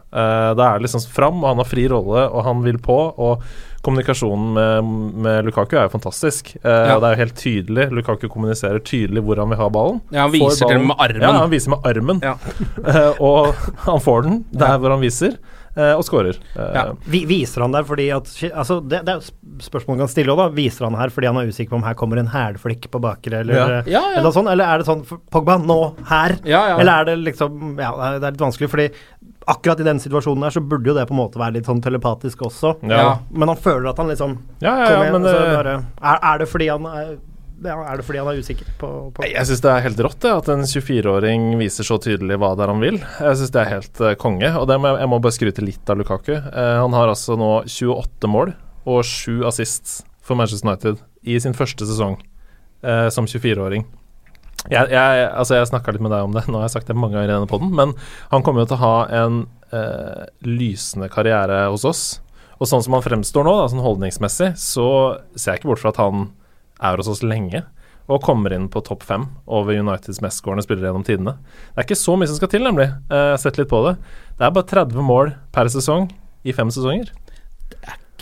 det 0.55 0.65
da 0.65 0.71
er 0.71 0.79
det 0.79 0.87
liksom 0.87 1.05
fram, 1.13 1.41
og 1.43 1.51
han 1.51 1.61
har 1.61 1.69
fri 1.69 1.87
rolle, 1.91 2.27
og 2.29 2.45
han 2.47 2.63
vil 2.65 2.79
på. 2.81 2.97
Og 3.15 3.43
kommunikasjonen 3.85 4.53
med, 4.57 4.93
med 5.25 5.45
Lukaku 5.49 5.77
er 5.77 5.87
jo 5.87 5.93
fantastisk. 5.95 6.55
Eh, 6.61 6.69
Ja. 6.71 6.95
og 6.97 7.01
Det 7.05 7.09
er 7.11 7.15
jo 7.15 7.21
helt 7.23 7.35
tydelig. 7.41 7.87
Lukaku 7.99 8.27
kommuniserer 8.27 8.79
tydelig 8.85 9.23
hvor 9.25 9.37
han 9.41 9.49
vil 9.53 9.57
ha 9.61 9.69
ballen. 9.69 10.01
Ja, 10.11 10.25
han 10.27 10.33
viser 10.35 10.67
til 10.71 10.79
med 10.85 10.97
armen. 10.99 11.21
Ja, 11.21 11.31
han 11.39 11.49
viser 11.53 11.69
med 11.75 11.85
armen. 11.91 12.21
Ja. 12.25 12.35
Eh, 12.85 13.13
og 13.23 13.53
han 13.87 13.99
får 14.03 14.23
den 14.27 14.41
der 14.53 14.75
Ja. 14.75 14.77
hvor 14.77 14.91
han 14.93 15.01
viser, 15.01 15.33
eh, 15.75 15.93
og 15.97 16.03
skårer. 16.05 16.37
Eh, 16.55 16.73
Ja. 16.75 16.83
Vi, 17.09 17.23
viser 17.25 17.61
han 17.65 17.71
der 17.73 17.83
fordi 17.83 18.09
at 18.13 18.25
altså 18.53 18.77
det, 18.87 19.01
det 19.07 19.15
er 19.15 19.31
spørsmål 19.65 19.95
man 19.97 20.03
kan 20.05 20.11
stille 20.11 20.31
òg, 20.33 20.37
da. 20.37 20.47
Viser 20.55 20.85
han 20.85 20.95
her 20.99 21.09
fordi 21.09 21.27
han 21.27 21.37
er 21.41 21.49
usikker 21.49 21.69
på 21.73 21.79
om 21.79 21.83
her 21.87 21.95
kommer 21.97 22.19
en 22.21 22.27
hælflikk 22.31 22.87
på 22.91 23.01
bakre, 23.01 23.39
eller, 23.41 23.55
Ja. 23.55 23.65
eh, 23.79 23.89
Ja, 23.91 24.01
ja. 24.11 24.19
eller 24.19 24.31
sånn? 24.35 24.49
Eller 24.51 24.65
er 24.65 24.77
det 24.83 24.87
sånn 24.87 25.03
Pogba, 25.31 25.57
nå, 25.57 25.79
her? 26.09 26.37
Ja, 26.45 26.61
ja. 26.73 26.77
Eller 26.79 27.01
er 27.01 27.05
det 27.05 27.17
liksom 27.25 27.77
Ja, 27.79 27.91
er- 27.95 28.19
det 28.19 28.27
er 28.27 28.31
litt 28.37 28.45
vanskelig, 28.45 28.69
fordi 28.69 28.87
akkurat 29.45 29.79
i 29.79 29.85
den 29.87 30.01
situasjonen 30.01 30.47
der 30.47 30.55
så 30.55 30.63
burde 30.63 30.89
jo 30.89 30.95
det 30.97 31.05
på 31.09 31.15
en 31.15 31.21
måte 31.21 31.39
være 31.41 31.57
litt 31.59 31.69
sånn 31.69 31.83
telepatisk 31.83 32.45
også. 32.47 32.75
Ja. 32.89 33.19
Men 33.29 33.51
han 33.53 33.61
føler 33.61 33.91
at 33.91 34.01
han 34.01 34.09
liksom 34.11 34.37
Ja, 34.59 34.73
ja, 34.73 34.89
ja, 34.89 34.99
igjen, 35.03 35.13
men 35.13 35.27
det- 35.27 35.55
bare, 35.55 35.77
er, 36.01 36.19
er 36.33 36.37
det 36.41 36.49
fordi 36.49 36.69
han 36.71 36.85
er 36.89 37.15
ja, 37.63 37.75
Er 37.87 37.97
det 37.97 38.05
fordi 38.05 38.19
han 38.19 38.27
er 38.27 38.39
usikker 38.41 38.67
på, 38.79 38.89
på 39.15 39.23
Jeg 39.23 39.47
syns 39.47 39.61
det 39.63 39.71
er 39.71 39.83
helt 39.85 40.01
rått 40.03 40.19
det, 40.25 40.31
at 40.31 40.49
en 40.51 40.65
24-åring 40.67 41.57
viser 41.59 41.87
så 41.87 41.97
tydelig 42.01 42.37
hva 42.41 42.51
det 42.55 42.65
er 42.65 42.73
han 42.73 42.83
vil. 42.83 42.99
Jeg 42.99 43.39
syns 43.39 43.53
det 43.55 43.61
er 43.61 43.71
helt 43.71 44.01
uh, 44.03 44.11
konge. 44.19 44.49
Og 44.59 44.67
det 44.67 44.77
må 44.81 44.91
jeg, 44.91 44.99
jeg 45.05 45.11
må 45.13 45.19
bare 45.23 45.37
skryte 45.37 45.65
litt 45.65 45.89
av 45.89 45.97
Lukaku. 46.01 46.33
Uh, 46.35 46.75
han 46.83 46.97
har 46.97 47.13
altså 47.13 47.37
nå 47.39 47.51
28 47.63 48.31
mål 48.31 48.53
og 48.85 49.01
7 49.07 49.45
assists 49.47 50.01
for 50.25 50.37
Manchester 50.37 50.67
United 50.67 50.99
i 51.23 51.39
sin 51.41 51.55
første 51.57 51.87
sesong 51.87 52.19
uh, 52.83 53.07
som 53.13 53.29
24-åring. 53.29 53.87
Jeg, 54.71 54.89
jeg, 54.89 55.25
altså 55.29 55.59
jeg 55.59 55.69
snakka 55.69 55.93
litt 55.93 56.01
med 56.05 56.11
deg 56.15 56.25
om 56.25 56.33
det, 56.35 56.45
nå 56.49 56.57
har 56.57 56.65
jeg 56.69 56.75
sagt 56.77 56.87
det 56.89 56.95
mange 56.97 57.13
ganger 57.17 57.29
i 57.29 57.33
denne 57.35 57.49
poden, 57.51 57.69
men 57.77 57.93
han 58.31 58.45
kommer 58.45 58.63
jo 58.63 58.69
til 58.71 58.79
å 58.79 58.83
ha 58.85 58.95
en 59.23 59.35
eh, 59.75 60.23
lysende 60.47 61.09
karriere 61.13 61.67
hos 61.69 61.85
oss. 61.85 62.03
Og 62.55 62.69
sånn 62.71 62.81
som 62.85 62.95
han 62.95 63.03
fremstår 63.03 63.43
nå, 63.45 63.53
da, 63.59 63.67
sånn 63.69 63.83
holdningsmessig, 63.83 64.53
så 64.57 64.87
ser 65.35 65.53
jeg 65.55 65.61
ikke 65.61 65.73
bort 65.73 65.83
fra 65.83 65.91
at 65.93 65.99
han 66.01 66.29
er 66.81 66.97
hos 67.01 67.09
oss 67.11 67.21
lenge 67.25 67.61
og 68.05 68.21
kommer 68.21 68.53
inn 68.53 68.67
på 68.69 68.83
topp 68.85 69.01
fem 69.03 69.23
over 69.49 69.73
Uniteds 69.73 70.19
mestskårende 70.21 70.61
spillere 70.65 70.91
gjennom 70.91 71.05
tidene. 71.07 71.33
Det 71.73 71.81
er 71.81 71.87
ikke 71.87 71.97
så 71.97 72.13
mye 72.17 72.29
som 72.29 72.37
skal 72.37 72.51
til, 72.53 72.61
nemlig. 72.65 72.85
Eh, 73.09 73.15
Jeg 73.17 73.35
har 73.35 73.41
sett 73.41 73.57
litt 73.59 73.71
på 73.71 73.81
det. 73.87 73.95
Det 74.37 74.45
er 74.45 74.53
bare 74.55 74.69
30 74.71 75.05
mål 75.07 75.33
per 75.55 75.69
sesong 75.73 76.09
i 76.45 76.53
fem 76.53 76.69
sesonger. 76.73 77.09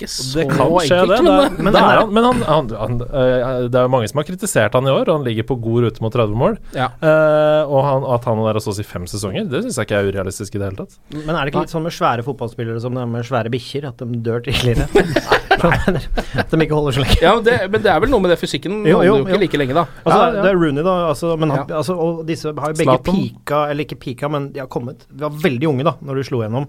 Ikke 0.03 0.11
så 0.11 0.39
Det 0.41 0.45
kan 0.51 0.73
skje, 0.83 0.97
enkelt, 0.99 1.13
det. 1.13 1.23
men, 1.23 1.29
det, 1.31 1.47
er, 1.47 1.63
men, 1.63 1.71
det 1.71 1.81
er 1.81 1.99
han, 2.01 2.11
men 2.11 2.27
han, 2.27 2.41
han, 2.47 2.71
han, 2.81 2.97
eh, 3.07 3.67
det 3.71 3.79
er 3.79 3.87
jo 3.87 3.91
mange 3.93 4.09
som 4.11 4.19
har 4.19 4.27
kritisert 4.27 4.75
han 4.75 4.89
i 4.89 4.93
år, 4.93 5.07
og 5.07 5.19
han 5.19 5.27
ligger 5.27 5.47
på 5.47 5.57
god 5.63 5.87
rute 5.87 6.03
mot 6.03 6.15
30 6.15 6.39
mål. 6.39 6.59
Ja. 6.75 6.89
Uh, 6.99 7.71
og 7.71 7.79
han, 7.87 8.07
at 8.17 8.27
han 8.27 8.43
er 8.43 8.59
hos 8.59 8.67
oss 8.71 8.81
i 8.83 8.87
fem 8.87 9.07
sesonger, 9.09 9.47
det 9.49 9.63
syns 9.63 9.79
jeg 9.79 9.89
ikke 9.89 10.01
er 10.01 10.11
urealistisk 10.11 10.57
i 10.57 10.61
det 10.61 10.71
hele 10.71 10.83
tatt. 10.83 10.99
Men 11.15 11.35
er 11.35 11.39
det 11.41 11.53
ikke 11.53 11.65
litt 11.67 11.75
sånn 11.75 11.87
med 11.87 11.95
svære 11.95 12.27
fotballspillere 12.27 12.83
som 12.83 12.97
det 12.97 13.05
er 13.05 13.11
med 13.15 13.27
svære 13.29 13.53
bikkjer, 13.53 13.89
at 13.93 14.03
de 14.03 14.23
dør 14.27 14.43
tidligere? 14.49 14.89
han 15.63 15.79
mener. 15.87 16.07
At 16.43 16.51
de 16.53 16.59
ikke 16.65 16.75
holder 16.77 16.95
så 16.97 17.01
lenge. 17.03 17.17
Ja, 17.23 17.31
men 17.37 17.43
det, 17.47 17.55
men 17.73 17.83
det 17.85 17.91
er 17.93 17.99
vel 18.03 18.11
noe 18.13 18.23
med 18.23 18.31
det 18.33 18.37
fysikken. 18.41 18.79
Jo, 18.87 18.97
holder 18.99 19.07
jo, 19.07 19.15
jo 19.17 19.27
ikke 19.27 19.39
like 19.43 19.59
lenge, 19.61 19.75
da. 19.77 19.83
Altså, 20.03 20.17
Ja, 20.19 20.25
ja. 20.35 20.41
Det 20.45 20.51
er 20.51 20.59
Rooney, 20.61 20.83
da. 20.87 20.95
Altså, 21.09 21.31
men 21.39 21.53
han, 21.53 21.63
Ja. 21.69 21.77
altså, 21.81 21.95
og 21.99 22.23
disse 22.27 22.53
har 22.57 22.73
jo 22.73 22.79
begge 22.81 22.97
pika, 23.07 23.61
eller 23.71 23.85
ikke 23.87 23.99
pika, 24.03 24.29
men 24.33 24.49
de 24.53 24.59
har 24.63 24.67
kommet 24.73 25.05
De 25.09 25.21
var 25.23 25.29
veldig 25.43 25.67
unge 25.69 25.83
da 25.87 25.95
når 26.01 26.19
du 26.19 26.23
slo 26.29 26.41
gjennom. 26.43 26.67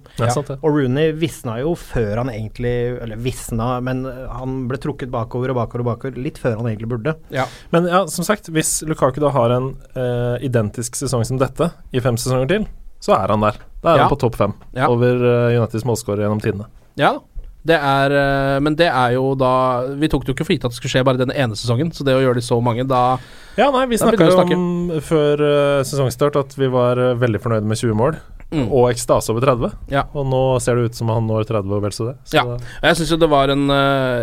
Og 0.60 0.68
Rooney 0.78 1.12
visna 1.18 1.58
jo 1.60 1.74
før 1.78 2.22
han 2.22 2.30
egentlig 2.32 2.74
Eller 3.02 3.16
visna, 3.20 3.80
men 3.84 4.04
uh, 4.06 4.28
han 4.38 4.68
ble 4.70 4.78
trukket 4.82 5.10
bakover 5.12 5.50
og 5.54 5.56
bakover 5.62 5.84
og 5.84 5.90
bakover 5.92 6.16
litt 6.20 6.38
før 6.40 6.56
han 6.60 6.66
egentlig 6.70 6.88
burde. 6.94 7.16
Ja. 7.34 7.44
Men 7.74 7.86
ja, 7.90 8.04
som 8.10 8.24
sagt, 8.26 8.48
hvis 8.54 8.82
Lukaku 8.88 9.20
da 9.22 9.30
har 9.34 9.50
en 9.56 9.72
uh, 9.96 10.36
identisk 10.44 10.96
sesong 10.98 11.24
som 11.26 11.38
dette 11.40 11.70
i 11.92 12.00
fem 12.04 12.16
sesonger 12.20 12.48
til, 12.50 12.66
så 13.04 13.16
er 13.18 13.28
han 13.34 13.42
der. 13.44 13.58
Da 13.84 13.92
er 13.92 13.98
Ja. 13.98 14.02
han 14.06 14.12
på 14.14 14.20
topp 14.22 14.36
fem 14.40 14.54
Ja. 14.74 14.88
over 14.88 15.18
uh, 15.20 15.52
Uniteds 15.58 15.84
målskårer 15.84 16.24
gjennom 16.24 16.40
tidene. 16.40 16.66
Ja, 16.96 17.18
det 17.64 17.76
er 17.80 18.12
eh, 18.12 18.58
Men 18.60 18.76
det 18.76 18.90
er 18.90 19.14
jo 19.16 19.30
da 19.40 19.52
Vi 20.00 20.08
tok 20.12 20.24
det 20.26 20.32
jo 20.32 20.36
ikke 20.36 20.46
for 20.46 20.56
gitt 20.56 20.66
at 20.68 20.74
det 20.74 20.78
skulle 20.80 20.92
skje 20.92 21.04
bare 21.08 21.20
den 21.20 21.32
ene 21.32 21.56
sesongen, 21.56 21.92
så 21.96 22.04
det 22.06 22.12
å 22.16 22.20
gjøre 22.20 22.36
det 22.40 22.44
så 22.46 22.58
mange, 22.64 22.84
da 22.88 23.16
Ja, 23.56 23.70
nei, 23.72 23.86
vi 23.88 23.96
snakka 24.00 24.26
jo 24.28 24.38
om 24.56 24.92
før 25.04 25.42
eh, 25.48 25.82
sesongstart 25.88 26.36
at 26.42 26.56
vi 26.58 26.68
var 26.72 27.00
eh, 27.00 27.14
veldig 27.20 27.40
fornøyde 27.44 27.68
med 27.70 27.80
20 27.80 27.98
mål, 28.00 28.20
Mm. 28.54 28.68
og 28.70 28.84
ekstase 28.92 29.32
over 29.32 29.42
30. 29.42 29.72
Ja. 29.90 30.04
Og 30.14 30.28
nå 30.30 30.40
ser 30.62 30.76
det 30.78 30.84
ut 30.92 30.94
som 30.94 31.08
han 31.10 31.24
når 31.26 31.46
30 31.48 31.72
og 31.74 31.80
vel 31.82 31.94
så 31.96 32.04
det. 32.10 32.12
Så 32.28 32.36
Ja. 32.36 32.42
Og 32.44 32.84
Jeg 32.84 32.98
syns 33.00 33.10
jo 33.10 33.16
det 33.18 33.28
var 33.32 33.50
en 33.50 33.64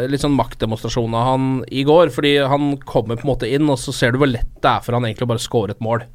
litt 0.08 0.22
sånn 0.24 0.38
maktdemonstrasjon 0.38 1.18
av 1.18 1.26
han 1.26 1.50
i 1.68 1.84
går, 1.84 2.14
fordi 2.16 2.38
han 2.48 2.78
kommer 2.86 3.18
på 3.20 3.26
en 3.26 3.32
måte 3.34 3.50
inn, 3.52 3.68
og 3.68 3.76
så 3.82 3.92
ser 3.92 4.14
du 4.14 4.20
hvor 4.22 4.32
lett 4.32 4.48
det 4.62 4.72
er 4.72 4.80
for 4.86 4.94
han 4.96 5.04
egentlig 5.04 5.26
å 5.28 5.32
bare 5.34 5.44
score 5.44 5.72
et 5.76 5.84
mål. 5.84 6.06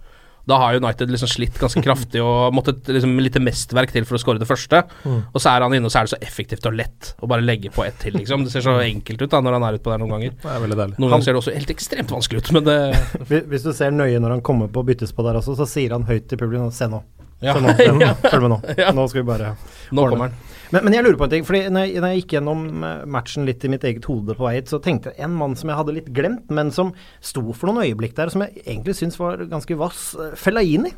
Da 0.47 0.59
har 0.63 0.77
United 0.79 1.11
liksom 1.11 1.29
slitt 1.31 1.57
ganske 1.59 1.81
kraftig 1.83 2.21
og 2.23 2.55
måttet 2.55 2.87
liksom 2.95 3.17
litt 3.19 3.35
mesterverk 3.43 3.91
til 3.91 4.05
for 4.07 4.15
å 4.15 4.21
skåre 4.23 4.39
det 4.39 4.47
første. 4.47 4.85
Og 5.07 5.41
så 5.43 5.51
er 5.51 5.65
han 5.67 5.75
inne, 5.75 5.89
og 5.89 5.95
så 5.95 6.01
er 6.01 6.07
det 6.07 6.13
så 6.15 6.21
effektivt 6.23 6.69
og 6.71 6.77
lett 6.79 7.13
å 7.19 7.27
bare 7.31 7.43
legge 7.43 7.73
på 7.75 7.83
ett 7.87 7.99
til, 8.05 8.15
liksom. 8.21 8.45
Det 8.47 8.53
ser 8.55 8.63
så 8.63 8.77
enkelt 8.85 9.27
ut 9.27 9.33
da 9.33 9.41
når 9.43 9.59
han 9.59 9.67
er 9.67 9.79
ute 9.79 9.83
på 9.87 9.91
der 9.91 10.03
noen 10.05 10.15
ganger. 10.15 10.37
det 10.43 10.53
er 10.55 10.63
veldig 10.63 10.79
deilig. 10.79 10.99
Noen 11.03 11.17
ganger 11.17 11.27
ser 11.27 11.35
det 11.37 11.43
også 11.43 11.57
helt 11.57 11.75
ekstremt 11.75 12.15
vanskelig 12.15 12.45
ut, 12.45 12.53
men 12.57 12.67
det 12.69 12.79
Hvis 13.51 13.67
du 13.67 13.73
ser 13.75 13.91
nøye 13.91 14.23
når 14.23 14.37
han 14.39 14.45
kommer 14.47 14.71
på 14.71 14.87
byttes 14.87 15.13
på 15.17 15.27
der 15.27 15.41
også, 15.43 15.57
så 15.59 15.67
sier 15.67 15.97
han 15.97 16.07
høyt 16.07 16.29
til 16.31 16.39
publikum 16.39 16.71
Se 16.75 16.87
nå. 16.91 17.03
Ja. 17.43 17.53
Se 17.59 17.61
nå. 17.61 17.75
Følg 18.31 18.47
med 18.47 18.55
nå. 18.55 18.61
Nå 18.97 19.09
skal 19.11 19.23
vi 19.23 19.27
bare 19.29 19.51
Nå 19.91 20.07
kommer 20.09 20.31
han. 20.31 20.39
Men, 20.75 20.87
men 20.87 20.97
jeg 20.97 21.07
lurer 21.07 21.19
på 21.21 21.29
en 21.29 21.35
ting, 21.37 21.47
fordi 21.47 21.63
når 21.73 21.87
jeg, 21.87 22.01
når 22.03 22.13
jeg 22.13 22.23
gikk 22.23 22.37
gjennom 22.37 22.87
eh, 22.89 23.05
matchen 23.17 23.47
litt 23.49 23.65
i 23.67 23.71
mitt 23.73 23.85
eget 23.87 24.09
hode 24.11 24.37
på 24.37 24.47
vei 24.47 24.57
hit, 24.59 24.71
så 24.73 24.81
tenkte 24.83 25.13
jeg 25.13 25.27
en 25.27 25.37
mann 25.39 25.57
som 25.59 25.71
jeg 25.71 25.81
hadde 25.81 25.97
litt 25.99 26.13
glemt, 26.17 26.49
men 26.55 26.73
som 26.75 26.95
sto 27.25 27.45
for 27.53 27.71
noen 27.71 27.87
øyeblikk 27.87 28.17
der, 28.19 28.33
som 28.33 28.47
jeg 28.47 28.65
egentlig 28.65 28.97
syns 28.99 29.21
var 29.21 29.45
ganske 29.51 29.79
vass. 29.79 30.09
Fellaini. 30.41 30.95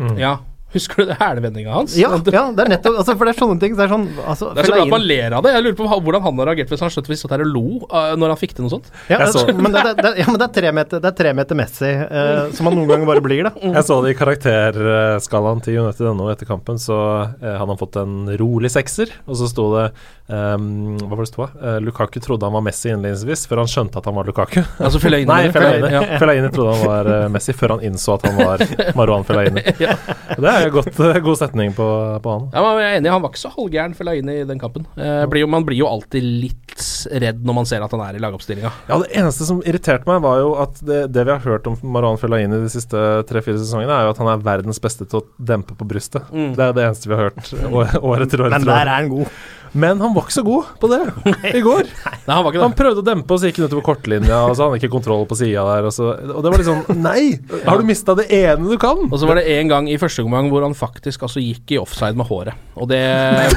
Mm. 0.00 0.16
Ja. 0.18 0.36
Husker 0.72 1.02
du 1.02 1.10
det 1.10 1.16
hælvendinga 1.20 1.72
hans? 1.74 1.94
Ja, 2.00 2.10
ja, 2.32 2.44
det 2.56 2.64
er 2.64 2.70
nettopp 2.72 2.98
altså, 3.02 3.14
For 3.18 3.28
det 3.28 3.34
er 3.34 3.38
sånne 3.42 3.60
ting. 3.60 3.74
Så 3.74 3.80
det 3.82 3.86
er 3.86 3.92
sånn 3.92 4.06
altså, 4.24 4.50
Det 4.56 4.62
er 4.62 4.68
så 4.70 4.74
bra 4.76 4.82
at 4.86 4.92
man 4.94 5.04
ler 5.06 5.36
av 5.36 5.44
det. 5.46 5.52
Jeg 5.56 5.66
lurer 5.66 5.76
på 5.82 5.88
hvordan 5.92 6.22
han 6.24 6.40
har 6.42 6.50
reagert 6.52 6.72
hvis 6.72 6.84
han 6.84 6.92
skjønte 6.94 7.12
vi 7.12 7.18
satt 7.20 7.34
her 7.36 7.44
og 7.44 7.50
lo 7.52 7.64
uh, 7.90 8.12
når 8.18 8.32
han 8.34 8.40
fikk 8.40 8.54
til 8.56 8.66
noe 8.66 8.72
sånt. 8.76 8.88
ja, 9.12 9.20
så- 9.32 9.44
men, 9.52 9.70
det, 9.74 9.82
det, 10.00 10.12
ja, 10.22 10.26
men 10.30 10.38
det 10.40 10.46
er 10.48 10.54
tre 10.60 10.72
meter, 10.78 11.02
er 11.04 11.16
tre 11.18 11.32
meter 11.36 11.58
Messi, 11.58 11.92
uh, 11.92 12.48
som 12.56 12.68
han 12.70 12.76
noen 12.78 12.88
ganger 12.90 13.08
bare 13.12 13.24
blir, 13.24 13.44
da. 13.48 13.52
Jeg 13.76 13.84
så 13.88 13.98
det 14.04 14.14
i 14.14 14.18
karakterskalaen 14.18 15.62
til 15.64 15.78
United 15.82 16.08
ennå 16.12 16.30
etter 16.32 16.48
kampen, 16.48 16.80
så 16.80 16.98
uh, 17.28 17.52
hadde 17.58 17.68
han 17.72 17.80
fått 17.80 17.98
en 18.02 18.16
rolig 18.40 18.70
sekser. 18.72 19.12
Og 19.28 19.36
så 19.40 19.48
sto 19.50 19.68
det 19.76 19.84
um, 20.32 20.96
Hva 21.02 21.12
var 21.16 21.24
det 21.24 21.30
stod? 21.32 21.56
Uh, 21.60 21.78
Lukaku 21.84 22.20
trodde 22.24 22.48
han 22.48 22.54
var 22.56 22.64
Messi 22.64 22.90
innledningsvis, 22.92 23.44
før 23.50 23.62
han 23.64 23.70
skjønte 23.70 24.00
at 24.00 24.08
han 24.08 24.16
var 24.18 24.28
Lukaku. 24.28 24.60
Altså 24.82 24.98
Fellaini. 25.02 25.28
Nei, 25.28 25.50
Fellaini, 25.54 25.82
Fellaini. 25.86 25.94
ja. 26.12 26.18
Fellaini 26.20 26.48
trodde 26.52 26.72
han 26.76 26.86
var 26.88 27.08
eh, 27.14 27.26
Messi, 27.32 27.52
før 27.56 27.76
han 27.76 27.84
innså 27.86 28.16
at 28.16 28.24
han 28.26 28.38
var 28.40 28.62
Marwan 28.98 29.24
Fellaini. 29.28 29.62
Ja. 29.80 29.94
Det 30.36 30.50
er 30.52 30.61
godt, 30.70 31.00
eh, 31.00 31.18
god 31.24 31.38
setning 31.40 31.72
på, 31.76 31.86
på 32.22 32.34
han. 32.36 32.48
Ja, 32.54 32.62
men 32.62 32.80
jeg 32.82 32.90
er 32.92 33.00
enig, 33.00 33.10
Han 33.12 33.22
var 33.24 33.32
ikke 33.32 33.42
så 33.42 33.52
halvgæren 33.56 33.94
Fellaini 33.98 34.40
i 34.42 34.48
den 34.48 34.60
kampen. 34.62 34.86
Eh, 34.96 35.24
blir 35.30 35.44
jo, 35.44 35.50
man 35.50 35.66
blir 35.66 35.80
jo 35.80 35.88
alltid 35.90 36.22
litt 36.22 36.58
redd 37.22 37.42
når 37.46 37.54
man 37.54 37.68
ser 37.68 37.84
at 37.84 37.92
han 37.92 38.00
er 38.04 38.16
i 38.16 38.22
lagoppstillinga. 38.22 38.70
Ja, 38.88 38.98
Det 39.02 39.10
eneste 39.20 39.46
som 39.48 39.62
irriterte 39.66 40.08
meg, 40.08 40.22
var 40.24 40.38
jo 40.40 40.52
at 40.62 40.78
det, 40.80 41.00
det 41.12 41.26
vi 41.28 41.34
har 41.34 41.42
hørt 41.44 41.66
om 41.70 41.76
Marwan 41.82 42.20
Fellaini 42.20 42.62
de 42.62 42.70
siste 42.72 42.98
tre-fire 43.28 43.60
sesongene, 43.60 43.92
er 43.92 44.08
jo 44.08 44.14
at 44.14 44.22
han 44.22 44.30
er 44.32 44.44
verdens 44.44 44.80
beste 44.82 45.06
til 45.08 45.20
å 45.22 45.26
dempe 45.38 45.76
på 45.78 45.88
brystet. 45.88 46.28
Mm. 46.32 46.54
Det 46.58 46.68
er 46.68 46.76
det 46.78 46.86
eneste 46.88 47.10
vi 47.10 47.18
har 47.18 47.30
hørt 47.30 47.52
år, 47.80 47.98
år 48.00 48.26
etter 48.26 48.46
år. 48.46 48.54
Men 48.56 48.68
der 48.68 48.86
er 48.86 48.94
han 48.96 49.12
god. 49.12 49.42
Men 49.72 50.00
han 50.04 50.12
var 50.12 50.26
ikke 50.26 50.34
så 50.34 50.44
god 50.44 50.72
på 50.80 50.88
det 50.92 51.00
i 51.56 51.62
går. 51.64 51.88
Nei, 52.28 52.36
han 52.36 52.58
Han 52.60 52.74
prøvde 52.76 53.00
å 53.00 53.06
dempe, 53.06 53.34
oss, 53.34 53.44
gikk 53.48 53.62
utover 53.62 53.84
kortlinja, 53.86 54.42
og 54.44 54.54
så 54.54 54.66
hadde 54.66 54.74
han 54.74 54.82
ikke 54.82 54.92
kontroll 54.92 55.24
på 55.30 55.38
sida 55.40 55.64
der. 55.68 55.88
Og, 55.88 55.94
så, 55.96 56.10
og 56.12 56.44
det 56.44 56.52
var 56.52 56.60
litt 56.60 56.68
sånn 56.68 57.02
Nei! 57.06 57.24
Har 57.64 57.80
du 57.80 57.88
mista 57.88 58.16
det 58.18 58.28
ene 58.36 58.68
du 58.68 58.76
kan? 58.80 59.06
Og 59.08 59.16
så 59.20 59.28
var 59.28 59.40
det 59.40 59.46
en 59.56 59.72
gang 59.72 59.88
i 59.90 59.98
første 60.00 60.24
omgang 60.26 60.50
hvor 60.52 60.66
han 60.66 60.76
faktisk 60.76 61.24
altså 61.28 61.42
gikk 61.42 61.76
i 61.76 61.80
offside 61.80 62.18
med 62.18 62.28
håret. 62.28 62.68
Og 62.76 62.90
det 62.92 63.02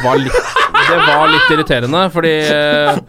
var 0.06 0.19
litt, 0.21 0.39
det 0.86 0.99
var 1.04 1.32
litt 1.32 1.51
irriterende, 1.56 2.06
fordi 2.15 2.36
eh, 2.47 3.01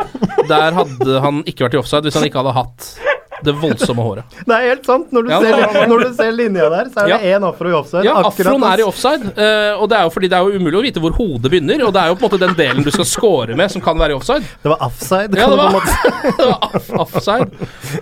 der 0.51 0.81
hadde 0.81 1.21
han 1.23 1.45
ikke 1.47 1.69
vært 1.69 1.79
i 1.79 1.83
offside 1.83 2.09
hvis 2.09 2.19
han 2.19 2.27
ikke 2.27 2.43
hadde 2.43 2.57
hatt 2.59 2.91
det 3.47 3.55
voldsomme 3.63 4.03
håret. 4.05 4.37
Det 4.49 4.55
er 4.57 4.65
helt 4.71 4.87
sant. 4.89 5.13
Når 5.15 5.23
du, 5.27 5.31
Ja, 5.33 5.39
ser, 5.41 5.87
når 5.91 6.05
du 6.05 6.15
ser 6.19 6.33
linja 6.37 6.69
der, 6.73 6.91
så 6.93 7.03
er 7.05 7.09
det 7.09 7.17
Ja. 7.17 7.39
én 7.39 7.47
afro 7.49 7.71
i 7.71 7.77
offside. 7.79 8.05
Ja, 8.05 8.15
afroen 8.29 8.65
er 8.69 8.83
i 8.83 8.87
offside, 8.87 9.31
uh, 9.37 9.81
og 9.83 9.89
det 9.91 9.99
er 9.99 10.05
jo 10.09 10.13
fordi 10.17 10.29
det 10.33 10.37
er 10.39 10.45
jo 10.51 10.61
umulig 10.61 10.79
å 10.81 10.83
vite 10.85 11.03
hvor 11.03 11.15
hodet 11.17 11.51
begynner, 11.53 11.85
og 11.87 11.93
det 11.97 12.03
er 12.03 12.13
jo 12.13 12.19
på 12.19 12.27
en 12.27 12.31
måte 12.31 12.41
den 12.43 12.55
delen 12.59 12.85
du 12.87 12.91
skal 12.95 13.09
score 13.09 13.57
med, 13.57 13.71
som 13.73 13.81
kan 13.85 13.97
være 13.99 14.15
i 14.15 14.19
offside. 14.19 14.45
Det 14.63 14.71
var 14.75 14.83
offside. 14.87 15.37
Ja, 15.39 15.47
det 15.49 15.57
var, 15.57 15.73
det 16.39 16.49
var 16.51 17.01
offside. 17.07 17.51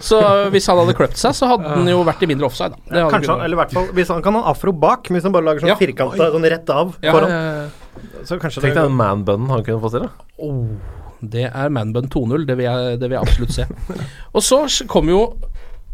Så 0.00 0.20
hvis 0.54 0.66
han 0.70 0.80
hadde 0.82 0.96
kløpt 0.98 1.20
seg, 1.20 1.36
så 1.38 1.46
hadde 1.54 1.68
han 1.76 1.86
jo 1.92 2.02
vært 2.08 2.22
i 2.24 2.30
mindre 2.32 2.48
offside. 2.50 2.74
Da. 2.74 2.82
Det 2.90 3.02
hadde 3.04 3.12
Kanskje, 3.18 3.32
han- 3.36 3.44
eller 3.44 3.56
i 3.56 3.60
hvert 3.62 3.72
fall 3.76 3.86
Hvis 3.94 4.08
han 4.08 4.22
kan 4.24 4.34
ha 4.38 4.42
afro 4.50 4.72
bak, 4.72 5.08
hvis 5.12 5.22
han 5.28 5.32
bare 5.34 5.44
lager 5.44 5.60
sånn 5.64 5.72
Ja. 5.74 5.76
firkanta 5.78 6.30
sånn 6.32 6.48
rett 6.50 6.70
av 6.70 6.94
Ja, 7.02 7.12
foran, 7.12 7.30
ja, 7.30 7.40
ja. 7.62 8.22
så 8.24 8.38
kanskje 8.40 8.62
Tenk 8.64 8.74
det 8.74 8.80
deg 8.80 8.88
den 8.88 8.96
manbunnen 8.98 9.48
han 9.50 9.62
kunne 9.64 9.80
fått 9.84 9.92
til. 9.98 10.00
da. 10.00 10.08
Oh, 10.38 11.03
det 11.30 11.46
er 11.50 11.68
Manbun 11.72 12.08
2.0, 12.08 12.46
det, 12.46 12.56
vil 12.58 12.64
jeg- 12.64 12.98
det 13.00 13.08
vil 13.10 13.16
jeg 13.18 13.22
absolutt 13.28 13.52
se. 13.52 13.66
Og 14.34 14.42
så 14.42 14.86
kom 14.88 15.08
jo 15.08 15.36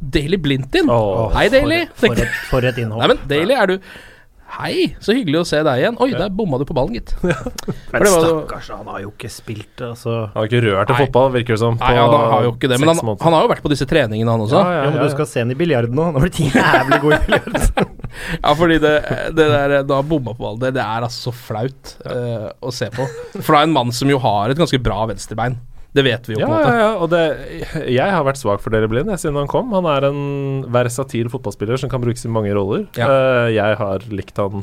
Daily 0.01 0.37
Blint 0.41 0.75
inn. 0.75 0.89
Åh, 0.89 1.33
Hei, 1.35 1.49
Daily. 1.53 1.83
For 1.95 2.13
et, 2.17 2.29
for 2.49 2.61
et 2.65 2.79
innhold. 2.81 3.01
Nei, 3.05 3.09
men 3.15 3.19
Daily, 3.29 3.55
er 3.55 3.67
du 3.67 3.79
Hei, 4.51 4.97
så 4.99 5.15
hyggelig 5.15 5.41
å 5.41 5.47
se 5.47 5.61
deg 5.63 5.81
igjen. 5.81 5.97
Oi, 6.03 6.11
der 6.17 6.33
bomma 6.35 6.59
du 6.59 6.65
på 6.67 6.75
ballen, 6.75 6.97
gitt. 6.99 7.13
Men 7.23 8.03
det 8.03 8.11
stakkars, 8.11 8.71
han 8.75 8.89
har 8.91 9.05
jo 9.05 9.13
ikke 9.13 9.31
spilt 9.31 9.83
altså. 9.87 10.17
Han 10.33 10.41
har 10.43 10.49
ikke 10.51 10.63
rørt 10.65 10.91
til 10.91 10.99
fotball, 11.05 11.31
virker 11.37 11.55
det 11.55 11.61
som. 11.63 11.79
Nei, 11.79 11.93
han 11.95 12.15
har 12.35 12.49
jo 12.49 12.53
ikke 12.57 12.71
det, 12.71 12.81
men 12.83 12.91
han, 12.91 13.13
han 13.23 13.37
har 13.37 13.47
jo 13.47 13.51
vært 13.53 13.63
på 13.65 13.71
disse 13.73 13.87
treningene, 13.91 14.35
han 14.35 14.45
også. 14.47 14.59
Ja, 14.59 14.75
ja, 14.75 14.83
Ja, 14.85 14.91
men 14.91 15.07
du 15.07 15.15
skal 15.15 15.29
se 15.31 15.45
han 15.45 15.55
i 15.55 15.59
biljard 15.59 15.95
nå. 15.95 16.09
Nå 16.15 16.23
blir 16.23 16.35
ting 16.35 16.51
jævlig 16.51 17.01
god 17.05 17.17
i 17.17 17.23
biljard. 17.29 17.97
Ja, 18.43 18.57
fordi 18.59 18.81
det, 18.83 18.93
det 19.39 19.45
der 19.53 19.73
da 19.87 20.01
bomma 20.03 20.33
på 20.35 20.43
ballen, 20.43 20.59
det, 20.59 20.73
det 20.75 20.83
er 20.83 21.05
altså 21.07 21.31
så 21.31 21.33
flaut 21.47 21.93
uh, 22.03 22.49
å 22.59 22.73
se 22.75 22.89
på. 22.91 23.07
For 23.37 23.55
det 23.55 23.61
er 23.61 23.69
en 23.69 23.77
mann 23.77 23.95
som 23.95 24.11
jo 24.11 24.19
har 24.19 24.51
et 24.51 24.59
ganske 24.59 24.81
bra 24.83 25.05
venstrebein. 25.07 25.55
Det 25.97 26.05
vet 26.07 26.29
vi 26.29 26.37
jo, 26.37 26.41
Ja, 26.43 26.47
på 26.47 26.55
en 26.55 26.61
måte. 26.61 26.75
ja, 26.79 26.91
og 27.03 27.11
det, 27.11 27.23
jeg 27.91 28.15
har 28.15 28.23
vært 28.27 28.39
svak 28.39 28.63
for 28.63 28.71
dere 28.75 28.87
blind 28.91 29.11
siden 29.19 29.39
han 29.41 29.51
kom. 29.51 29.73
Han 29.75 29.89
er 29.91 30.07
en 30.07 30.23
versatil 30.71 31.31
fotballspiller 31.33 31.81
som 31.83 31.91
kan 31.91 32.03
brukes 32.05 32.23
i 32.25 32.31
mange 32.31 32.55
roller. 32.55 32.87
Ja. 32.99 33.09
Uh, 33.11 33.49
jeg 33.51 33.79
har 33.81 34.07
likt 34.15 34.39
han 34.39 34.63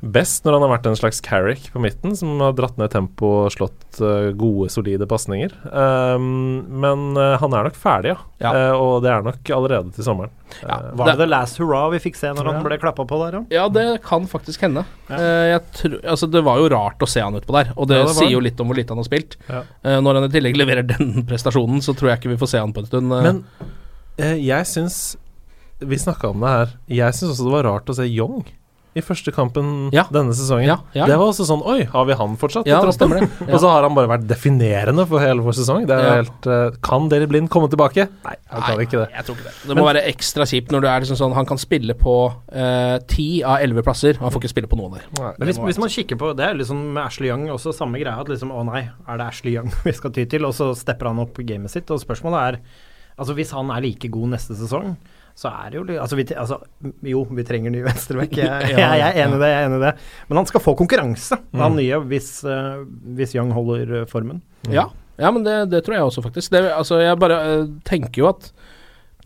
best 0.00 0.44
når 0.46 0.54
han 0.54 0.64
har 0.64 0.70
vært 0.76 0.86
en 0.90 0.96
slags 0.98 1.20
Carrick 1.24 1.68
på 1.74 1.80
midten, 1.82 2.14
som 2.16 2.38
har 2.42 2.52
dratt 2.58 2.76
ned 2.78 2.92
tempo 2.92 3.30
og 3.44 3.52
slått 3.54 3.98
uh, 3.98 4.30
gode, 4.38 4.68
solide 4.70 5.08
pasninger. 5.10 5.54
Um, 5.66 6.62
men 6.82 7.18
uh, 7.18 7.34
han 7.42 7.54
er 7.56 7.66
nok 7.66 7.78
ferdig, 7.78 8.12
ja. 8.14 8.18
Ja. 8.38 8.52
Uh, 8.54 8.74
og 8.78 8.92
det 9.02 9.10
er 9.10 9.24
nok 9.26 9.50
allerede 9.56 9.90
til 9.96 10.06
sommeren. 10.06 10.34
Ja, 10.62 10.78
Var 10.96 11.10
det 11.10 11.16
the 11.20 11.26
last 11.28 11.58
hurra 11.60 11.82
vi 11.92 12.00
fikk 12.02 12.16
se 12.16 12.30
når 12.32 12.46
han 12.48 12.60
Ja. 12.60 12.64
ble 12.64 12.78
klappa 12.80 13.04
på 13.08 13.18
der, 13.24 13.38
ja? 13.38 13.42
Ja, 13.58 13.64
det 13.68 14.02
kan 14.06 14.24
faktisk 14.30 14.62
hende. 14.64 14.84
Eh, 15.10 15.48
jeg 15.52 15.60
tror, 15.76 15.96
altså, 16.08 16.28
det 16.30 16.40
var 16.46 16.60
jo 16.62 16.70
rart 16.72 17.02
å 17.04 17.08
se 17.10 17.20
han 17.20 17.36
utpå 17.36 17.52
der, 17.58 17.72
og 17.76 17.90
det, 17.90 17.98
Ja, 17.98 18.06
det 18.08 18.14
sier 18.16 18.32
jo 18.32 18.40
litt 18.44 18.60
om 18.62 18.70
hvor 18.70 18.78
lite 18.78 18.94
han 18.94 19.02
har 19.02 19.08
spilt. 19.08 19.36
Ja. 19.50 19.64
Når 20.00 20.20
han 20.20 20.28
i 20.28 20.32
tillegg 20.32 20.56
leverer 20.56 20.86
den 20.88 21.18
prestasjonen, 21.28 21.82
så 21.84 21.92
tror 21.92 22.12
jeg 22.14 22.22
ikke 22.22 22.32
vi 22.32 22.40
får 22.40 22.52
se 22.54 22.62
han 22.62 22.72
på 22.72 22.84
en 22.84 22.88
stund. 22.88 23.12
Men 23.12 23.42
eh, 24.16 24.38
jeg 24.40 24.70
syns 24.70 25.16
Vi 25.84 25.94
snakka 26.00 26.32
om 26.32 26.40
det 26.42 26.48
her. 26.54 26.72
Jeg 26.90 27.14
syns 27.14 27.34
også 27.36 27.44
det 27.50 27.54
var 27.58 27.68
rart 27.68 27.92
å 27.92 27.94
se 27.94 28.06
Young 28.08 28.40
i 28.96 29.02
første 29.04 29.30
kampen 29.34 29.90
Ja. 29.92 30.04
denne 30.10 30.32
sesongen. 30.34 30.64
Ja, 30.66 30.76
ja. 30.94 31.06
Det 31.06 31.16
var 31.20 31.28
også 31.30 31.44
sånn 31.46 31.60
Oi, 31.68 31.84
har 31.84 32.04
vi 32.08 32.14
han 32.14 32.36
fortsatt? 32.40 32.66
Ja, 32.66 32.80
det 32.84 32.94
stemmer 32.96 33.20
det. 33.20 33.28
Ja. 33.46 33.50
Og 33.54 33.60
så 33.60 33.68
har 33.70 33.82
han 33.84 33.94
bare 33.94 34.08
vært 34.08 34.26
definerende 34.26 35.04
for 35.06 35.20
hele 35.22 35.44
vår 35.44 35.52
sesong. 35.58 35.86
Det 35.86 35.94
er 35.94 36.06
Ja. 36.08 36.14
helt 36.22 36.46
uh, 36.48 36.70
Kan 36.82 37.08
Deli 37.12 37.26
Blind 37.30 37.50
komme 37.52 37.68
tilbake? 37.68 38.08
Nei, 38.24 38.34
han 38.50 38.62
kan 38.62 38.80
ikke 38.80 39.04
det. 39.04 39.08
Jeg 39.14 39.24
tror 39.28 39.36
ikke 39.36 39.44
det. 39.50 39.54
Det 39.68 39.76
må 39.78 39.84
være 39.86 40.04
ekstra 40.08 40.46
kjipt 40.48 40.72
når 40.72 40.80
du 40.80 40.88
er 40.88 41.00
liksom 41.04 41.20
sånn 41.20 41.34
Han 41.36 41.46
kan 41.46 41.58
spille 41.60 41.94
på 41.98 42.16
eh, 42.52 42.98
ti 43.06 43.42
av 43.44 43.60
elleve 43.62 43.84
plasser, 43.86 44.16
og 44.18 44.26
han 44.28 44.34
får 44.34 44.42
ikke 44.44 44.54
spille 44.56 44.70
på 44.72 44.78
noen 44.80 44.96
der. 44.98 45.06
Men 45.38 45.46
hvis, 45.50 45.58
hvis 45.58 45.78
man 45.78 45.88
kikker 45.92 46.18
på 46.18 46.32
Det 46.36 46.46
er 46.48 46.54
liksom 46.58 46.80
med 46.96 47.04
Ashley 47.04 47.28
Young 47.28 47.48
også 47.54 47.74
samme 47.76 48.00
greia. 48.00 48.18
At 48.20 48.28
liksom, 48.32 48.50
å 48.50 48.64
nei, 48.66 48.88
er 49.06 49.20
det 49.20 49.26
Ashley 49.28 49.54
Young 49.54 49.70
vi 49.84 49.92
skal 49.92 50.10
ty 50.16 50.24
til? 50.24 50.44
Og 50.48 50.54
så 50.56 50.72
stepper 50.78 51.12
han 51.12 51.20
opp 51.22 51.38
gamet 51.44 51.70
sitt. 51.70 51.90
Og 51.90 52.00
spørsmålet 52.02 52.40
er 52.48 52.60
Altså 53.18 53.34
Hvis 53.34 53.50
han 53.50 53.66
er 53.74 53.80
like 53.82 54.06
god 54.14 54.28
neste 54.30 54.54
sesong, 54.54 54.92
så 55.38 55.50
er 55.52 55.70
det 55.70 55.78
jo 55.78 55.84
altså, 56.02 56.18
vi, 56.18 56.24
altså, 56.34 56.58
Jo, 57.06 57.22
vi 57.30 57.44
trenger 57.46 57.70
ny 57.70 57.84
venstreback. 57.86 58.34
Jeg, 58.40 58.70
jeg, 58.72 58.78
jeg 58.78 59.04
er 59.06 59.20
enig 59.22 59.38
i 59.38 59.42
det. 59.42 59.50
jeg 59.52 59.58
er 59.58 59.68
enig 59.68 59.78
i 59.78 59.84
det 59.84 59.92
Men 60.30 60.40
han 60.40 60.48
skal 60.50 60.62
få 60.64 60.74
konkurranse, 60.78 61.38
han 61.54 61.76
nye, 61.78 62.00
hvis, 62.10 62.32
uh, 62.46 62.82
hvis 63.18 63.36
Young 63.36 63.52
holder 63.54 64.00
eh, 64.00 64.08
formen. 64.10 64.42
Ja, 64.72 64.88
ja 65.20 65.30
men 65.34 65.46
det, 65.46 65.60
det 65.70 65.84
tror 65.86 65.98
jeg 65.98 66.08
også, 66.08 66.24
faktisk. 66.26 66.50
Det, 66.54 66.64
altså, 66.74 66.98
jeg 67.04 67.20
bare 67.22 67.38
uh, 67.62 67.70
tenker 67.86 68.24
jo 68.24 68.32
at 68.32 68.50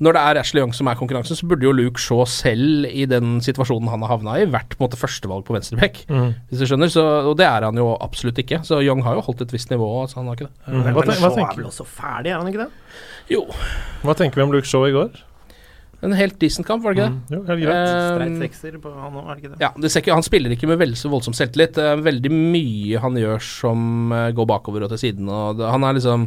når 0.03 0.16
det 0.16 0.22
er 0.22 0.38
Ashley 0.40 0.62
Young 0.62 0.72
som 0.75 0.88
er 0.90 0.98
konkurransen, 0.98 1.38
så 1.38 1.46
burde 1.46 1.66
jo 1.66 1.72
Luke 1.77 2.01
Shaw 2.01 2.25
selv 2.29 2.88
i 2.90 3.05
den 3.07 3.37
situasjonen 3.44 3.90
han 3.92 4.03
har 4.03 4.14
havna 4.16 4.37
i, 4.40 4.46
vært 4.51 4.75
på 4.75 4.81
en 4.81 4.87
måte 4.88 4.98
førstevalg 4.98 5.44
på 5.46 5.55
venstreback. 5.55 6.01
Mm. 6.11 6.31
Hvis 6.51 6.62
du 6.62 6.68
skjønner, 6.68 6.90
så, 6.92 7.05
og 7.31 7.37
det 7.38 7.46
er 7.46 7.68
han 7.68 7.79
jo 7.79 7.92
absolutt 8.03 8.40
ikke. 8.42 8.62
Så 8.66 8.81
Young 8.83 9.05
har 9.07 9.18
jo 9.18 9.25
holdt 9.29 9.44
et 9.46 9.53
visst 9.55 9.70
nivå, 9.72 9.88
altså 10.03 10.20
han 10.20 10.31
har 10.31 10.40
ikke 10.40 10.48
det. 10.48 10.57
Men, 10.66 10.88
Hva 10.96 11.07
men 11.07 11.20
Shaw 11.20 11.44
er 11.44 11.61
vel 11.61 11.68
også 11.70 11.87
ferdig, 11.87 12.33
er 12.33 12.40
han 12.40 12.51
ikke 12.51 12.64
det? 12.64 12.96
Jo, 13.31 13.44
Hva 14.03 14.16
tenker 14.18 14.40
vi 14.40 14.48
om 14.48 14.57
Luke 14.57 14.68
Shaw 14.68 14.88
i 14.88 14.96
går? 14.96 15.22
En 16.03 16.15
helt 16.19 16.38
decent 16.43 16.67
kamp, 16.67 16.83
var 16.83 16.97
det 16.97 17.03
ikke 17.03 17.11
det? 17.12 17.37
Jo, 17.37 17.43
helt 17.47 17.62
greit. 17.62 17.91
Streit 17.93 18.41
sekser 18.47 18.79
på 18.83 18.95
han 18.97 19.19
òg, 19.21 19.29
er 19.29 19.37
det 19.37 19.43
ikke 19.45 19.53
det? 19.53 19.61
ja, 19.62 19.71
det 19.79 19.93
ikke, 20.01 20.17
Han 20.17 20.27
spiller 20.27 20.55
ikke 20.57 20.71
med 20.71 20.81
vel 20.81 20.97
så 20.99 21.11
voldsom 21.12 21.37
selvtillit. 21.37 21.77
Det 21.79 21.85
er 21.93 22.03
veldig 22.03 22.33
mye 22.35 23.03
han 23.05 23.21
gjør 23.21 23.45
som 23.47 24.17
eh, 24.17 24.33
går 24.35 24.49
bakover 24.51 24.87
og 24.87 24.91
til 24.95 25.03
siden. 25.05 25.31
Og 25.31 25.61
det, 25.61 25.69
han 25.71 25.87
er 25.87 25.99
liksom 25.99 26.27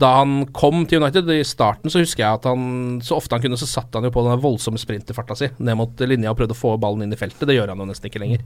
Da 0.00 0.08
han 0.22 0.46
kom 0.56 0.86
til 0.90 1.02
United 1.04 1.28
i 1.30 1.44
starten, 1.46 1.92
så 1.92 2.00
husker 2.02 2.24
jeg 2.24 2.40
at 2.40 2.48
han 2.48 3.02
så 3.04 3.14
ofte 3.20 3.36
han 3.36 3.44
kunne, 3.44 3.60
så 3.60 3.68
satt 3.68 3.94
han 3.94 4.08
jo 4.08 4.10
på 4.10 4.24
den 4.26 4.40
voldsomme 4.42 4.80
sprinterfarta 4.80 5.36
si 5.38 5.52
ned 5.58 5.78
mot 5.78 6.00
linja 6.02 6.32
og 6.32 6.40
prøvde 6.40 6.56
å 6.56 6.58
få 6.58 6.72
ballen 6.82 7.04
inn 7.04 7.14
i 7.14 7.20
feltet. 7.20 7.44
Det 7.46 7.54
gjør 7.54 7.70
han 7.70 7.84
jo 7.84 7.86
nesten 7.92 8.10
ikke 8.10 8.24
lenger. 8.24 8.42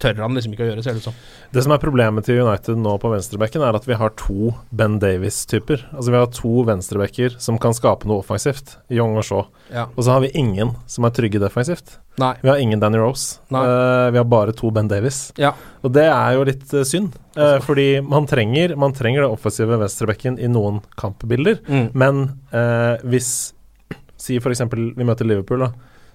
Tør 0.00 0.22
han 0.22 0.36
liksom 0.36 0.54
ikke 0.54 0.64
å 0.64 0.68
gjøre, 0.70 0.82
ser 0.84 0.96
det 0.96 1.02
ut 1.02 1.08
som. 1.10 1.16
Det 1.52 1.64
som 1.66 1.74
er 1.74 1.80
problemet 1.82 2.24
til 2.24 2.40
United 2.40 2.78
nå 2.80 2.94
på 3.02 3.10
venstrebekken, 3.12 3.64
er 3.66 3.76
at 3.76 3.88
vi 3.88 3.98
har 4.00 4.14
to 4.16 4.54
Ben 4.72 4.96
Davies-typer. 5.02 5.82
Altså 5.92 6.14
Vi 6.14 6.16
har 6.16 6.30
to 6.32 6.64
venstrebekker 6.68 7.36
som 7.42 7.58
kan 7.60 7.76
skape 7.76 8.08
noe 8.08 8.24
offensivt, 8.24 8.78
Young 8.88 9.18
og 9.20 9.26
Shaw. 9.28 9.44
Ja. 9.68 9.88
Og 9.92 10.06
så 10.06 10.16
har 10.16 10.24
vi 10.24 10.32
ingen 10.40 10.72
som 10.90 11.04
er 11.04 11.12
trygge 11.16 11.42
defensivt. 11.42 11.98
Nei. 12.20 12.32
Vi 12.40 12.48
har 12.48 12.60
ingen 12.60 12.80
Danny 12.80 12.98
Rose. 13.00 13.38
Eh, 13.52 14.08
vi 14.10 14.20
har 14.20 14.26
bare 14.28 14.56
to 14.56 14.72
Ben 14.74 14.88
Davies. 14.88 15.30
Ja. 15.40 15.52
Og 15.84 15.92
det 15.96 16.08
er 16.08 16.34
jo 16.36 16.48
litt 16.48 16.66
uh, 16.72 16.82
synd, 16.84 17.14
uh, 17.36 17.60
fordi 17.64 18.00
man 18.04 18.28
trenger, 18.28 18.74
man 18.80 18.96
trenger 18.96 19.24
det 19.24 19.30
offensive 19.30 19.78
venstrebekken 19.80 20.40
i 20.40 20.48
noen 20.50 20.82
kampbilder. 21.00 21.60
Mm. 21.68 21.88
Men 21.92 22.26
hvis 23.08 23.52
Si 24.20 24.36
f.eks. 24.36 24.60
vi 24.68 25.06
møter 25.06 25.24
Liverpool, 25.24 25.64
da, 25.64 25.70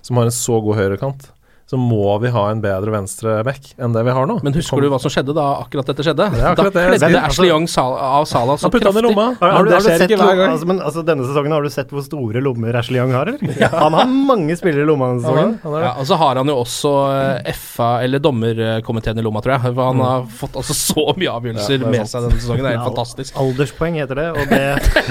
som 0.05 0.19
har 0.19 0.29
en 0.29 0.35
så 0.35 0.59
god 0.61 0.77
høyrekant, 0.77 1.23
så 1.65 1.77
må 1.81 2.13
vi 2.21 2.29
ha 2.29 2.43
en 2.51 2.59
bedre 2.61 2.91
venstreback 2.93 3.71
enn 3.81 3.93
det 3.95 4.03
vi 4.05 4.13
har 4.13 4.27
nå. 4.29 4.37
Men 4.45 4.53
husker 4.53 4.83
du 4.83 4.89
hva 4.91 4.99
som 5.01 5.09
skjedde 5.09 5.33
da 5.33 5.45
akkurat 5.63 5.87
dette 5.89 6.03
skjedde? 6.05 6.27
Det 6.35 6.41
er 6.43 6.51
akkurat 6.51 6.75
da 6.75 6.83
det. 6.91 6.99
kledde 7.01 7.21
Ashley 7.25 7.49
Young 7.49 7.65
Sal 7.71 7.95
av 7.97 8.27
Salah 8.29 8.59
så 8.61 8.67
Han 8.67 8.73
putta 8.75 8.91
den 8.93 9.01
i 9.01 9.05
lomma. 9.07 9.25
Har, 9.39 9.55
har, 9.55 9.65
du, 9.65 9.71
har, 9.73 9.81
du 9.81 9.87
sett 9.87 10.13
hver 10.13 10.37
gang. 10.37 10.51
altså, 10.53 10.69
men, 10.69 10.81
altså, 10.85 11.01
denne 11.07 11.25
sesongen 11.25 11.55
har 11.55 11.65
du 11.65 11.71
sett 11.73 11.89
hvor 11.95 12.05
store 12.05 12.43
lommer 12.45 12.77
Ashley 12.77 13.01
Young 13.01 13.15
har, 13.17 13.29
eller? 13.33 13.65
Han 13.73 13.97
har 13.97 14.13
mange 14.29 14.57
spillere 14.59 14.85
i 14.85 14.89
lomma 14.91 15.09
denne 15.09 15.25
sesongen. 15.25 15.55
Han. 15.63 15.79
Ja, 15.87 15.95
og 15.97 16.05
så 16.11 16.19
har 16.21 16.41
han 16.41 16.53
jo 16.53 16.59
også 16.61 16.93
eh, 17.15 17.49
FA, 17.57 17.89
eller 18.05 18.21
dommerkomiteen 18.21 19.17
i 19.17 19.25
lomma, 19.25 19.41
tror 19.41 19.57
jeg. 19.57 19.65
For 19.65 19.89
han 19.89 20.05
har 20.05 20.29
fått 20.43 20.61
altså 20.61 20.77
så 20.77 21.07
mye 21.17 21.33
avgjørelser 21.33 21.81
Ja, 21.81 21.95
med 21.97 22.13
seg 22.13 22.27
denne 22.27 22.43
sesongen. 22.43 22.61
Det 22.61 22.75
er 22.75 22.77
helt 22.77 22.91
fantastisk. 22.91 23.41
Alderspoeng 23.41 23.97
heter 24.03 24.21
det, 24.21 24.29
og 24.35 24.53
det 24.53 24.63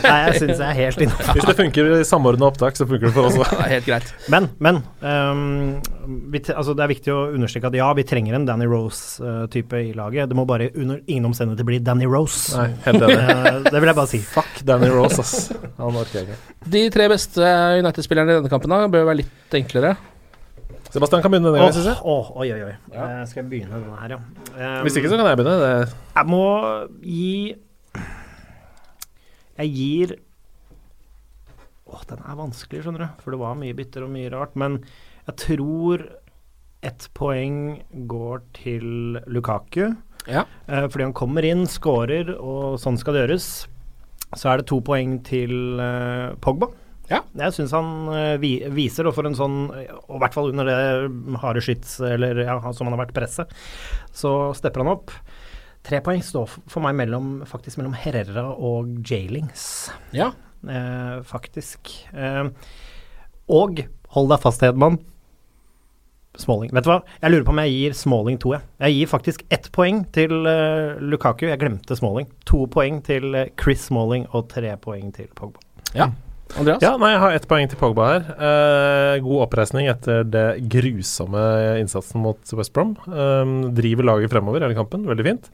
nei, 0.07 0.17
jeg 0.29 0.39
syns 0.39 0.55
jeg 0.55 0.71
er 0.71 0.81
helt 0.85 1.07
innafor. 1.09 1.35
Hvis 1.35 1.51
det 1.51 1.59
funker 1.65 1.93
i 1.99 2.01
samordna 2.07 2.53
opptak, 2.53 2.79
så 2.79 2.87
funker 2.87 3.11
det 3.11 3.15
for 3.19 3.33
oss 3.33 3.43
òg. 3.43 3.59
Helt 3.75 3.91
greit. 3.91 4.15
Men, 4.31 4.53
men 4.63 4.85
Um, 5.05 5.81
vi, 6.31 6.41
altså, 6.53 6.75
det 6.77 6.85
er 6.85 6.91
viktig 6.91 7.13
å 7.15 7.19
understreke 7.35 7.71
at 7.71 7.77
ja, 7.79 7.89
vi 7.97 8.05
trenger 8.07 8.37
en 8.37 8.47
Danny 8.49 8.67
Rose-type 8.69 9.81
i 9.81 9.93
laget. 9.97 10.29
Det 10.31 10.37
må 10.39 10.45
bare 10.49 10.71
under 10.75 11.01
ingen 11.07 11.29
omstendigheter 11.31 11.67
bli 11.69 11.79
Danny 11.85 12.09
Rose. 12.11 12.53
Nei, 12.59 12.71
helt 12.87 13.07
enig. 13.09 13.21
Eh, 13.45 13.61
det 13.67 13.81
vil 13.81 13.89
jeg 13.89 13.97
bare 13.97 14.11
si. 14.11 14.21
Fuck 14.25 14.61
Danny 14.67 14.89
Rose, 14.93 15.21
ass. 15.21 15.71
Han 15.79 15.97
orker 15.99 16.21
jeg 16.21 16.27
ikke. 16.29 16.57
De 16.75 16.83
tre 16.95 17.07
beste 17.13 17.53
United-spillerne 17.81 18.35
i 18.35 18.39
denne 18.39 18.51
kampen 18.53 18.73
da 18.73 18.83
bør 18.91 19.09
være 19.11 19.23
litt 19.23 19.57
enklere. 19.59 19.95
Sebastian 20.95 21.25
kan 21.25 21.33
begynne 21.33 21.51
denne 21.51 21.63
gangen, 21.63 21.75
syns 21.75 21.89
jeg. 21.91 21.99
Oh, 22.07 22.29
oi, 22.39 22.47
oi, 22.55 22.61
oi. 22.69 22.75
Eh, 22.93 23.23
skal 23.31 23.43
jeg 23.43 23.49
begynne 23.51 23.81
denne 23.81 23.99
her, 23.99 24.15
ja. 24.15 24.21
Um, 24.55 24.85
Hvis 24.87 24.99
ikke, 25.01 25.11
så 25.11 25.19
kan 25.19 25.27
jeg 25.27 25.41
begynne. 25.41 25.57
Det, 25.59 25.97
Jeg 26.15 26.31
må 26.31 26.45
gi 27.03 27.33
Jeg 29.59 29.73
gir 29.75 30.15
Åh, 31.91 32.05
den 32.11 32.23
er 32.23 32.39
vanskelig, 32.39 32.85
skjønner 32.85 33.05
du. 33.05 33.25
For 33.25 33.35
det 33.35 33.41
var 33.43 33.59
mye 33.59 33.75
bytter 33.77 34.07
og 34.07 34.15
mye 34.15 34.31
rart. 34.33 34.55
Men 34.59 34.79
jeg 35.29 35.37
tror 35.43 36.07
ett 36.85 37.09
poeng 37.17 37.81
går 38.11 38.43
til 38.57 39.19
Lukaku. 39.27 39.95
Ja. 40.29 40.45
Eh, 40.69 40.87
fordi 40.89 41.05
han 41.09 41.17
kommer 41.17 41.45
inn, 41.45 41.67
scorer, 41.69 42.31
og 42.39 42.79
sånn 42.81 42.97
skal 43.01 43.17
det 43.17 43.25
gjøres. 43.27 43.49
Så 44.35 44.49
er 44.51 44.61
det 44.63 44.67
to 44.71 44.81
poeng 44.85 45.19
til 45.27 45.81
eh, 45.81 46.33
Pogba. 46.43 46.71
Ja. 47.11 47.19
Jeg 47.37 47.53
syns 47.53 47.75
han 47.77 47.89
eh, 48.17 48.37
vi, 48.41 48.55
viser, 48.73 49.05
og 49.07 49.13
for 49.13 49.29
en 49.29 49.35
sånn 49.37 49.57
Og 49.69 50.15
i 50.17 50.21
hvert 50.23 50.33
fall 50.33 50.47
under 50.55 50.65
det 50.65 50.79
harde 51.43 51.61
skyts, 51.61 51.99
eller 52.01 52.41
ja, 52.47 52.55
som 52.73 52.89
han 52.89 52.97
har 52.97 53.03
vært 53.05 53.13
presset, 53.17 53.53
så 54.17 54.55
stepper 54.57 54.81
han 54.85 54.95
opp. 54.95 55.13
Tre 55.85 56.01
poeng 56.01 56.23
står 56.25 56.49
for 56.73 56.81
meg 56.81 56.97
mellom, 56.97 57.43
faktisk 57.45 57.77
mellom 57.83 57.93
Herrera 58.01 58.47
og 58.57 59.03
Jailings, 59.05 59.91
Ja. 60.17 60.31
eh, 60.65 61.19
faktisk. 61.29 61.93
Eh, 62.17 62.49
og 63.53 63.85
hold 64.17 64.31
deg 64.33 64.41
fast, 64.41 64.65
Hedman. 64.65 64.97
Smalling. 66.41 66.73
Vet 66.75 66.87
du 66.87 66.91
hva? 66.91 67.01
Jeg 67.23 67.33
lurer 67.33 67.47
på 67.47 67.55
om 67.55 67.63
jeg 67.63 67.75
gir 67.75 67.97
Smalling 67.99 68.39
to, 68.43 68.53
jeg. 68.57 68.67
Jeg 68.83 68.99
gir 68.99 69.11
faktisk 69.11 69.45
ett 69.55 69.71
poeng 69.75 70.03
til 70.15 70.35
uh, 70.45 71.01
Lukaku. 71.01 71.47
Jeg 71.51 71.61
glemte 71.63 71.97
Smalling. 71.99 72.29
To 72.51 72.65
poeng 72.71 73.01
til 73.07 73.35
eh, 73.39 73.51
Chris 73.61 73.87
Smalling 73.89 74.27
og 74.33 74.49
tre 74.53 74.75
poeng 74.83 75.11
til 75.15 75.31
Pogba. 75.35 75.63
ja. 75.95 76.13
Andreas? 76.55 76.83
ja, 76.85 76.93
nei, 77.01 77.09
jeg 77.15 77.21
har 77.23 77.35
ett 77.35 77.47
poeng 77.51 77.71
til 77.71 77.79
Pogba 77.81 78.05
her. 78.13 78.27
Uh, 78.37 79.15
god 79.25 79.47
oppreisning 79.47 79.89
etter 79.91 80.27
det 80.29 80.45
grusomme 80.71 81.41
innsatsen 81.81 82.23
mot 82.23 82.53
West 82.55 82.75
Brom. 82.77 82.93
Uh, 83.09 83.73
driver 83.75 84.07
laget 84.11 84.31
fremover 84.31 84.63
hele 84.63 84.77
kampen. 84.77 85.09
Veldig 85.09 85.27
fint. 85.27 85.49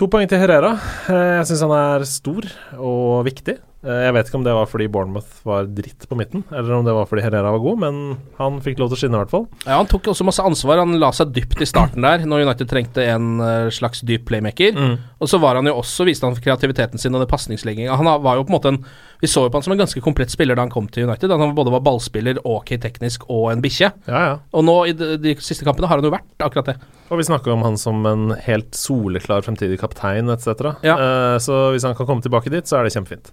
To 0.00 0.08
poeng 0.08 0.28
til 0.30 0.40
Herrera. 0.40 0.72
Eh, 1.12 1.34
jeg 1.38 1.50
syns 1.50 1.62
han 1.66 1.74
er 1.76 2.04
stor 2.08 2.48
og 2.80 3.26
viktig. 3.28 3.58
Eh, 3.82 4.02
jeg 4.06 4.14
vet 4.14 4.28
ikke 4.28 4.38
om 4.38 4.44
det 4.46 4.54
var 4.54 4.68
fordi 4.70 4.86
Bournemouth 4.92 5.40
var 5.46 5.66
dritt 5.74 6.06
på 6.06 6.18
midten, 6.18 6.44
eller 6.54 6.76
om 6.76 6.84
det 6.86 6.94
var 6.94 7.08
fordi 7.10 7.24
Herrera 7.24 7.50
var 7.50 7.62
god, 7.64 7.80
men 7.82 7.96
han 8.38 8.60
fikk 8.62 8.78
lov 8.78 8.92
til 8.92 8.98
å 8.98 9.00
skinne, 9.00 9.18
i 9.18 9.22
hvert 9.24 9.32
fall. 9.32 9.48
Ja, 9.64 9.80
Han 9.80 9.90
tok 9.90 10.12
også 10.12 10.26
masse 10.26 10.44
ansvar. 10.46 10.78
Han 10.84 10.94
la 11.02 11.10
seg 11.14 11.32
dypt 11.34 11.64
i 11.64 11.68
starten 11.68 12.06
der, 12.06 12.22
når 12.28 12.46
United 12.46 12.70
trengte 12.70 13.02
en 13.10 13.42
eh, 13.42 13.72
slags 13.74 14.04
dyp 14.06 14.28
playmaker. 14.30 14.78
Og 15.22 15.30
så 15.30 15.40
var 15.42 15.58
han 15.58 15.66
jo 15.66 15.74
også, 15.80 16.06
viste 16.06 16.28
han 16.28 16.38
kreativiteten 16.38 17.00
sin 17.00 17.14
og 17.14 17.24
det 17.24 17.30
pasningslegginga. 17.32 17.98
Han 17.98 18.10
var 18.22 18.38
jo 18.38 18.46
på 18.46 18.52
en 18.52 18.58
måte 18.58 18.72
en 18.72 18.84
Vi 19.22 19.28
så 19.30 19.44
jo 19.44 19.50
på 19.54 19.60
han 19.60 19.62
som 19.62 19.72
en 19.76 19.78
ganske 19.78 20.00
komplett 20.02 20.32
spiller 20.34 20.58
da 20.58 20.64
han 20.64 20.72
kom 20.72 20.88
til 20.90 21.06
United. 21.06 21.30
Han 21.30 21.54
både 21.54 21.70
var 21.70 21.84
ballspiller, 21.86 22.40
ok 22.42 22.74
teknisk 22.82 23.28
og 23.30 23.52
en 23.52 23.62
bikkje. 23.62 23.92
Ja, 24.10 24.22
ja. 24.26 24.32
Og 24.50 24.66
nå 24.66 24.74
i 24.90 24.96
de, 24.98 25.36
siste 25.38 25.62
kampene 25.62 25.86
har 25.86 26.00
han 26.00 26.06
jo 26.08 26.10
vært 26.10 26.42
akkurat 26.42 26.72
det. 26.72 26.74
Og 27.12 27.20
vi 27.20 27.26
snakker 27.28 27.52
om 27.52 27.62
han 27.62 27.76
som 27.78 28.02
en 28.08 28.32
helt 28.46 28.74
soleklar 28.74 29.44
fremtidig 29.46 29.78
kaptein 29.78 30.32
etc. 30.32 30.72
Ja. 30.82 30.96
Uh, 30.96 31.36
så 31.42 31.68
hvis 31.70 31.86
han 31.86 31.94
kan 31.94 32.08
komme 32.08 32.24
tilbake 32.24 32.50
dit, 32.50 32.66
så 32.66 32.80
er 32.80 32.88
det 32.88 32.94
kjempefint. 32.96 33.30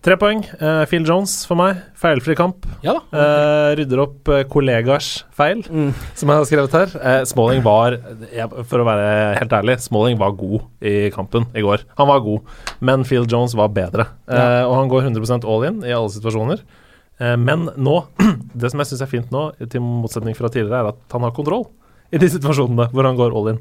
Tre 0.00 0.14
poeng. 0.16 0.40
Uh, 0.56 0.86
Phil 0.88 1.04
Jones 1.04 1.32
for 1.44 1.58
meg. 1.60 1.80
Feilfri 2.00 2.32
kamp. 2.38 2.64
Ja 2.84 2.94
da. 2.96 3.02
Uh, 3.12 3.70
rydder 3.76 4.00
opp 4.06 4.30
uh, 4.32 4.40
kollegers 4.48 5.10
feil, 5.36 5.60
som 5.66 6.30
jeg 6.32 6.40
har 6.40 6.46
skrevet 6.48 6.76
her. 6.78 6.94
Uh, 6.96 7.18
Smalling 7.28 7.60
var, 7.66 7.98
for 8.70 8.80
å 8.80 8.86
være 8.88 9.10
helt 9.36 9.56
ærlig, 9.58 9.76
Smalling 9.84 10.16
var 10.20 10.32
god 10.38 10.64
i 10.80 11.10
kampen 11.12 11.44
i 11.52 11.64
går. 11.66 11.84
Han 12.00 12.08
var 12.08 12.22
god, 12.24 12.48
men 12.80 13.04
Phil 13.08 13.28
Jones 13.28 13.56
var 13.58 13.72
bedre. 13.76 14.08
Ja. 14.30 14.64
og 14.68 14.76
han 14.78 14.88
går 14.88 15.08
100% 15.10 15.44
all 15.44 15.66
in 15.68 15.82
i 15.84 15.92
alle 15.92 16.12
situasjoner. 16.14 16.62
Men 17.36 17.66
nå, 17.76 17.96
det 18.62 18.70
som 18.72 18.80
jeg 18.80 18.92
syns 18.92 19.04
er 19.04 19.10
fint 19.10 19.34
nå, 19.34 19.50
til 19.68 19.84
motsetning 19.84 20.36
fra 20.38 20.48
tidligere, 20.48 20.80
er 20.80 20.94
at 20.94 21.16
han 21.16 21.26
har 21.26 21.34
kontroll 21.36 21.66
i 22.14 22.20
de 22.22 22.30
situasjonene 22.32 22.88
hvor 22.94 23.06
han 23.06 23.18
går 23.18 23.36
all 23.36 23.52
in. 23.52 23.60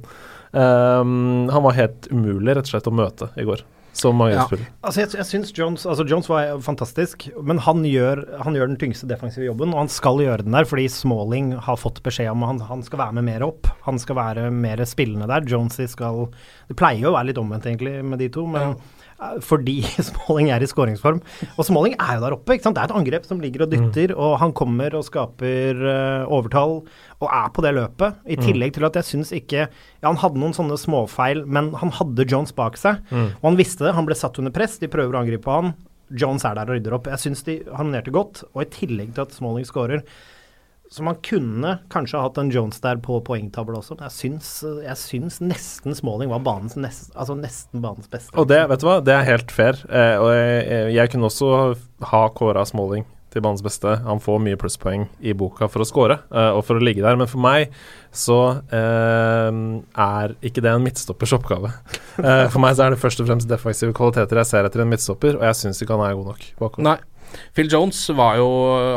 Han 0.55 1.65
var 1.65 1.75
helt 1.77 2.07
umulig 2.13 2.55
rett 2.55 2.69
og 2.69 2.71
slett 2.71 2.87
å 2.89 2.95
møte 2.95 3.27
i 3.37 3.45
går, 3.49 3.65
som 3.93 4.15
mange 4.15 4.33
Ja. 4.35 4.45
spiller. 4.45 4.67
Altså, 4.83 5.01
jeg, 5.01 5.09
jeg 5.17 5.25
synes 5.25 5.51
Jones 5.57 5.85
Altså, 5.85 6.05
Jones 6.07 6.29
var 6.29 6.59
fantastisk, 6.61 7.29
men 7.41 7.57
han 7.65 7.83
gjør, 7.83 8.21
han 8.43 8.53
gjør 8.55 8.67
den 8.67 8.77
tyngste 8.77 9.07
defensive 9.09 9.45
jobben, 9.49 9.73
og 9.73 9.79
han 9.85 9.89
skal 9.89 10.17
gjøre 10.21 10.43
den 10.45 10.51
der 10.55 10.65
fordi 10.69 10.87
Smalling 10.89 11.53
har 11.59 11.75
fått 11.81 12.01
beskjed 12.05 12.29
om 12.31 12.43
at 12.43 12.47
han, 12.53 12.59
han 12.69 12.83
skal 12.83 12.99
være 12.99 13.13
med 13.19 13.23
mer 13.31 13.43
opp. 13.47 13.67
Han 13.85 13.99
skal 13.99 14.15
være 14.15 14.49
mer 14.51 14.83
spillende 14.85 15.27
der. 15.27 15.41
Jonesy 15.49 15.87
skal 15.87 16.27
Det 16.69 16.77
pleier 16.77 17.01
jo 17.01 17.11
å 17.11 17.17
være 17.17 17.31
litt 17.31 17.37
omvendt, 17.41 17.65
egentlig, 17.65 18.03
med 18.05 18.19
de 18.19 18.29
to, 18.29 18.45
men 18.47 18.75
eh, 18.75 18.75
fordi 19.43 19.81
Smalling 20.07 20.49
er 20.53 20.63
i 20.63 20.69
skåringsform. 20.69 21.19
Og 21.57 21.67
Smalling 21.67 21.95
er 21.99 22.17
jo 22.17 22.23
der 22.23 22.35
oppe. 22.37 22.55
ikke 22.55 22.67
sant? 22.67 22.77
Det 22.77 22.83
er 22.83 22.91
et 22.91 22.97
angrep 22.99 23.27
som 23.27 23.41
ligger 23.43 23.65
og 23.65 23.73
dytter, 23.73 24.13
og 24.15 24.37
han 24.41 24.53
kommer 24.55 24.95
og 24.95 25.03
skaper 25.07 25.81
uh, 25.83 26.31
overtall 26.31 26.79
og 27.19 27.27
er 27.27 27.51
på 27.51 27.63
det 27.65 27.73
løpet. 27.75 28.21
I 28.31 28.39
tillegg 28.39 28.77
til 28.77 28.87
at 28.87 28.95
jeg 28.95 29.09
syns 29.09 29.33
ikke 29.35 29.65
Ja, 29.67 30.07
han 30.07 30.21
hadde 30.21 30.39
noen 30.39 30.55
sånne 30.55 30.77
småfeil, 30.79 31.43
men 31.45 31.73
han 31.81 31.91
hadde 31.97 32.27
Jones 32.31 32.55
bak 32.55 32.79
seg. 32.79 33.01
Og 33.11 33.45
han 33.49 33.59
visste 33.59 33.83
det. 33.83 33.95
Han 33.97 34.07
ble 34.07 34.15
satt 34.15 34.39
under 34.39 34.53
press. 34.55 34.77
De 34.79 34.87
prøver 34.91 35.17
å 35.17 35.23
angripe 35.25 35.51
han. 35.51 35.73
Jones 36.15 36.45
er 36.47 36.55
der 36.57 36.71
og 36.71 36.77
rydder 36.79 36.95
opp. 36.95 37.09
Jeg 37.11 37.21
syns 37.25 37.43
de 37.45 37.59
harmonerte 37.75 38.13
godt, 38.15 38.43
og 38.53 38.63
i 38.63 38.69
tillegg 38.73 39.11
til 39.13 39.25
at 39.27 39.35
Smalling 39.35 39.67
skårer 39.67 40.05
så 40.89 41.05
man 41.05 41.19
kunne 41.25 41.75
kanskje 41.93 42.17
ha 42.17 42.25
hatt 42.25 42.39
en 42.41 42.49
Jones 42.53 42.81
der 42.81 42.97
på 43.03 43.19
poengtavla 43.25 43.77
også, 43.77 43.97
men 43.99 44.07
jeg 44.07 44.15
syns, 44.15 44.49
jeg 44.81 44.97
syns 44.97 45.37
nesten 45.43 45.93
Smalling 45.97 46.31
var 46.33 46.41
banens 46.45 46.73
nest, 46.79 47.11
altså 47.13 47.37
nesten 47.37 47.83
banens 47.83 48.09
beste. 48.09 48.33
Og 48.33 48.49
det, 48.49 48.63
vet 48.71 48.81
du 48.81 48.89
hva, 48.89 48.97
det 49.05 49.13
er 49.13 49.29
helt 49.29 49.53
fair. 49.53 49.77
Eh, 49.85 50.15
og 50.17 50.33
jeg, 50.33 50.89
jeg 50.97 51.13
kunne 51.13 51.29
også 51.29 51.53
ha 52.09 52.25
kåra 52.33 52.65
Smalling 52.65 53.05
til 53.29 53.43
banens 53.45 53.61
beste. 53.61 53.91
Han 54.05 54.21
får 54.23 54.41
mye 54.41 54.57
plusspoeng 54.59 55.05
i 55.21 55.35
boka 55.37 55.69
for 55.69 55.83
å 55.83 55.87
score 55.87 56.17
eh, 56.17 56.51
og 56.55 56.63
for 56.65 56.79
å 56.79 56.83
ligge 56.83 57.05
der, 57.05 57.17
men 57.19 57.29
for 57.29 57.41
meg 57.43 57.69
så 58.09 58.39
eh, 58.73 59.59
er 59.93 60.33
ikke 60.45 60.63
det 60.65 60.73
en 60.73 60.85
midtstoppers 60.85 61.35
oppgave. 61.37 61.73
Eh, 62.19 62.47
for 62.51 62.59
meg 62.59 62.73
så 62.75 62.83
er 62.83 62.95
det 62.95 62.99
først 62.99 63.21
og 63.23 63.29
fremst 63.29 63.47
defensive 63.47 63.93
kvaliteter 63.95 64.41
jeg 64.41 64.49
ser 64.49 64.65
etter 64.67 64.83
en 64.83 64.89
midtstopper, 64.91 65.37
og 65.37 65.45
jeg 65.47 65.55
syns 65.61 65.79
ikke 65.79 65.95
han 65.95 66.07
er 66.09 66.17
god 66.17 66.33
nok 66.33 66.49
bakover. 66.59 66.87
Nei. 66.89 66.97
Phil 67.55 67.69
Jones 67.71 68.01
jo, 68.09 68.49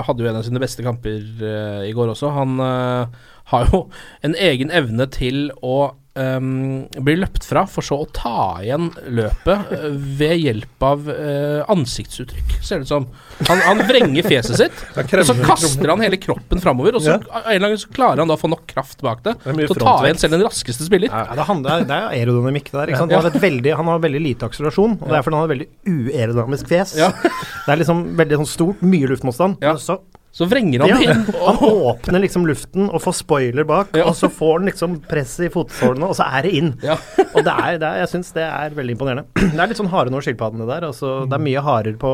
hadde 0.06 0.24
jo 0.24 0.30
en 0.30 0.38
av 0.40 0.46
sine 0.46 0.62
beste 0.62 0.84
kamper 0.84 1.20
uh, 1.42 1.82
i 1.86 1.92
går 1.96 2.14
også. 2.14 2.32
Han 2.36 2.60
uh, 2.60 3.08
har 3.52 3.72
jo 3.72 3.86
en 4.24 4.36
egen 4.38 4.72
evne 4.72 5.08
til 5.12 5.50
å 5.62 5.92
um, 6.18 6.84
blir 7.04 7.20
løpt 7.22 7.44
fra, 7.46 7.64
for 7.70 7.84
så 7.86 7.98
å 8.02 8.08
ta 8.14 8.60
igjen 8.62 8.90
løpet 9.12 9.72
uh, 9.72 9.86
ved 10.18 10.34
hjelp 10.42 10.86
av 10.86 11.08
uh, 11.08 11.62
ansiktsuttrykk, 11.72 12.56
ser 12.64 12.82
det 12.82 12.88
ut 12.88 12.92
som. 12.92 13.06
Han, 13.48 13.62
han 13.66 13.82
vrenger 13.88 14.26
fjeset 14.28 14.60
sitt, 14.60 14.82
og 14.98 15.26
så 15.28 15.36
kaster 15.40 15.92
han 15.92 16.04
hele 16.04 16.18
kroppen 16.20 16.62
framover, 16.62 16.98
og 16.98 17.04
så, 17.04 17.16
ja. 17.16 17.42
en 17.42 17.56
eller 17.56 17.72
annen 17.72 17.82
så 17.82 17.92
klarer 17.94 18.22
han 18.24 18.32
da 18.32 18.36
å 18.38 18.42
få 18.42 18.50
nok 18.52 18.66
kraft 18.70 19.02
bak 19.04 19.24
det, 19.26 19.36
til 19.46 19.74
å 19.76 19.78
ta 19.80 19.96
igjen 20.06 20.22
selv 20.22 20.36
den 20.36 20.46
raskeste 20.46 20.88
spiller. 20.88 21.12
Ja, 21.12 21.36
det, 21.38 21.48
handler, 21.48 21.86
det 21.88 21.98
er 21.98 22.08
aerodynamikk 22.12 22.72
det 22.72 22.78
der. 22.78 22.92
Ikke 22.94 23.04
sant? 23.04 23.16
Han, 23.16 23.24
har 23.24 23.32
et 23.32 23.42
veldig, 23.42 23.76
han 23.80 23.92
har 23.94 24.02
veldig 24.06 24.24
lite 24.28 24.50
akselerasjon, 24.50 24.98
og 25.00 25.06
det 25.08 25.18
er 25.18 25.26
fordi 25.26 25.38
han 25.38 25.44
har 25.44 25.50
et 25.50 25.56
veldig 25.56 25.70
uaerodynamisk 25.96 26.72
fjes. 26.72 26.96
Ja. 27.00 27.12
Det 27.22 27.74
er 27.74 27.82
liksom 27.82 28.04
veldig 28.20 28.42
sånn 28.42 28.52
stort, 28.52 28.84
mye 28.84 29.10
luftmotstand. 29.12 29.62
Ja. 29.64 29.76
Så, 29.80 29.98
Så 30.32 30.46
vrenger 30.48 30.80
han 30.80 30.88
ja, 30.88 31.12
inn. 31.12 31.24
han 31.44 31.58
åpner 31.60 32.22
liksom 32.24 32.46
luften 32.48 32.86
og 32.88 33.02
får 33.04 33.18
spoiler 33.20 33.66
bak, 33.68 33.90
Ja. 33.98 34.06
og 34.08 34.16
så 34.16 34.30
får 34.32 34.54
han 34.62 34.70
liksom 34.70 34.94
press 35.04 35.34
i 35.44 35.50
fotsålene, 35.52 36.08
og 36.08 36.16
så 36.16 36.24
er 36.38 36.46
det 36.48 36.52
inn. 36.56 36.70
Ja. 36.82 36.96
Og 37.36 37.44
det 37.44 37.52
er, 37.52 37.76
det 37.80 37.88
er, 37.88 37.98
jeg 38.02 38.10
syns 38.14 38.32
det 38.36 38.44
er 38.44 38.74
veldig 38.76 38.94
imponerende. 38.96 39.24
Det 39.52 39.60
er 39.60 39.70
litt 39.70 39.78
sånn 39.80 39.90
haren 39.92 40.16
og 40.16 40.24
skilpaddene 40.24 40.66
der. 40.68 40.84
Altså, 40.88 41.12
det 41.28 41.36
er 41.36 41.44
mye 41.44 41.62
harer 41.64 41.94
på 42.00 42.10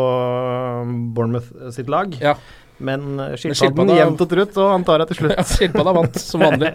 Bournemouth 1.14 1.70
sitt 1.74 1.90
lag, 1.90 2.14
Ja. 2.22 2.34
Men 2.78 3.18
skilpadda- 3.34 3.56
skilpadden 3.58 3.96
jevnt 3.98 4.20
og 4.22 4.30
trutt, 4.30 4.58
og 4.60 4.70
han 4.70 4.84
tar 4.86 5.02
det 5.02 5.08
til 5.10 5.18
slutt. 5.20 5.34
Ja, 5.34 5.44
Skilpadda 5.48 5.94
vant, 5.96 6.18
som 6.22 6.44
vanlig. 6.44 6.70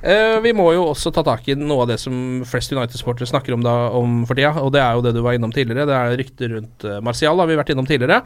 Uh, 0.00 0.38
vi 0.46 0.52
må 0.56 0.70
jo 0.72 0.86
også 0.90 1.12
ta 1.14 1.24
tak 1.26 1.46
i 1.52 1.56
noe 1.60 1.84
av 1.84 1.90
det 1.92 1.98
som 2.00 2.42
flest 2.48 2.72
United-sportere 2.72 3.28
snakker 3.28 3.56
om, 3.56 3.64
da, 3.66 3.74
om 3.96 4.22
for 4.28 4.38
tida, 4.38 4.54
og 4.62 4.72
det 4.74 4.82
er 4.84 4.96
jo 4.96 5.04
det 5.04 5.14
du 5.16 5.22
var 5.26 5.36
innom 5.36 5.52
tidligere. 5.54 5.86
Det 5.90 5.98
er 5.98 6.16
rykter 6.22 6.54
rundt 6.56 6.88
uh, 6.88 6.98
Martial, 7.04 7.38
har 7.42 7.50
vi 7.50 7.60
vært 7.60 7.74
innom 7.74 7.88
tidligere. 7.88 8.22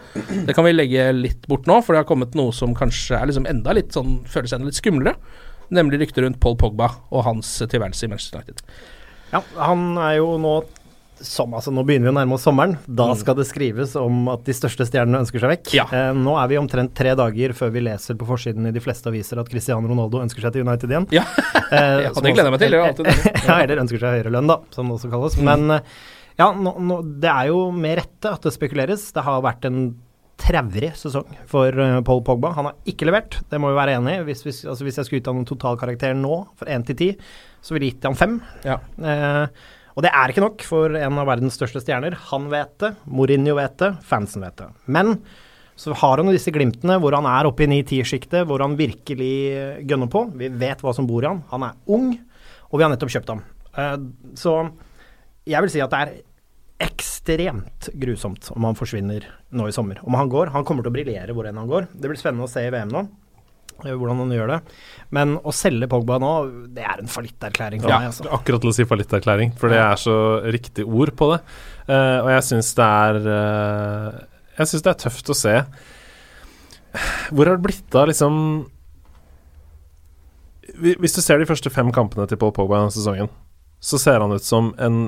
Det 0.47 0.57
kan 0.57 0.67
vi 0.69 0.77
legge 0.77 1.11
litt 1.19 1.51
bort 1.51 1.67
nå, 1.71 1.81
for 1.83 1.97
det 1.97 2.05
har 2.05 2.11
kommet 2.11 2.39
noe 2.39 2.55
som 2.57 2.77
kanskje 2.79 3.19
er 3.19 3.31
liksom 3.33 3.49
enda 3.51 3.75
litt 3.77 3.95
sånn 3.97 4.21
føles 4.31 4.55
enda 4.57 4.71
litt 4.71 4.79
skumlere. 4.79 5.17
Nemlig 5.75 6.01
rykter 6.05 6.27
rundt 6.27 6.41
Paul 6.43 6.57
Pogba 6.59 6.89
og 7.11 7.23
hans 7.27 7.57
tilværelse 7.63 8.07
i 8.07 8.11
Manchester 8.11 8.41
United. 8.41 8.65
Ja, 9.31 9.39
han 9.63 9.93
er 10.03 10.17
jo 10.19 10.33
nå 10.43 10.57
som, 11.21 11.53
altså 11.55 11.73
Nå 11.75 11.83
begynner 11.85 12.09
vi 12.09 12.13
å 12.15 12.17
nærme 12.17 12.37
oss 12.37 12.45
sommeren. 12.47 12.79
Da 12.89 13.11
Mm. 13.11 13.17
skal 13.21 13.35
det 13.37 13.47
skrives 13.47 13.95
om 14.01 14.29
at 14.33 14.45
de 14.45 14.53
største 14.57 14.87
stjernene 14.89 15.21
ønsker 15.21 15.41
seg 15.43 15.51
vekk. 15.53 15.73
Ja. 15.77 15.85
Eh, 15.93 16.13
nå 16.17 16.37
er 16.43 16.49
vi 16.49 16.57
omtrent 16.57 16.95
tre 16.97 17.15
dager 17.15 17.53
før 17.53 17.71
vi 17.75 17.81
leser 17.85 18.17
på 18.17 18.27
forsiden 18.29 18.67
i 18.67 18.73
de 18.73 18.81
fleste 18.81 19.07
aviser 19.13 19.39
at 19.41 19.49
Cristiano 19.49 19.87
Ronaldo 19.89 20.23
ønsker 20.25 20.41
seg 20.41 20.53
til 20.57 20.65
United 20.67 20.89
igjen. 20.91 21.09
Ja, 21.13 21.25
Eh, 21.71 22.03
ja 22.05 22.11
det 22.11 22.33
gleder 22.35 22.49
jeg 22.49 22.55
meg 22.57 22.63
til. 22.63 22.71
Det 23.05 23.07
er 23.07 23.47
ja, 23.49 23.59
eller 23.63 23.83
ønsker 23.85 24.01
seg 24.01 24.17
høyere 24.17 24.33
lønn, 24.35 24.49
da, 24.51 24.57
som 24.75 24.89
det 24.89 24.97
også 24.97 25.11
kalles. 25.13 25.37
Mm. 25.39 25.45
Men 25.51 25.71
eh, 25.77 25.81
ja, 26.41 26.53
nå, 26.57 26.73
nå, 26.81 27.01
det 27.21 27.31
er 27.31 27.51
jo 27.53 27.67
med 27.71 27.99
rette 28.01 28.33
at 28.33 28.43
det 28.43 28.53
spekuleres. 28.57 29.11
Det 29.13 29.23
har 29.27 29.43
vært 29.45 29.67
en 29.69 29.83
traurig 30.41 30.95
sesong 30.97 31.29
for 31.51 31.69
eh, 31.69 31.99
Paul 32.07 32.23
Pogba. 32.25 32.55
Han 32.57 32.71
har 32.71 32.79
ikke 32.89 33.07
levert, 33.11 33.37
det 33.51 33.61
må 33.61 33.71
vi 33.71 33.77
være 33.77 33.99
enig 33.99 34.17
i. 34.19 34.23
Hvis, 34.31 34.43
hvis, 34.47 34.63
altså, 34.65 34.87
hvis 34.87 34.97
jeg 34.97 35.05
skulle 35.09 35.21
gitt 35.21 35.51
totalkarakteren 35.53 36.17
en 36.17 36.25
nå, 36.25 36.39
for 36.57 36.71
1 36.71 36.87
til 36.89 36.97
10, 36.97 37.29
så 37.61 37.75
ville 37.77 37.91
jeg 37.91 37.99
gitt 37.99 38.09
han 38.09 38.17
5. 38.17 38.41
Ja. 38.65 38.79
Eh, 39.05 39.69
og 40.01 40.05
det 40.07 40.15
er 40.17 40.33
ikke 40.33 40.41
nok 40.41 40.63
for 40.65 40.95
en 40.97 41.19
av 41.21 41.27
verdens 41.29 41.59
største 41.59 41.83
stjerner. 41.83 42.15
Han 42.31 42.47
vet 42.49 42.71
det, 42.81 42.95
Mourinho 43.05 43.53
vet 43.59 43.75
det, 43.83 43.91
fansen 44.09 44.41
vet 44.41 44.57
det. 44.57 44.69
Men 44.89 45.19
så 45.77 45.93
har 45.93 46.17
han 46.17 46.31
jo 46.31 46.33
disse 46.33 46.53
glimtene 46.55 46.97
hvor 47.03 47.13
han 47.19 47.29
er 47.29 47.49
oppe 47.51 47.67
i 47.67 47.69
9-10-sjiktet, 47.69 48.47
hvor 48.49 48.65
han 48.65 48.79
virkelig 48.81 49.85
gønner 49.91 50.09
på. 50.09 50.23
Vi 50.41 50.49
vet 50.63 50.81
hva 50.81 50.95
som 50.97 51.05
bor 51.09 51.21
i 51.21 51.29
han. 51.29 51.43
Han 51.53 51.67
er 51.69 51.77
ung, 51.93 52.15
og 52.71 52.81
vi 52.81 52.87
har 52.87 52.93
nettopp 52.95 53.13
kjøpt 53.13 53.35
ham. 53.35 53.45
Eh, 53.77 53.95
så 54.41 54.57
jeg 55.53 55.67
vil 55.67 55.75
si 55.77 55.85
at 55.85 55.93
det 55.93 56.01
er 56.01 56.17
ekstremt 56.89 57.91
grusomt 58.01 58.49
om 58.55 58.71
han 58.71 58.81
forsvinner 58.81 59.29
nå 59.53 59.69
i 59.69 59.77
sommer. 59.77 60.01
Om 60.01 60.17
han 60.17 60.33
går. 60.33 60.55
Han 60.57 60.65
kommer 60.65 60.87
til 60.87 60.95
å 60.95 60.97
briljere 60.97 61.37
hvor 61.37 61.51
enn 61.51 61.61
han 61.61 61.69
går. 61.69 61.93
Det 61.93 62.09
blir 62.09 62.21
spennende 62.25 62.49
å 62.49 62.53
se 62.53 62.65
i 62.65 62.73
VM 62.73 62.97
nå. 62.97 63.05
Eh, 63.85 63.95
Hvordan 63.97 64.23
han 64.25 64.35
gjør 64.35 64.51
det. 64.55 64.59
Men 65.17 65.37
å 65.43 65.53
selge 65.55 65.89
Pogba 65.91 66.19
nå, 66.23 66.33
det 66.77 66.85
er 66.87 67.03
en 67.03 67.11
fallitterklæring 67.11 67.83
for 67.85 67.93
Ja, 67.93 68.01
meg. 68.03 68.11
Altså. 68.13 68.27
akkurat 68.37 68.65
til 68.65 68.73
å 68.73 68.75
si 68.77 68.87
fallitterklæring, 68.89 69.55
for 69.61 69.73
det 69.73 69.81
er 69.83 70.01
så 70.01 70.17
riktig 70.47 70.87
ord 70.87 71.15
på 71.19 71.31
det. 71.35 71.41
Uh, 71.91 72.19
og 72.25 72.29
jeg 72.35 72.47
syns 72.51 72.75
det 72.79 72.87
er 72.87 73.17
uh, 73.27 74.19
Jeg 74.61 74.71
syns 74.71 74.85
det 74.87 74.93
er 74.93 74.99
tøft 75.01 75.33
å 75.33 75.35
se 75.35 75.55
Hvor 77.33 77.49
har 77.49 77.57
det 77.57 77.65
blitt 77.65 77.97
av 77.99 78.07
liksom 78.11 78.37
Hvis 80.79 81.17
du 81.17 81.21
ser 81.25 81.41
de 81.41 81.49
første 81.49 81.73
fem 81.73 81.91
kampene 81.95 82.29
til 82.31 82.39
Paul 82.39 82.53
Pogba 82.55 82.79
denne 82.79 82.95
sesongen, 82.95 83.33
så 83.83 83.99
ser 83.99 84.21
han 84.23 84.31
ut 84.37 84.45
som 84.47 84.71
en 84.79 85.01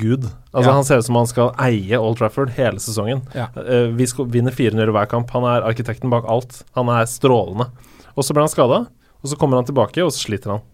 gud. 0.00 0.26
Altså 0.52 0.70
Ja. 0.70 0.74
Han 0.74 0.84
ser 0.84 1.00
ut 1.00 1.06
som 1.06 1.16
han 1.16 1.28
skal 1.30 1.52
eie 1.58 1.98
Old 1.98 2.18
Trafford 2.20 2.52
hele 2.56 2.80
sesongen. 2.82 3.22
Ja. 3.34 3.48
Uh, 3.56 3.90
vi 3.96 4.06
skal 4.06 4.28
vinne 4.30 4.52
4-0 4.52 4.76
i 4.82 4.94
hver 4.96 5.08
kamp. 5.10 5.30
Han 5.36 5.46
er 5.48 5.66
arkitekten 5.66 6.10
bak 6.12 6.28
alt. 6.28 6.62
Han 6.76 6.88
er 6.92 7.08
strålende. 7.08 7.70
Og 8.16 8.26
så 8.26 8.34
ble 8.36 8.44
han 8.44 8.52
skada, 8.52 8.84
og 9.20 9.30
så 9.30 9.38
kommer 9.40 9.60
han 9.60 9.68
tilbake, 9.68 10.02
og 10.04 10.12
så 10.12 10.26
sliter 10.26 10.56
han. 10.56 10.66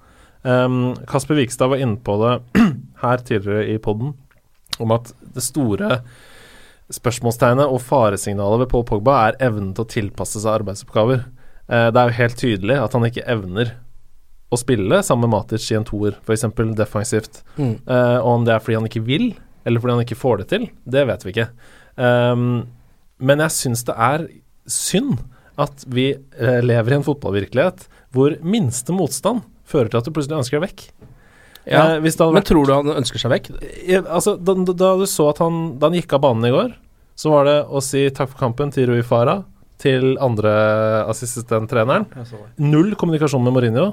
Um, 0.47 0.95
Kasper 1.11 1.39
Vikstad 1.39 1.73
var 1.73 1.83
inne 1.83 1.99
på 2.03 2.17
det 2.23 2.35
her 3.03 3.23
tidligere 3.27 3.67
i 3.75 3.79
poden, 3.83 4.15
om 4.79 4.93
at 4.95 5.13
det 5.35 5.43
store 5.43 6.01
spørsmålstegnet 6.93 7.67
og 7.67 7.81
faresignalet 7.83 8.63
ved 8.63 8.71
Paul 8.71 8.85
Pogba 8.87 9.17
er 9.27 9.41
evnen 9.43 9.73
til 9.75 9.83
å 9.83 9.91
tilpasse 9.91 10.39
seg 10.43 10.61
arbeidsoppgaver. 10.61 11.25
Uh, 11.67 11.89
det 11.91 11.99
er 11.99 12.11
jo 12.11 12.21
helt 12.21 12.41
tydelig 12.43 12.79
at 12.79 12.95
han 12.95 13.09
ikke 13.09 13.27
evner 13.27 13.75
å 14.53 14.59
spille 14.61 15.01
sammen 15.03 15.27
med 15.27 15.35
Matic 15.35 15.67
i 15.73 15.79
en 15.79 15.87
toer, 15.87 16.17
f.eks. 16.23 16.47
defensivt. 16.79 17.43
Mm. 17.59 17.75
Uh, 17.89 18.19
og 18.21 18.31
om 18.37 18.47
det 18.47 18.55
er 18.55 18.63
fordi 18.63 18.79
han 18.79 18.89
ikke 18.89 19.05
vil, 19.07 19.31
eller 19.67 19.83
fordi 19.83 19.97
han 19.97 20.07
ikke 20.07 20.21
får 20.21 20.43
det 20.43 20.49
til, 20.53 20.69
det 20.87 21.07
vet 21.09 21.27
vi 21.27 21.35
ikke. 21.35 21.49
Um, 21.97 22.47
men 23.19 23.43
jeg 23.47 23.57
syns 23.57 23.83
det 23.89 23.97
er 23.97 24.29
synd 24.71 25.19
at 25.61 25.87
vi 25.89 26.11
uh, 26.15 26.61
lever 26.63 26.93
i 26.95 26.99
en 26.99 27.07
fotballvirkelighet 27.07 27.87
hvor 28.15 28.37
minste 28.45 28.95
motstand 28.95 29.43
fører 29.67 29.91
til 29.91 30.01
at 30.01 30.07
du 30.07 30.15
plutselig 30.15 30.39
ønsker 30.39 30.61
deg 30.61 30.69
vekk. 30.69 30.87
Ja, 31.67 31.97
uh, 31.97 31.99
hvis 32.05 32.15
det 32.15 32.23
hadde 32.23 32.39
Men 32.39 32.47
tror 32.47 32.69
du 32.69 32.75
han 32.77 32.95
ønsker 33.01 33.19
seg 33.19 33.33
vekk? 33.33 33.51
altså, 34.05 34.37
da, 34.39 34.55
da, 34.55 34.77
da 34.77 34.93
du 35.01 35.07
så 35.11 35.33
at 35.33 35.41
han 35.43 35.81
Da 35.81 35.89
han 35.89 35.97
gikk 35.99 36.15
av 36.15 36.23
banen 36.23 36.47
i 36.47 36.55
går, 36.55 36.77
så 37.19 37.33
var 37.33 37.49
det 37.49 37.59
å 37.67 37.83
si 37.83 38.05
takk 38.15 38.31
for 38.31 38.45
kampen 38.45 38.71
til 38.71 38.93
Rui 38.93 39.03
Farah, 39.07 39.43
til 39.81 40.15
andre 40.23 40.53
assistenttreneren. 41.11 42.07
Null 42.63 42.95
kommunikasjon 43.01 43.43
med 43.45 43.57
Mourinho, 43.57 43.87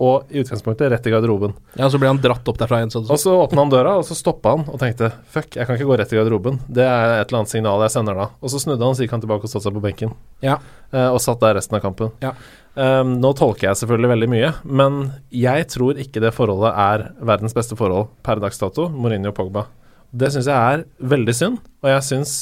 og 0.00 0.30
i 0.32 0.40
utgangspunktet 0.40 0.88
rett 0.88 1.06
i 1.06 1.10
garderoben. 1.12 1.52
Ja, 1.76 1.90
Så 1.92 1.98
ble 2.00 2.08
han 2.08 2.16
dratt 2.22 2.46
opp 2.48 2.56
derfra 2.56 2.78
igjen. 2.80 2.88
Sånn, 2.94 3.04
Og 3.12 3.18
så 3.20 3.34
åpna 3.36 3.60
han 3.66 3.72
døra, 3.72 3.98
og 4.00 4.04
så 4.08 4.14
stoppa 4.16 4.48
han 4.56 4.62
og 4.64 4.78
tenkte 4.80 5.10
fuck, 5.28 5.52
jeg 5.58 5.66
kan 5.68 5.76
ikke 5.76 5.84
gå 5.90 5.96
rett 6.00 6.12
i 6.14 6.16
garderoben. 6.16 6.56
Det 6.72 6.86
er 6.86 7.20
et 7.20 7.28
eller 7.28 7.38
annet 7.42 7.52
signal 7.52 7.84
jeg 7.84 7.92
sender 7.92 8.14
da. 8.16 8.26
Og 8.40 8.48
så 8.52 8.56
snudde 8.62 8.80
han, 8.86 8.94
så 8.96 9.02
gikk 9.04 9.12
han 9.18 9.24
tilbake 9.26 9.44
og 9.44 9.50
satte 9.52 9.66
seg 9.68 9.76
på 9.76 9.84
benken. 9.84 10.10
Ja. 10.40 10.56
Eh, 10.88 11.10
og 11.10 11.20
satt 11.20 11.40
der 11.44 11.52
resten 11.60 11.76
av 11.76 11.84
kampen. 11.84 12.08
Ja. 12.24 12.32
Um, 12.80 13.18
nå 13.20 13.32
tolker 13.36 13.68
jeg 13.68 13.76
selvfølgelig 13.82 14.10
veldig 14.12 14.28
mye, 14.30 14.50
men 14.64 15.12
jeg 15.34 15.66
tror 15.74 15.98
ikke 16.00 16.20
det 16.22 16.30
forholdet 16.36 16.70
er 16.70 16.98
verdens 17.18 17.54
beste 17.56 17.74
forhold 17.76 18.06
per 18.24 18.36
dags 18.40 18.58
dato, 18.62 18.88
Mourinho 18.88 19.28
og 19.34 19.36
Pogba. 19.36 19.66
Det 20.14 20.30
syns 20.32 20.46
jeg 20.48 20.56
er 20.56 20.84
veldig 21.12 21.34
synd, 21.36 21.58
og 21.82 21.88
jeg 21.92 22.02
syns 22.06 22.32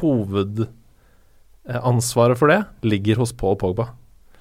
hovedansvaret 0.00 2.38
for 2.38 2.46
det 2.54 2.60
ligger 2.86 3.16
hos 3.20 3.32
Paul 3.36 3.56
Pogba. 3.60 3.84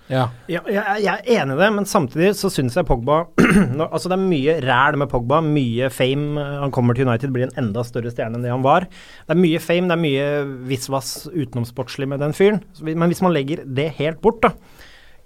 Ja. 0.08 0.30
Ja, 0.48 0.62
jeg, 0.72 1.04
jeg 1.04 1.12
er 1.12 1.42
enig 1.42 1.58
i 1.58 1.60
det, 1.60 1.68
men 1.76 1.88
samtidig 1.90 2.30
så 2.40 2.48
syns 2.54 2.78
jeg 2.80 2.88
Pogba 2.88 3.26
Altså 3.90 4.08
Det 4.08 4.16
er 4.16 4.24
mye 4.24 4.58
ræl 4.64 5.00
med 5.02 5.12
Pogba, 5.12 5.42
mye 5.44 5.90
fame. 5.92 6.40
Han 6.64 6.72
kommer 6.76 6.96
til 6.96 7.08
United, 7.10 7.34
blir 7.36 7.50
en 7.50 7.58
enda 7.60 7.84
større 7.88 8.14
stjerne 8.14 8.40
enn 8.40 8.46
det 8.48 8.54
han 8.54 8.66
var. 8.66 8.88
Det 8.88 9.36
er 9.36 9.42
mye 9.44 9.60
fame, 9.64 9.90
det 9.92 9.98
er 9.98 10.04
mye 10.06 10.28
visvas 10.70 11.16
utenomsportslig 11.34 12.08
med 12.08 12.24
den 12.24 12.36
fyren. 12.38 12.64
Men 12.88 13.10
hvis 13.12 13.24
man 13.26 13.36
legger 13.36 13.66
det 13.68 13.92
helt 14.00 14.24
bort, 14.24 14.40
da. 14.48 14.54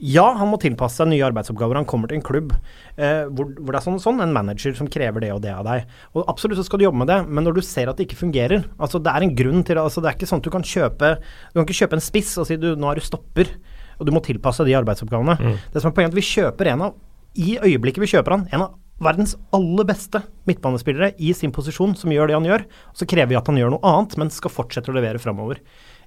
Ja, 0.02 0.24
han 0.34 0.50
må 0.50 0.58
tilpasse 0.58 0.98
seg 0.98 1.12
nye 1.12 1.22
arbeidsoppgaver. 1.28 1.78
Han 1.78 1.86
kommer 1.86 2.10
til 2.10 2.17
en 2.17 2.26
klubb 2.26 2.56
eh, 2.56 3.28
hvor, 3.30 3.52
hvor 3.54 3.70
det 3.70 3.78
er 3.78 3.86
sånn, 3.86 4.00
sånn 4.02 4.24
en 4.26 4.34
manager 4.34 4.74
som 4.74 4.89
krever 4.89 5.22
det 5.22 5.30
og 5.36 5.44
det 5.44 5.52
av 5.54 5.67
deg. 5.67 5.86
Og 6.17 6.26
Absolutt 6.32 6.58
så 6.58 6.65
skal 6.65 6.82
du 6.82 6.88
jobbe 6.88 7.04
med 7.04 7.12
det, 7.12 7.20
men 7.30 7.46
når 7.46 7.60
du 7.60 7.62
ser 7.65 7.91
at 7.91 8.02
det 8.02 8.08
ikke 8.08 8.24
fungerer 8.24 8.65
altså 8.82 8.98
Det 8.98 9.13
er 9.13 9.28
en 9.28 9.36
grunn 9.38 9.62
til 9.62 9.78
det. 9.78 9.84
altså 9.84 10.02
Det 10.02 10.10
er 10.10 10.17
ikke 10.17 10.32
sånn 10.32 10.41
at 10.41 10.50
du 10.50 10.56
kan 10.56 10.65
kjøpe 10.65 11.12
Du 11.22 11.60
kan 11.60 11.67
ikke 11.67 11.78
kjøpe 11.84 12.00
en 12.00 12.04
spiss 12.08 12.34
og 12.41 12.50
si 12.50 12.58
du, 12.58 12.72
nå 12.74 12.89
er 12.89 12.98
du 12.98 13.06
stopper, 13.06 13.54
og 14.02 14.10
du 14.10 14.14
må 14.16 14.24
tilpasse 14.26 14.66
de 14.68 14.76
arbeidsoppgavene. 14.82 15.38
Det 15.72 15.84
som 15.84 15.92
er 15.92 15.96
poenget, 15.98 16.16
at 16.16 16.20
vi 16.20 16.26
kjøper 16.26 16.74
en 16.74 16.88
av 16.90 17.00
I 17.40 17.54
øyeblikket 17.64 18.04
vi 18.04 18.10
kjøper 18.12 18.34
han, 18.34 18.48
en 18.52 18.66
av 18.66 18.74
verdens 19.02 19.38
aller 19.56 19.88
beste 19.88 20.22
midtbanespillere 20.50 21.14
i 21.18 21.32
sin 21.38 21.54
posisjon, 21.56 21.96
som 21.98 22.12
gjør 22.14 22.30
det 22.30 22.38
han 22.38 22.50
gjør. 22.50 22.66
Så 22.98 23.08
krever 23.10 23.32
vi 23.32 23.40
at 23.40 23.48
han 23.50 23.58
gjør 23.58 23.74
noe 23.76 23.94
annet, 23.94 24.18
men 24.20 24.34
skal 24.34 24.54
fortsette 24.54 24.92
å 24.92 24.98
levere 24.98 25.22
framover. 25.22 25.62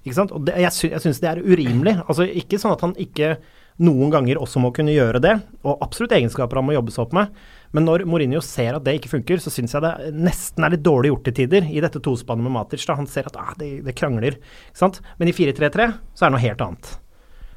Ikke 0.05 0.15
sant? 0.19 0.33
Og 0.35 0.45
det, 0.47 0.55
jeg, 0.61 0.73
sy 0.75 0.91
syns 1.01 1.21
det 1.23 1.31
er 1.31 1.43
urimelig. 1.43 1.97
Altså 2.05 2.27
Ikke 2.29 2.59
sånn 2.61 2.75
at 2.75 2.83
han 2.85 2.95
ikke 3.01 3.35
noen 3.83 4.11
ganger 4.13 4.39
også 4.39 4.61
må 4.63 4.69
kunne 4.75 4.93
gjøre 4.95 5.19
det, 5.19 5.33
og 5.67 5.81
absolutt 5.83 6.13
egenskaper 6.15 6.61
han 6.61 6.67
må 6.69 6.75
jobbe 6.77 6.93
seg 6.95 7.03
opp 7.03 7.15
med. 7.17 7.39
Men 7.75 7.83
når 7.89 8.05
Mourinho 8.07 8.39
ser 8.45 8.77
at 8.77 8.85
det 8.85 8.93
ikke 9.01 9.11
funker, 9.17 9.41
så 9.43 9.51
syns 9.51 9.75
jeg 9.75 9.83
det 9.83 10.13
nesten 10.15 10.63
er 10.63 10.77
litt 10.77 10.85
dårlig 10.85 11.11
gjort 11.11 11.25
til 11.27 11.35
tider 11.41 11.67
i 11.67 11.81
dette 11.83 11.99
tospannet 11.99 12.47
med 12.47 12.55
Matic. 12.55 12.85
da 12.87 12.95
Han 12.95 13.09
ser 13.11 13.27
at 13.27 13.39
ah, 13.41 13.51
det, 13.59 13.81
det 13.83 13.97
krangler. 13.97 14.39
Men 15.19 15.31
i 15.31 15.35
4-3-3 15.35 15.89
så 16.13 16.23
er 16.23 16.29
det 16.29 16.35
noe 16.37 16.45
helt 16.45 16.63
annet. 16.63 16.93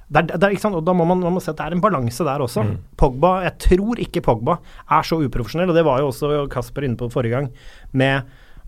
Er, 0.09 0.25
er, 0.25 0.53
ikke 0.55 0.63
sant? 0.63 0.77
Og 0.79 0.85
da 0.87 0.95
må 0.97 1.05
man, 1.05 1.21
man 1.21 1.35
må 1.37 1.41
se 1.45 1.51
at 1.53 1.59
det 1.59 1.67
er 1.67 1.75
en 1.77 1.83
balanse 1.85 2.25
der 2.25 2.41
også. 2.41 2.65
Pogba, 2.97 3.43
Jeg 3.45 3.59
tror 3.67 4.01
ikke 4.01 4.23
Pogba 4.25 4.59
er 4.89 5.03
så 5.05 5.19
uprofesjonell, 5.21 5.69
og 5.69 5.77
det 5.77 5.85
var 5.85 6.01
jo 6.01 6.09
også 6.13 6.47
Kasper 6.53 6.87
inne 6.89 6.97
på 6.97 7.11
forrige 7.13 7.35
gang, 7.37 7.51
med 7.93 8.23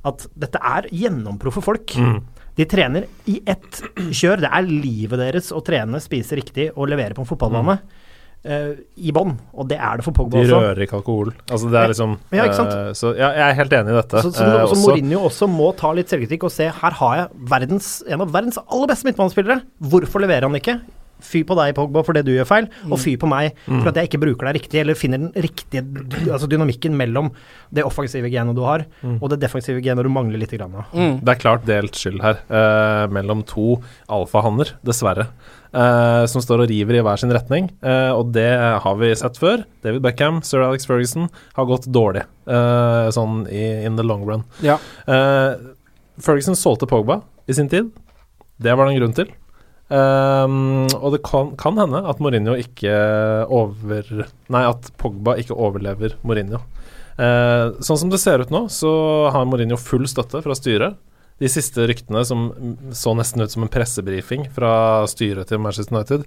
at 0.04 0.26
dette 0.36 0.60
er 0.60 0.88
gjennomproffe 0.92 1.62
folk. 1.64 1.96
De 1.96 2.20
De 2.60 2.66
trener 2.68 3.06
i 3.30 3.38
ett 3.48 3.80
kjør. 4.12 4.42
Det 4.44 4.50
er 4.52 4.68
livet 4.68 5.16
deres 5.20 5.48
å 5.54 5.62
trene, 5.64 6.00
spise 6.02 6.36
riktig 6.36 6.70
og 6.74 6.90
levere 6.92 7.16
på 7.16 7.22
en 7.24 7.28
fotballbane. 7.28 7.78
eh, 8.44 8.72
I 8.96 9.12
bånn, 9.12 9.34
og 9.54 9.68
det 9.68 9.78
er 9.78 9.96
det 10.00 10.04
for 10.04 10.12
Pogba 10.16 10.40
De 10.40 10.44
også. 10.48 10.60
rører 10.60 10.84
ikke 10.84 10.96
alkohol. 11.00 11.32
Altså, 11.48 11.70
det 11.72 11.80
er 11.80 11.88
liksom 11.92 12.18
Ja, 12.32 12.44
eh, 12.44 12.92
Så 12.92 13.16
ja, 13.16 13.30
jeg 13.32 13.46
er 13.48 13.54
helt 13.54 13.72
enig 13.72 13.92
i 13.94 13.98
dette. 14.00 14.22
Så, 14.24 14.32
så, 14.32 14.44
uh, 14.44 14.66
så 14.66 14.80
Mourinho 14.80 15.24
også 15.28 15.48
må 15.48 15.74
ta 15.76 15.92
litt 15.96 16.08
selvkritikk 16.12 16.44
og 16.44 16.52
se 16.52 16.68
her 16.68 16.96
har 17.00 17.16
jeg 17.16 17.28
verdens, 17.48 18.02
en 18.08 18.20
av 18.24 18.32
verdens 18.32 18.58
aller 18.66 18.88
beste 18.88 19.08
midtbanespillere. 19.08 19.62
Hvorfor 19.80 20.20
leverer 20.20 20.48
han 20.48 20.56
ikke? 20.60 20.80
Fy 21.20 21.42
på 21.44 21.56
deg, 21.56 21.74
Pogba, 21.76 22.02
for 22.04 22.12
det 22.16 22.24
du 22.24 22.32
gjør 22.32 22.46
feil, 22.48 22.68
og 22.90 22.98
fy 22.98 23.16
på 23.16 23.28
meg 23.28 23.54
Mm. 23.68 23.82
for 23.82 23.88
at 23.90 23.94
jeg 23.96 24.08
ikke 24.10 24.20
bruker 24.20 24.46
deg 24.46 24.54
riktig, 24.62 24.80
eller 24.80 24.94
finner 24.94 25.18
den 25.18 25.32
riktige 25.32 25.82
altså 26.32 26.48
dynamikken 26.48 26.96
mellom 26.96 27.30
det 27.72 27.84
offensive 27.84 28.30
genet 28.30 28.54
du 28.56 28.62
har, 28.62 28.86
Mm. 29.02 29.18
og 29.22 29.30
det 29.30 29.40
defensive 29.40 29.80
genet 29.82 30.02
du 30.04 30.08
mangler 30.10 30.38
litt 30.38 30.50
grann. 30.50 30.72
Mm. 30.94 31.20
Det 31.24 31.28
er 31.28 31.40
klart 31.40 31.64
delt 31.66 31.92
skyld 31.94 32.20
her, 32.22 32.38
eh, 32.50 33.06
mellom 33.08 33.44
to 33.46 33.82
alfahanner, 34.08 34.72
dessverre. 34.84 35.28
eh, 35.72 36.26
som 36.26 36.42
står 36.42 36.62
og 36.64 36.68
river 36.68 36.96
i 36.98 37.00
hver 37.00 37.16
sin 37.16 37.30
retning, 37.30 37.70
eh, 37.80 38.10
og 38.10 38.32
det 38.32 38.58
har 38.82 38.96
vi 38.96 39.14
sett 39.14 39.38
før. 39.38 39.64
David 39.84 40.02
Beckham, 40.02 40.42
sir 40.42 40.62
Alex 40.62 40.84
Ferguson, 40.84 41.28
har 41.54 41.64
gått 41.64 41.86
dårlig, 41.86 42.24
eh, 42.48 43.06
sånn 43.14 43.46
i, 43.48 43.84
in 43.86 43.94
the 43.94 44.02
long 44.02 44.24
run. 44.26 44.42
Ja. 44.60 44.78
Eh, 45.06 45.54
Ferguson 46.20 46.54
solgte 46.56 46.88
Pogba 46.88 47.22
i 47.48 47.52
sin 47.54 47.68
tid. 47.68 47.92
Det 48.60 48.74
var 48.76 48.86
det 48.88 48.96
en 48.96 49.00
grunn 49.00 49.14
til. 49.14 49.28
Ehm, 49.90 50.86
og 50.94 51.16
det 51.16 51.22
kan, 51.26 51.54
kan 51.58 51.78
hende 51.80 52.02
at 52.06 52.20
Mourinho 52.22 52.54
ikke 52.58 52.92
over 53.50 54.06
Nei, 54.54 54.62
at 54.62 54.90
Pogba 55.00 55.34
ikke 55.40 55.56
overlever 55.56 56.14
Mourinho. 56.22 56.62
Uh, 57.20 57.76
sånn 57.84 57.98
som 58.00 58.10
det 58.12 58.20
ser 58.22 58.40
ut 58.40 58.52
nå, 58.54 58.64
så 58.72 58.90
har 59.34 59.48
Mourinho 59.48 59.76
full 59.80 60.06
støtte 60.08 60.40
fra 60.44 60.56
styret. 60.56 60.96
De 61.40 61.48
siste 61.52 61.84
ryktene 61.88 62.22
som 62.24 62.46
så 62.96 63.12
nesten 63.16 63.42
ut 63.42 63.52
som 63.52 63.64
en 63.64 63.72
pressebrifing 63.72 64.46
fra 64.54 65.02
styret 65.10 65.50
til 65.50 65.60
Manchester 65.60 65.96
United, 65.98 66.24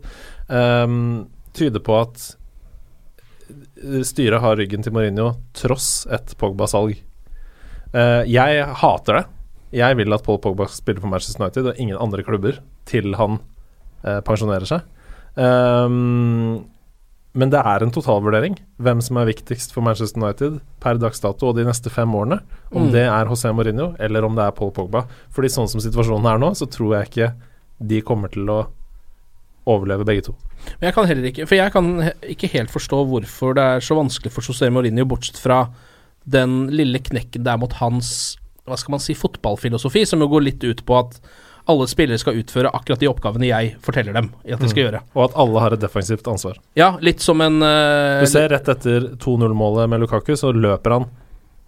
um, 0.49 1.25
tyder 1.57 1.81
på 1.85 1.97
at 2.01 2.27
styret 4.05 4.41
har 4.43 4.57
ryggen 4.59 4.85
til 4.85 4.93
Mourinho 4.93 5.31
tross 5.57 6.03
et 6.13 6.35
Pogba-salg. 6.41 6.99
Uh, 7.93 8.21
jeg 8.29 8.67
hater 8.83 9.21
det. 9.21 9.25
Jeg 9.73 9.97
vil 9.97 10.13
at 10.13 10.25
Paul 10.25 10.37
Pogba 10.41 10.67
spiller 10.69 11.01
for 11.01 11.09
Manchester 11.09 11.41
United 11.41 11.71
og 11.71 11.81
ingen 11.81 11.97
andre 11.97 12.25
klubber 12.25 12.59
til 12.89 13.15
han 13.17 13.39
pensjonerer 14.03 14.67
seg. 14.69 14.85
Um, 15.35 16.65
men 17.33 17.49
det 17.49 17.63
er 17.65 17.81
en 17.81 17.91
totalvurdering 17.93 18.59
hvem 18.83 18.99
som 19.01 19.17
er 19.17 19.31
viktigst 19.31 19.71
for 19.73 19.81
Manchester 19.85 20.21
United 20.21 20.59
per 20.83 20.99
dags 21.01 21.23
dato 21.23 21.49
og 21.49 21.57
de 21.57 21.65
neste 21.65 21.89
fem 21.89 22.11
årene. 22.13 22.41
Om 22.69 22.89
Mm. 22.89 22.91
det 22.93 23.05
er 23.07 23.25
José 23.25 23.49
Mourinho 23.53 23.95
eller 23.99 24.25
om 24.25 24.35
det 24.35 24.45
er 24.45 24.51
Paul 24.51 24.71
Pogba. 24.71 25.07
Fordi 25.33 25.49
sånn 25.49 25.69
som 25.69 25.81
situasjonen 25.81 26.29
er 26.29 26.37
nå, 26.37 26.51
så 26.53 26.69
tror 26.69 26.99
jeg 26.99 27.09
ikke 27.09 27.33
de 27.81 28.01
kommer 28.01 28.29
til 28.29 28.45
å 28.45 28.67
overleve 29.65 30.05
begge 30.05 30.27
to. 30.27 30.35
Men 30.79 30.91
jeg 30.91 30.93
kan 30.93 31.07
heller 31.07 31.23
ikke 31.31 31.47
For 31.47 31.55
jeg 31.55 31.71
kan 31.71 32.11
ikke 32.21 32.51
helt 32.53 32.69
forstå 32.71 32.99
hvorfor 33.09 33.55
det 33.55 33.63
er 33.63 33.79
så 33.79 33.95
vanskelig 33.95 34.31
for 34.31 34.41
José 34.41 34.69
Mourinho, 34.69 35.05
bortsett 35.05 35.39
fra 35.41 35.69
den 36.29 36.69
lille 36.69 36.99
knekken 36.99 37.43
det 37.43 37.51
er 37.51 37.57
mot 37.57 37.73
hans 37.81 38.37
hva 38.63 38.77
skal 38.79 38.93
man 38.93 39.01
si, 39.03 39.11
fotballfilosofi, 39.13 40.05
som 40.07 40.21
jo 40.23 40.29
går 40.31 40.45
litt 40.45 40.63
ut 40.63 40.85
på 40.85 40.95
at 40.95 41.17
alle 41.69 41.87
spillere 41.87 42.19
skal 42.19 42.35
utføre 42.41 42.71
akkurat 42.75 42.99
de 42.99 43.07
oppgavene 43.07 43.47
jeg 43.47 43.73
forteller 43.83 44.15
dem 44.17 44.29
at 44.43 44.59
de 44.59 44.69
skal 44.71 44.87
gjøre. 44.87 45.01
Og 45.15 45.29
at 45.29 45.35
alle 45.39 45.63
har 45.63 45.75
et 45.75 45.83
defensivt 45.83 46.27
ansvar. 46.27 46.57
Ja, 46.79 46.93
litt 46.99 47.23
som 47.23 47.39
en 47.43 47.61
uh, 47.63 48.19
Du 48.23 48.27
ser 48.27 48.49
rett 48.51 48.67
etter 48.73 49.13
2-0-målet 49.23 49.91
med 49.91 50.03
Lukaku, 50.03 50.35
så 50.39 50.51
løper 50.51 50.97
han 50.97 51.07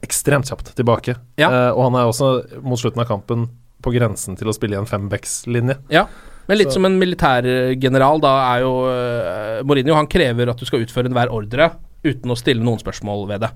ekstremt 0.06 0.52
kjapt 0.52 0.74
tilbake. 0.78 1.16
Ja. 1.40 1.50
Uh, 1.50 1.72
og 1.78 1.88
han 1.88 2.00
er 2.02 2.10
også 2.12 2.32
mot 2.66 2.82
slutten 2.82 3.06
av 3.06 3.10
kampen 3.10 3.48
på 3.86 3.94
grensen 3.96 4.36
til 4.40 4.52
å 4.52 4.56
spille 4.56 4.76
i 4.76 4.82
en 4.82 4.90
fembacks-linje. 4.90 5.78
Ja, 5.94 6.08
men 6.50 6.60
litt 6.60 6.74
Så- 6.74 6.78
som 6.80 6.86
en 6.86 7.00
militærgeneral, 7.00 8.20
da 8.22 8.36
er 8.52 8.66
jo 8.66 8.74
uh, 8.86 9.64
Mourinho 9.64 9.96
Han 9.96 10.12
krever 10.12 10.52
at 10.52 10.60
du 10.60 10.66
skal 10.68 10.84
utføre 10.84 11.10
enhver 11.10 11.32
ordre 11.34 11.72
uten 12.06 12.30
å 12.30 12.38
stille 12.38 12.62
noen 12.62 12.84
spørsmål 12.84 13.28
ved 13.32 13.48
det. 13.48 13.52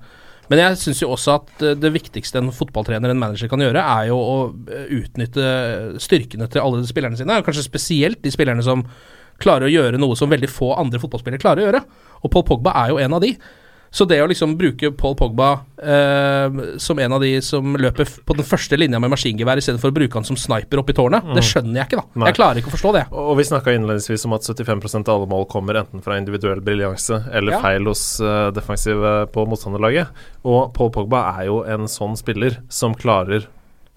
Men 0.50 0.64
jeg 0.64 0.80
syns 0.80 1.00
jo 1.04 1.12
også 1.14 1.36
at 1.38 1.62
eh, 1.62 1.78
det 1.78 1.92
viktigste 1.94 2.40
en 2.40 2.50
fotballtrener, 2.54 3.12
en 3.12 3.22
manager, 3.22 3.50
kan 3.50 3.62
gjøre, 3.62 3.84
er 3.84 4.10
jo 4.10 4.18
å 4.18 4.36
eh, 4.66 4.90
utnytte 4.98 5.46
styrkene 6.02 6.50
til 6.50 6.64
alle 6.64 6.82
spillerne 6.88 7.18
sine. 7.18 7.38
Kanskje 7.46 7.68
spesielt 7.68 8.22
de 8.24 8.34
spillerne 8.34 8.64
som 8.66 8.84
klarer 9.40 9.68
å 9.68 9.72
gjøre 9.72 10.00
noe 10.00 10.18
som 10.18 10.30
veldig 10.30 10.50
få 10.52 10.74
andre 10.76 11.00
fotballspillere 11.00 11.40
klarer 11.42 11.62
å 11.62 11.68
gjøre. 11.68 11.82
Og 12.20 12.34
Paul 12.34 12.44
Pogba 12.48 12.74
er 12.82 12.92
jo 12.92 12.98
en 13.00 13.16
av 13.16 13.22
de. 13.24 13.32
Så 13.90 14.04
det 14.06 14.20
å 14.22 14.28
liksom 14.30 14.52
bruke 14.56 14.92
Paul 14.94 15.16
Pogba 15.18 15.48
eh, 15.82 16.76
som 16.78 16.98
en 17.02 17.12
av 17.16 17.20
de 17.24 17.32
som 17.42 17.74
løper 17.74 18.06
på 18.24 18.36
den 18.38 18.46
første 18.46 18.78
linja 18.78 19.00
med 19.02 19.10
maskingevær, 19.10 19.58
istedenfor 19.58 19.90
å 19.90 19.96
bruke 19.96 20.14
han 20.20 20.24
som 20.28 20.38
sniper 20.38 20.78
opp 20.78 20.92
i 20.92 20.94
tårnet, 20.94 21.26
det 21.34 21.42
skjønner 21.42 21.80
jeg 21.80 21.88
ikke, 21.90 21.98
da. 21.98 22.06
Mm. 22.06 22.20
Nei. 22.22 22.28
Jeg 22.30 22.38
klarer 22.38 22.60
ikke 22.62 22.70
å 22.70 22.76
forstå 22.76 22.92
det. 22.94 23.04
Og 23.10 23.32
vi 23.40 23.48
snakka 23.50 23.74
innledningsvis 23.74 24.26
om 24.28 24.36
at 24.38 24.46
75% 24.46 25.10
av 25.10 25.16
alle 25.18 25.30
mål 25.34 25.46
kommer 25.50 25.80
enten 25.82 26.04
fra 26.06 26.18
individuell 26.22 26.62
briljanse 26.62 27.18
eller 27.32 27.56
Ja. 27.58 27.60
feil 27.66 27.90
hos 27.90 28.04
uh, 28.22 28.50
defensive 28.54 29.26
på 29.34 29.46
motstanderlaget. 29.50 30.06
Og 30.46 30.70
Paul 30.76 30.90
Pogba 30.94 31.24
er 31.40 31.48
jo 31.50 31.64
en 31.66 31.88
sånn 31.90 32.14
spiller 32.16 32.60
som 32.70 32.94
klarer 32.94 33.48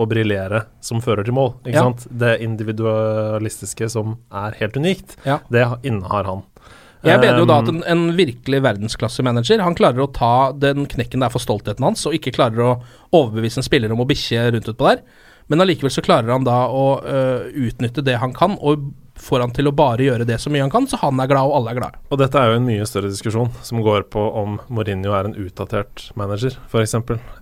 å 0.01 0.07
briljere 0.09 0.63
som 0.81 1.01
fører 1.05 1.21
til 1.23 1.35
mål. 1.37 1.53
Ikke 1.67 1.75
Ja. 1.77 1.83
sant? 1.85 2.07
Det 2.09 2.39
individualistiske 2.41 3.89
som 3.93 4.17
er 4.33 4.55
helt 4.59 4.73
unikt, 4.73 5.17
Ja. 5.23 5.37
det 5.51 5.67
innehar 5.85 6.25
han. 6.25 6.41
Jeg 7.03 7.19
mener 7.19 7.41
jo 7.41 7.47
da 7.49 7.59
at 7.59 7.67
Um, 7.67 7.81
en, 7.81 7.83
en 7.83 8.15
virkelig 8.15 8.61
verdensklassemanager 8.63 9.59
Han 9.63 9.75
klarer 9.75 10.05
å 10.05 10.11
ta 10.13 10.53
den 10.55 10.87
knekken 10.87 11.23
der 11.23 11.31
for 11.33 11.43
stoltheten 11.43 11.83
hans, 11.83 12.05
og 12.07 12.15
ikke 12.15 12.31
klarer 12.35 12.63
å 12.63 12.73
overbevise 13.11 13.59
en 13.59 13.67
spiller 13.67 13.91
om 13.91 14.03
å 14.03 14.07
bikkje 14.07 14.45
rundt 14.55 14.69
utpå 14.71 14.87
der. 14.87 15.03
Men 15.51 15.63
allikevel 15.63 15.91
så 15.91 16.03
klarer 16.05 16.31
han 16.31 16.47
da 16.47 16.65
å 16.71 16.85
uh, 17.03 17.49
utnytte 17.51 18.05
det 18.05 18.15
han 18.21 18.35
kan, 18.35 18.55
og 18.61 18.87
får 19.15 19.39
han 19.43 19.51
til 19.53 19.67
å 19.69 19.71
bare 19.77 20.01
gjøre 20.07 20.25
det 20.25 20.39
så 20.41 20.49
mye 20.49 20.63
han 20.65 20.71
kan, 20.73 20.87
så 20.89 20.97
han 21.03 21.19
er 21.21 21.27
glad, 21.29 21.45
og 21.45 21.55
alle 21.59 21.71
er 21.73 21.77
glade. 21.79 21.99
Og 22.09 22.17
dette 22.19 22.39
er 22.39 22.49
jo 22.49 22.57
en 22.59 22.65
mye 22.65 22.85
større 22.89 23.11
diskusjon, 23.11 23.51
som 23.61 23.81
går 23.85 24.07
på 24.13 24.23
om 24.41 24.55
Mourinho 24.73 25.13
er 25.13 25.29
en 25.29 25.35
utdatert 25.37 26.07
manager, 26.19 26.55
f.eks. 26.71 26.95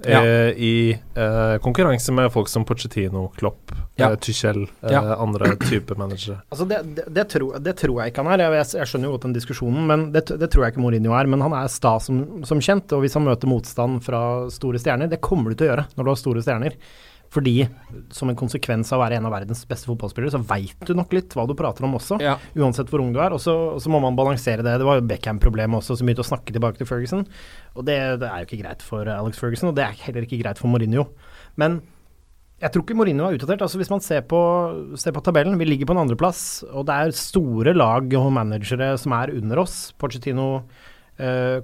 Ja. 0.06 0.20
Eh, 0.22 0.52
I 0.60 0.74
eh, 1.16 1.56
konkurranse 1.64 2.12
med 2.16 2.28
folk 2.34 2.52
som 2.52 2.66
Pochettino, 2.68 3.30
Klopp, 3.38 3.72
Ja. 3.96 4.10
eh, 4.12 4.16
Tuchel, 4.18 4.64
eh, 4.84 4.92
Ja. 4.92 5.16
andre 5.16 5.56
typer 5.58 5.96
managere. 5.96 6.42
Altså 6.52 6.66
det, 6.68 6.82
det, 6.96 7.06
det, 7.08 7.28
tror, 7.30 7.56
det 7.60 7.76
tror 7.80 8.02
jeg 8.04 8.12
ikke 8.12 8.24
han 8.26 8.34
er. 8.36 8.44
Jeg, 8.46 8.58
jeg, 8.60 8.80
jeg 8.82 8.88
skjønner 8.92 9.08
jo 9.08 9.12
godt 9.16 9.28
den 9.30 9.34
diskusjonen, 9.40 9.86
men 9.88 10.06
det, 10.12 10.26
det 10.42 10.52
tror 10.52 10.66
jeg 10.66 10.74
ikke 10.76 10.84
Mourinho 10.84 11.16
er. 11.18 11.30
Men 11.32 11.42
han 11.48 11.56
er 11.56 11.72
sta 11.72 11.96
som, 12.04 12.44
som 12.48 12.60
kjent, 12.60 12.92
og 12.98 13.06
hvis 13.06 13.16
han 13.16 13.24
møter 13.26 13.48
motstand 13.50 14.02
fra 14.04 14.22
store 14.52 14.80
stjerner 14.82 15.08
Det 15.12 15.22
kommer 15.24 15.52
du 15.52 15.56
til 15.62 15.70
å 15.70 15.72
gjøre 15.72 15.88
når 15.96 16.04
du 16.04 16.12
har 16.12 16.20
store 16.20 16.44
stjerner. 16.44 16.76
Fordi 17.32 17.54
som 18.12 18.28
en 18.28 18.36
konsekvens 18.36 18.90
av 18.92 19.00
å 19.00 19.06
være 19.06 19.22
en 19.22 19.28
av 19.30 19.32
verdens 19.32 19.64
beste 19.68 19.88
fotballspillere, 19.88 20.34
så 20.34 20.42
veit 20.50 20.84
du 20.88 20.92
nok 20.98 21.14
litt 21.16 21.32
hva 21.38 21.46
du 21.48 21.56
prater 21.56 21.88
om 21.88 21.96
også. 21.96 22.20
Ja. 22.24 22.36
Uansett 22.60 22.92
hvor 22.92 23.04
ung 23.04 23.14
du 23.16 23.22
er. 23.24 23.32
Og 23.32 23.40
så, 23.40 23.56
og 23.78 23.80
så 23.84 23.94
må 23.94 24.02
man 24.04 24.18
balansere 24.20 24.66
det. 24.66 24.76
Det 24.82 24.88
var 24.88 25.00
jo 25.00 25.08
Beckham-problemet 25.08 25.80
også, 25.80 25.96
som 25.96 26.10
begynte 26.10 26.26
å 26.26 26.28
snakke 26.28 26.52
tilbake 26.52 26.82
til 26.82 26.90
Ferguson. 26.90 27.24
Og 27.78 27.88
det, 27.88 27.98
det 28.20 28.28
er 28.28 28.44
jo 28.44 28.50
ikke 28.50 28.62
greit 28.66 28.84
for 28.84 29.08
Alex 29.08 29.40
Ferguson, 29.40 29.72
og 29.72 29.80
det 29.80 29.88
er 29.88 30.06
heller 30.10 30.28
ikke 30.28 30.42
greit 30.44 30.60
for 30.60 30.72
Mourinho. 30.74 31.08
Men 31.62 31.80
jeg 32.62 32.76
tror 32.76 32.84
ikke 32.84 33.00
Mourinho 33.00 33.26
er 33.26 33.40
utdatert. 33.40 33.64
Altså 33.66 33.80
Hvis 33.80 33.90
man 33.94 34.04
ser 34.06 34.28
på, 34.28 34.40
ser 35.00 35.16
på 35.16 35.24
tabellen, 35.26 35.56
vi 35.58 35.72
ligger 35.72 35.90
på 35.90 35.96
en 35.96 36.04
andreplass, 36.04 36.66
og 36.70 36.86
det 36.90 36.98
er 36.98 37.16
store 37.18 37.74
lag 37.74 38.12
og 38.20 38.32
managere 38.36 38.92
som 39.02 39.16
er 39.18 39.34
under 39.40 39.64
oss. 39.64 39.78
Pochettino, 39.98 40.50
eh, 40.60 40.91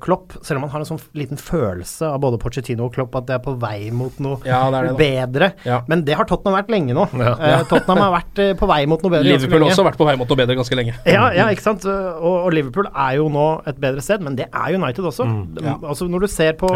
Klopp. 0.04 0.36
Selv 0.46 0.60
om 0.60 0.66
man 0.68 0.72
har 0.74 0.84
en 0.84 0.90
sånn 0.90 1.02
liten 1.18 1.40
følelse 1.42 2.08
av 2.12 2.20
både 2.24 2.40
Pochettino 2.42 2.88
og 2.88 2.96
Klopp 2.96 3.16
at 3.20 3.28
det 3.30 3.38
er 3.38 3.44
på 3.44 3.56
vei 3.60 3.90
mot 3.96 4.14
noe 4.24 4.40
Ja, 4.46 4.66
det 4.74 4.84
det, 4.88 4.96
bedre. 5.00 5.52
Ja. 5.68 5.80
Men 5.90 6.04
det 6.08 6.18
har 6.20 6.28
Tottenham 6.30 6.58
vært 6.60 6.72
lenge 6.74 6.96
nå. 6.98 7.08
Ja. 7.18 7.34
Eh, 7.34 7.64
Tottenham 7.70 8.04
har 8.06 8.14
vært 8.14 8.42
eh, 8.44 8.54
på 8.60 8.70
vei 8.70 8.80
mot 8.90 9.02
noe 9.04 9.14
bedre 9.14 9.28
Liverpool 9.28 9.62
lenge. 9.62 9.74
også 9.74 9.84
har 9.84 9.90
vært 9.92 10.02
på 10.02 10.08
vei 10.10 10.16
mot 10.20 10.30
noe 10.30 10.40
bedre 10.42 10.58
ganske 10.60 10.80
lenge. 10.80 10.96
Ja, 11.10 11.28
ja, 11.36 11.48
ikke 11.54 11.66
sant. 11.66 11.88
Og, 11.88 12.36
og 12.48 12.50
Liverpool 12.56 12.90
er 12.92 13.18
jo 13.20 13.28
nå 13.34 13.48
et 13.70 13.80
bedre 13.82 14.04
sted, 14.06 14.24
men 14.26 14.38
det 14.40 14.50
er 14.52 14.78
United 14.78 15.10
også. 15.10 15.28
Mm. 15.28 15.68
Altså 15.78 16.08
Når 16.12 16.26
du 16.26 16.30
ser 16.32 16.58
på 16.60 16.72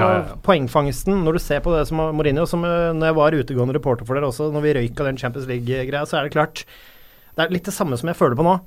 poengfangsten, 0.45 1.21
når 1.25 1.37
du 1.37 1.43
ser 1.43 1.63
på 1.65 1.73
det 1.75 1.85
som 1.89 2.01
Mourinho, 2.15 2.45
som 2.49 2.65
eh, 2.67 2.91
når 2.97 3.11
jeg 3.11 3.19
var 3.19 3.39
utegående 3.41 3.77
reporter 3.77 4.07
for 4.07 4.17
dere 4.17 4.29
også, 4.31 4.51
når 4.53 4.65
vi 4.65 4.75
røyka 4.79 5.07
den 5.07 5.19
Champions 5.21 5.49
League-greia, 5.49 6.05
så 6.07 6.19
er 6.19 6.27
det 6.27 6.35
klart 6.35 6.65
Det 7.31 7.45
er 7.45 7.53
litt 7.53 7.67
det 7.67 7.73
samme 7.75 7.97
som 7.99 8.09
jeg 8.11 8.19
føler 8.19 8.35
på 8.35 8.45
nå. 8.45 8.57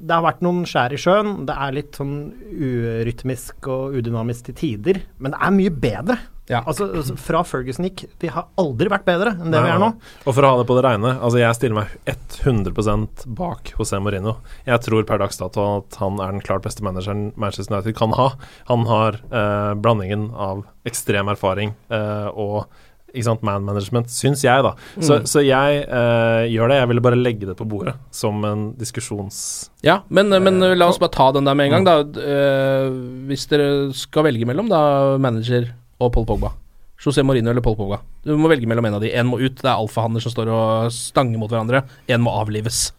Det 0.00 0.16
har 0.16 0.24
vært 0.24 0.42
noen 0.44 0.64
skjær 0.68 0.96
i 0.96 1.00
sjøen. 1.00 1.32
Det 1.48 1.54
er 1.54 1.76
litt 1.76 1.98
sånn 2.00 2.18
urytmisk 2.50 3.70
og 3.70 3.96
udynamisk 4.00 4.50
til 4.50 4.58
tider, 4.60 5.02
men 5.20 5.34
det 5.34 5.40
er 5.44 5.56
mye 5.56 5.72
bedre. 5.86 6.18
Ja. 6.50 6.64
Altså, 6.66 6.88
altså, 6.90 7.14
Fra 7.20 7.44
Ferguson 7.46 7.86
gikk 7.86 8.08
Vi 8.18 8.30
har 8.34 8.48
aldri 8.58 8.90
vært 8.90 9.04
bedre 9.06 9.36
enn 9.36 9.52
det 9.54 9.60
vi 9.62 9.70
er 9.70 9.78
nå. 9.78 9.92
Og 10.24 10.34
for 10.34 10.42
å 10.42 10.50
ha 10.50 10.58
det 10.58 10.66
på 10.66 10.74
det 10.74 10.82
reine, 10.82 11.12
altså 11.22 11.38
jeg 11.38 11.58
stiller 11.58 11.78
meg 11.78 11.92
100% 12.10 13.24
bak 13.38 13.70
José 13.76 14.00
Mourinho. 14.02 14.34
Jeg 14.66 14.82
tror 14.82 15.06
per 15.06 15.22
dags 15.22 15.38
dato 15.38 15.62
at 15.76 16.00
han 16.02 16.18
er 16.18 16.34
den 16.34 16.42
klart 16.42 16.66
beste 16.66 16.82
manageren 16.86 17.28
Manchester 17.38 17.76
United 17.76 17.94
kan 17.98 18.16
ha. 18.18 18.32
Han 18.72 18.86
har 18.90 19.20
eh, 19.30 19.72
blandingen 19.78 20.30
av 20.34 20.64
ekstrem 20.90 21.30
erfaring 21.30 21.76
eh, 21.94 22.28
og 22.34 22.64
ikke 23.10 23.26
sant, 23.26 23.42
man 23.46 23.64
management, 23.66 24.10
syns 24.12 24.44
jeg, 24.44 24.62
da. 24.66 24.72
Så, 25.00 25.20
Mm. 25.20 25.26
så 25.26 25.42
jeg 25.44 25.82
uh, 25.90 26.44
gjør 26.50 26.70
det. 26.72 26.78
Jeg 26.80 26.88
ville 26.92 27.04
bare 27.04 27.18
legge 27.18 27.48
det 27.48 27.56
på 27.58 27.66
bordet 27.68 27.96
som 28.14 28.44
en 28.46 28.64
diskusjons... 28.78 29.70
Ja, 29.86 30.00
men, 30.08 30.30
men 30.30 30.60
la 30.76 30.88
oss 30.88 31.00
bare 31.02 31.14
ta 31.14 31.30
den 31.34 31.48
der 31.48 31.54
med 31.58 31.70
en 31.70 31.84
gang, 31.84 31.88
da. 31.88 32.00
Uh, 32.04 32.90
hvis 33.30 33.46
dere 33.50 33.90
skal 33.96 34.28
velge 34.28 34.46
mellom 34.48 34.70
da 34.70 34.80
manager 35.18 35.72
og 36.00 36.12
Paul 36.14 36.26
Pogba, 36.28 36.52
José 37.00 37.22
Mourinho 37.24 37.50
eller 37.50 37.64
Paul 37.64 37.76
Pogba. 37.78 38.02
Du 38.24 38.34
må 38.36 38.50
velge 38.52 38.68
mellom 38.68 38.84
en 38.84 38.98
av 38.98 39.00
de. 39.00 39.08
En 39.16 39.28
må 39.30 39.38
ut. 39.40 39.56
Det 39.56 39.64
er 39.64 39.72
alfahanner 39.72 40.20
som 40.20 40.32
står 40.34 40.50
og 40.52 40.92
stanger 40.92 41.40
mot 41.40 41.48
hverandre. 41.48 41.80
En 42.12 42.20
må 42.24 42.34
avlives. 42.42 42.90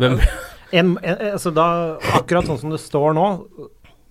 Hvem 0.00 0.18
En, 0.72 0.94
en, 1.04 1.18
altså 1.34 1.50
da, 1.52 1.64
akkurat 2.16 2.46
sånn 2.48 2.56
som 2.62 2.70
det 2.72 2.78
står 2.80 3.12
nå, 3.12 3.24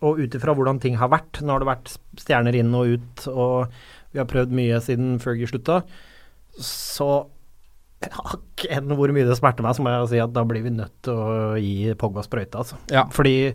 og 0.05 0.19
ut 0.21 0.35
ifra 0.37 0.53
hvordan 0.53 0.77
ting 0.81 0.93
har 1.01 1.09
vært 1.09 1.39
Nå 1.41 1.55
har 1.55 1.63
det 1.63 1.69
vært 1.71 1.95
stjerner 2.21 2.57
inn 2.59 2.69
og 2.77 2.91
ut, 2.93 3.23
og 3.33 3.73
vi 4.11 4.21
har 4.21 4.27
prøvd 4.29 4.55
mye 4.55 4.79
siden 4.83 5.15
Fergie 5.23 5.49
slutta. 5.49 5.81
Så 6.61 7.11
Akk 8.01 8.63
enn 8.73 8.89
hvor 8.97 9.11
mye 9.13 9.27
det 9.27 9.35
smerter 9.37 9.61
meg, 9.61 9.75
så 9.77 9.83
må 9.85 9.91
jeg 9.93 10.07
si 10.09 10.21
at 10.23 10.31
da 10.33 10.41
blir 10.47 10.63
vi 10.65 10.71
nødt 10.73 10.93
til 11.05 11.19
å 11.21 11.57
gi 11.61 11.91
Pogba 12.01 12.23
sprøyte, 12.25 12.57
altså. 12.57 12.79
Ja. 12.89 13.03
Fordi 13.13 13.51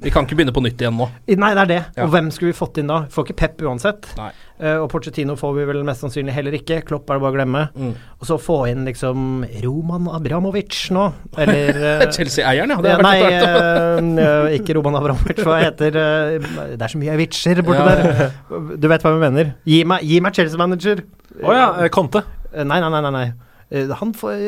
Vi 0.00 0.10
kan 0.12 0.24
ikke 0.24 0.38
begynne 0.38 0.54
på 0.56 0.62
nytt 0.64 0.80
igjen 0.80 0.96
nå. 0.96 1.06
Nei, 1.28 1.50
det 1.56 1.62
er 1.62 1.68
det. 1.68 1.80
Ja. 1.98 2.06
Og 2.06 2.14
hvem 2.14 2.30
skulle 2.32 2.54
vi 2.54 2.56
fått 2.56 2.78
inn 2.80 2.88
da? 2.88 3.02
Vi 3.04 3.12
får 3.12 3.26
ikke 3.26 3.36
Pep 3.42 3.64
uansett. 3.68 4.08
Eh, 4.16 4.76
og 4.80 4.86
Porcetino 4.92 5.36
får 5.36 5.52
vi 5.58 5.66
vel 5.68 5.82
mest 5.84 6.04
sannsynlig 6.04 6.32
heller 6.36 6.56
ikke. 6.56 6.80
Klopp 6.88 7.10
er 7.10 7.18
det 7.18 7.24
bare 7.24 7.34
å 7.34 7.36
glemme. 7.36 7.64
Mm. 7.76 7.92
Og 8.20 8.28
så 8.28 8.38
få 8.40 8.56
inn 8.70 8.86
liksom 8.88 9.44
Roman 9.64 10.08
Abramovic 10.16 10.78
nå, 10.96 11.04
eller 11.40 11.80
uh, 11.80 12.06
Chelsea-eieren, 12.16 12.72
ja. 12.72 12.80
Ja, 12.94 12.96
nei, 13.04 13.16
eh, 13.28 14.56
ikke 14.56 14.78
Roman 14.78 14.96
Abramovic. 15.02 15.44
Hva 15.44 15.60
heter 15.66 15.92
Det 15.92 16.80
er 16.80 16.92
så 16.92 17.00
mye 17.00 17.20
vitser 17.20 17.60
borte 17.66 17.84
Ja, 17.84 18.00
der. 18.00 18.74
Du 18.80 18.88
vet 18.90 19.04
hva 19.04 19.14
vi 19.16 19.22
mener. 19.26 19.54
Gi 19.68 19.82
meg, 19.88 20.04
gi 20.08 20.24
meg 20.24 20.36
Chelsea-manager. 20.40 21.04
Å 21.44 21.56
ja, 21.56 21.70
eh, 21.84 21.92
Conte. 21.92 22.24
Nei, 22.56 22.80
nei, 22.80 22.88
nei. 22.88 23.04
nei, 23.04 23.14
nei. 23.20 23.28
Han 24.00 24.16
får. 24.18 24.40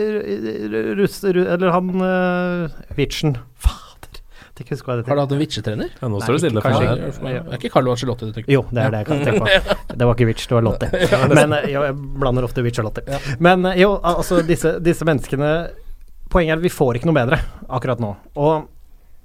Eller 1.31 1.69
han 1.77 1.93
uh, 2.03 2.85
Vitchen. 2.99 3.37
Ikke 4.63 4.79
hva 4.79 4.97
det 4.99 5.07
Har 5.09 5.19
du 5.19 5.23
hatt 5.25 5.35
en 5.35 5.41
vitsetrender? 5.43 5.93
Ja, 5.99 6.09
nå 6.11 6.21
står 6.23 6.39
det 6.39 6.43
stille 6.45 6.63
for 6.65 7.27
meg 7.27 7.39
er 7.39 7.57
ikke 7.59 7.71
Carlo 7.75 7.93
Ancelotti 7.95 8.29
du 8.29 8.33
tenker 8.37 8.49
på? 8.49 8.55
Jo, 8.55 8.63
det 8.71 8.83
er 8.85 8.95
det 8.95 9.03
jeg 9.03 9.09
kan 9.11 9.23
tenke 9.27 9.43
på. 9.43 9.77
Det 10.03 10.09
var 10.09 10.17
ikke 10.17 10.27
Vitch, 10.31 10.47
det 10.49 10.57
var 10.57 10.65
Lotti. 10.65 10.89
Men 11.37 11.53
eh, 11.59 11.67
jo, 11.75 11.83
jeg 11.85 11.97
blander 12.23 12.47
ofte 12.47 12.63
Vitch 12.65 12.81
og 12.81 12.89
Lotti. 12.89 13.03
Men 13.45 13.67
eh, 13.69 13.81
jo, 13.83 13.93
altså 14.01 14.41
disse, 14.47 14.79
disse 14.83 15.07
menneskene 15.09 15.51
Poenget 16.33 16.55
er 16.55 16.63
at 16.63 16.65
vi 16.65 16.71
får 16.73 16.97
ikke 16.97 17.11
noe 17.11 17.17
bedre 17.19 17.37
akkurat 17.69 18.01
nå. 18.01 18.15
Og 18.41 18.65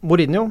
Mourinho 0.03 0.49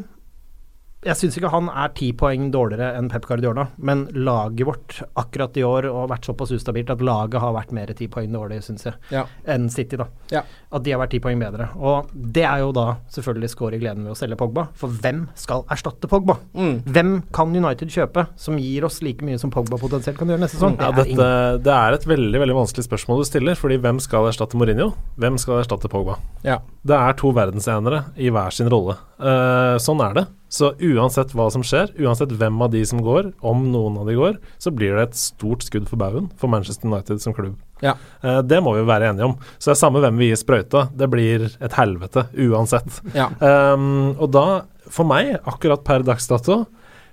jeg 1.05 1.14
syns 1.20 1.36
ikke 1.38 1.51
han 1.53 1.68
er 1.70 1.88
ti 1.94 2.09
poeng 2.16 2.49
dårligere 2.51 2.97
enn 2.99 3.09
Pep 3.12 3.26
Guardiola, 3.28 3.66
men 3.78 4.07
laget 4.16 4.66
vårt 4.66 4.97
akkurat 5.20 5.55
i 5.61 5.62
år 5.62 5.86
har 5.92 6.09
vært 6.11 6.24
såpass 6.26 6.51
ustabilt 6.57 6.90
at 6.90 7.03
laget 7.05 7.38
har 7.42 7.53
vært 7.55 7.70
mer 7.76 7.92
ti 7.94 8.09
poeng 8.11 8.32
dårlig, 8.32 8.62
syns 8.64 8.84
jeg, 8.88 8.94
Ja. 9.12 9.24
enn 9.47 9.68
City, 9.70 9.97
da. 9.97 10.07
Ja. 10.32 10.42
At 10.72 10.82
de 10.82 10.90
har 10.90 10.99
vært 10.99 11.11
ti 11.11 11.20
poeng 11.20 11.38
bedre. 11.38 11.68
Og 11.76 12.09
det 12.12 12.42
er 12.44 12.59
jo 12.64 12.72
da 12.72 12.97
selvfølgelig 13.12 13.51
skår 13.55 13.74
i 13.74 13.78
gleden 13.78 14.03
ved 14.05 14.12
å 14.14 14.18
selge 14.18 14.36
Pogba, 14.40 14.68
for 14.74 14.88
hvem 14.88 15.28
skal 15.36 15.62
erstatte 15.70 16.09
Pogba? 16.09 16.38
Mm. 16.57 16.82
Hvem 16.84 17.12
kan 17.32 17.55
United 17.55 17.88
kjøpe 17.88 18.26
som 18.36 18.57
gir 18.59 18.84
oss 18.84 19.01
like 19.03 19.22
mye 19.22 19.38
som 19.38 19.51
Pogba 19.51 19.78
potensielt 19.78 20.18
kan 20.18 20.26
gjøre 20.28 20.40
neste 20.40 20.59
sesong? 20.59 20.76
Ja, 20.80 20.90
Det 20.90 21.07
er 21.18 21.59
det 21.59 21.72
er 21.72 21.92
et 21.92 22.05
veldig 22.07 22.40
veldig 22.40 22.57
vanskelig 22.57 22.84
spørsmål 22.88 23.22
du 23.22 23.24
stiller. 23.28 23.55
Fordi 23.55 23.78
hvem 23.78 24.01
skal 24.01 24.26
erstatte 24.26 24.57
Mourinho? 24.59 24.94
Hvem 25.18 25.38
skal 25.38 25.62
erstatte 25.62 25.88
Pogba? 25.88 26.18
Ja. 26.42 26.59
Det 26.84 26.97
er 26.97 27.12
to 27.18 27.30
verdensenere 27.32 28.07
i 28.16 28.28
hver 28.30 28.51
sin 28.53 28.68
rolle. 28.68 28.97
Uh, 29.20 29.76
sånn 29.78 30.01
er 30.05 30.14
det. 30.14 30.26
Så 30.57 30.70
uansett 30.80 31.34
hva 31.36 31.50
som 31.52 31.64
skjer, 31.66 31.90
uansett 32.00 32.32
hvem 32.38 32.61
av 32.64 32.70
de 32.72 32.80
som 32.88 33.02
går, 33.04 33.30
om 33.44 33.66
noen 33.72 33.98
av 34.00 34.09
de 34.09 34.16
går, 34.16 34.38
så 34.62 34.72
blir 34.72 34.96
det 34.96 35.09
et 35.11 35.18
stort 35.20 35.66
skudd 35.66 35.88
for 35.90 36.00
baugen 36.00 36.30
for 36.40 36.52
Manchester 36.52 36.88
United 36.88 37.20
som 37.20 37.36
klubb. 37.36 37.59
Ja. 37.84 37.92
Uh, 38.24 38.40
det 38.46 38.62
må 38.64 38.72
vi 38.78 38.86
være 38.88 39.11
enige 39.11 39.28
om. 39.28 39.36
Så 39.59 39.70
det 39.70 39.74
er 39.74 39.82
samme 39.82 40.00
hvem 40.04 40.22
vi 40.22 40.30
gir 40.30 40.40
sprøyta, 40.40 40.86
det 40.96 41.11
blir 41.12 41.44
et 41.50 41.76
helvete 41.76 42.28
uansett. 42.46 43.02
Ja. 43.16 43.28
Um, 43.36 44.14
og 44.14 44.30
da, 44.32 44.46
for 44.88 45.09
meg, 45.09 45.34
akkurat 45.44 45.84
per 45.84 46.07
dags 46.07 46.28
dato, 46.30 46.62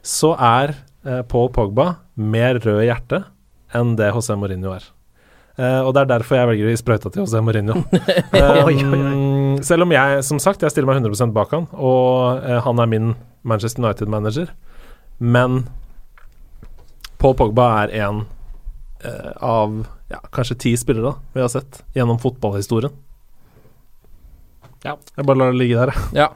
så 0.03 0.33
er 0.39 0.77
uh, 1.07 1.21
Paul 1.27 1.51
Pogba 1.55 1.89
mer 2.15 2.61
rød 2.63 2.85
i 2.85 2.89
hjertet 2.91 3.27
enn 3.75 3.97
det 3.99 4.13
José 4.13 4.37
Mourinho 4.39 4.75
er. 4.77 4.87
Uh, 5.53 5.83
og 5.83 5.91
det 5.93 6.05
er 6.05 6.13
derfor 6.15 6.39
jeg 6.39 6.49
velger 6.49 6.69
å 6.69 6.71
gi 6.71 6.79
sprøyta 6.79 7.11
til 7.11 7.25
José 7.25 7.43
Mourinho. 7.43 7.83
Um, 8.33 9.59
selv 9.61 9.85
om 9.85 9.91
jeg, 9.93 10.23
som 10.25 10.39
sagt, 10.41 10.63
jeg 10.65 10.73
stiller 10.73 10.89
meg 10.89 11.03
100 11.03 11.29
bak 11.35 11.51
han, 11.53 11.67
og 11.77 12.41
uh, 12.41 12.57
han 12.65 12.79
er 12.81 12.89
min 12.89 13.11
Manchester 13.43 13.83
United-manager, 13.83 14.51
men 15.17 15.65
Paul 17.21 17.35
Pogba 17.39 17.69
er 17.83 17.93
en 18.03 18.25
eh, 19.03 19.31
av 19.39 19.83
ja, 20.11 20.19
kanskje 20.35 20.59
ti 20.65 20.73
spillere 20.79 21.15
vi 21.33 21.43
har 21.43 21.51
sett 21.51 21.83
gjennom 21.95 22.19
fotballhistorien. 22.19 22.91
Ja. 24.83 24.97
Jeg 25.15 25.27
bare 25.27 25.39
lar 25.39 25.53
det 25.53 25.61
ligge 25.61 25.79
der, 25.79 25.93
jeg. 25.93 26.23
Ja. 26.23 26.31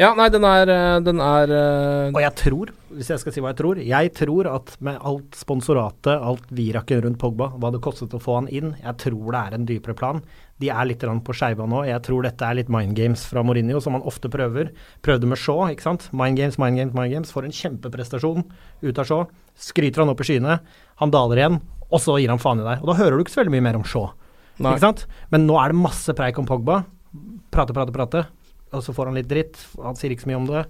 Ja, 0.00 0.10
nei, 0.18 0.26
den 0.34 0.44
er, 0.48 0.70
eh, 0.70 0.96
den 1.04 1.20
er 1.22 1.50
eh, 1.54 2.08
Og 2.10 2.20
jeg 2.22 2.34
tror, 2.40 2.72
hvis 2.94 3.10
jeg 3.12 3.22
skal 3.22 3.34
si 3.34 3.42
hva 3.42 3.52
jeg 3.52 3.58
tror 3.60 3.80
Jeg 3.82 4.10
tror 4.18 4.48
at 4.50 4.72
med 4.84 4.98
alt 4.98 5.38
sponsoratet, 5.38 6.14
alt 6.14 6.48
viraken 6.54 7.04
rundt 7.04 7.20
Pogba, 7.22 7.52
hva 7.60 7.70
det 7.74 7.82
kostet 7.84 8.16
å 8.16 8.22
få 8.22 8.40
han 8.40 8.50
inn, 8.50 8.74
jeg 8.80 8.98
tror 9.04 9.30
det 9.30 9.42
er 9.42 9.56
en 9.58 9.68
dypere 9.68 9.96
plan. 9.98 10.22
De 10.62 10.70
er 10.70 10.86
litt 10.86 11.02
på 11.02 11.34
skeiva 11.34 11.66
nå. 11.66 11.82
Jeg 11.88 12.02
tror 12.06 12.26
dette 12.26 12.46
er 12.46 12.58
litt 12.60 12.70
mind 12.70 12.94
games 12.98 13.24
fra 13.26 13.42
Mourinho, 13.42 13.80
som 13.82 13.96
han 13.96 14.06
ofte 14.06 14.30
prøver. 14.30 14.70
Prøvde 15.02 15.26
med 15.26 15.40
Shaw, 15.40 15.64
ikke 15.72 15.86
sant. 15.86 16.06
Mind 16.14 16.38
games, 16.38 16.58
mind 16.62 16.78
games, 16.78 16.94
mind 16.94 17.14
games. 17.14 17.32
Får 17.34 17.48
en 17.48 17.56
kjempeprestasjon 17.58 18.44
ut 18.84 19.00
av 19.02 19.08
Shaw. 19.08 19.24
Skryter 19.58 20.04
han 20.04 20.12
opp 20.12 20.22
i 20.22 20.28
skyene. 20.28 20.60
Han 21.02 21.14
daler 21.14 21.42
igjen, 21.42 21.58
og 21.90 22.02
så 22.02 22.20
gir 22.22 22.30
han 22.30 22.42
faen 22.42 22.62
i 22.62 22.68
deg. 22.68 22.84
Og 22.84 22.92
da 22.92 22.98
hører 23.02 23.18
du 23.18 23.24
ikke 23.24 23.34
så 23.34 23.42
veldig 23.42 23.56
mye 23.56 23.66
mer 23.66 23.80
om 23.80 23.86
Shaw. 23.88 24.12
Nei. 24.62 24.76
Ikke 24.76 24.86
sant? 24.86 25.04
Men 25.34 25.48
nå 25.48 25.58
er 25.58 25.74
det 25.74 25.82
masse 25.82 26.14
preik 26.14 26.38
om 26.38 26.46
Pogba. 26.46 26.84
Prate, 27.54 27.74
prate, 27.74 27.94
prate. 27.94 28.24
Og 28.74 28.84
så 28.84 28.94
får 28.96 29.10
han 29.10 29.18
litt 29.18 29.30
dritt. 29.30 29.58
Han 29.82 29.98
sier 29.98 30.14
ikke 30.14 30.26
så 30.26 30.32
mye 30.32 30.40
om 30.42 30.48
det. 30.50 30.64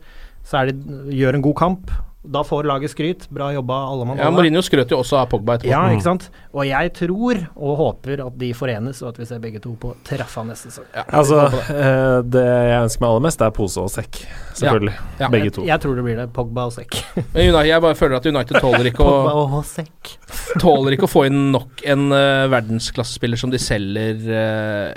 Så 0.44 0.64
det, 0.68 0.76
gjør 1.16 1.38
en 1.38 1.46
god 1.46 1.58
kamp. 1.60 1.94
Da 2.24 2.40
får 2.44 2.64
laget 2.64 2.90
skryt. 2.90 3.26
Bra 3.28 3.50
jobba, 3.52 3.76
alle 3.90 4.04
mann 4.08 4.20
Ja, 4.20 4.30
Mourinho 4.32 4.62
skrøt 4.64 4.92
jo 4.92 5.00
også 5.02 5.18
av 5.20 5.26
Pogba 5.28 5.58
etterpå. 5.58 5.68
Ja, 5.68 5.82
ikke 5.92 6.06
sant. 6.06 6.30
Og 6.54 6.64
jeg 6.64 6.92
tror 6.96 7.40
og 7.52 7.76
håper 7.80 8.22
at 8.24 8.38
de 8.40 8.48
forenes, 8.56 9.02
og 9.04 9.10
at 9.12 9.20
vi 9.20 9.26
ser 9.28 9.42
begge 9.42 9.60
to 9.60 9.74
på 9.80 9.92
treffa 10.08 10.44
neste 10.48 10.72
sesong. 10.72 10.86
Altså, 11.04 11.42
det. 11.52 12.32
det 12.32 12.44
jeg 12.46 12.78
ønsker 12.86 13.04
meg 13.04 13.10
aller 13.10 13.24
mest, 13.26 13.44
er 13.44 13.52
pose 13.58 13.84
og 13.84 13.92
sekk. 13.92 14.22
Selvfølgelig. 14.56 14.94
Ja. 15.20 15.28
Begge 15.34 15.52
to. 15.52 15.66
Jeg, 15.66 15.72
jeg 15.74 15.84
tror 15.84 15.98
det 15.98 16.06
blir 16.06 16.20
det. 16.22 16.28
Pogba 16.34 16.66
og 16.70 16.76
sekk. 16.76 16.96
Men 17.18 17.50
United, 17.50 17.70
jeg 17.70 17.84
bare 17.84 17.98
føler 17.98 18.16
at 18.18 18.30
United 18.32 18.60
tåler 18.64 18.90
ikke 18.90 19.04
å 19.04 19.12
Pogba 19.14 19.58
og 19.60 19.68
sekk. 19.68 20.14
tåler 20.62 20.96
ikke 20.96 21.08
å 21.08 21.12
få 21.12 21.26
inn 21.28 21.42
nok 21.52 21.84
en 21.92 22.06
uh, 22.14 22.46
verdensklassespiller 22.54 23.40
som 23.40 23.52
de 23.52 23.60
selger 23.60 24.24
uh, 24.30 24.88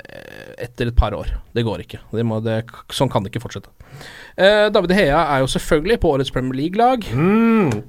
etter 0.56 0.88
et 0.88 0.96
par 0.96 1.16
år. 1.18 1.34
Det 1.52 1.66
går 1.66 1.84
ikke. 1.84 2.00
Det 2.14 2.24
må, 2.24 2.40
det, 2.44 2.62
sånn 2.94 3.12
kan 3.12 3.24
det 3.24 3.34
ikke 3.34 3.44
fortsette. 3.44 3.72
Eh, 4.38 4.68
David 4.70 4.92
Hea 4.94 5.18
er 5.18 5.40
jo 5.42 5.48
selvfølgelig 5.50 5.96
på 6.00 6.12
årets 6.14 6.30
Premier 6.30 6.54
League-lag. 6.54 7.02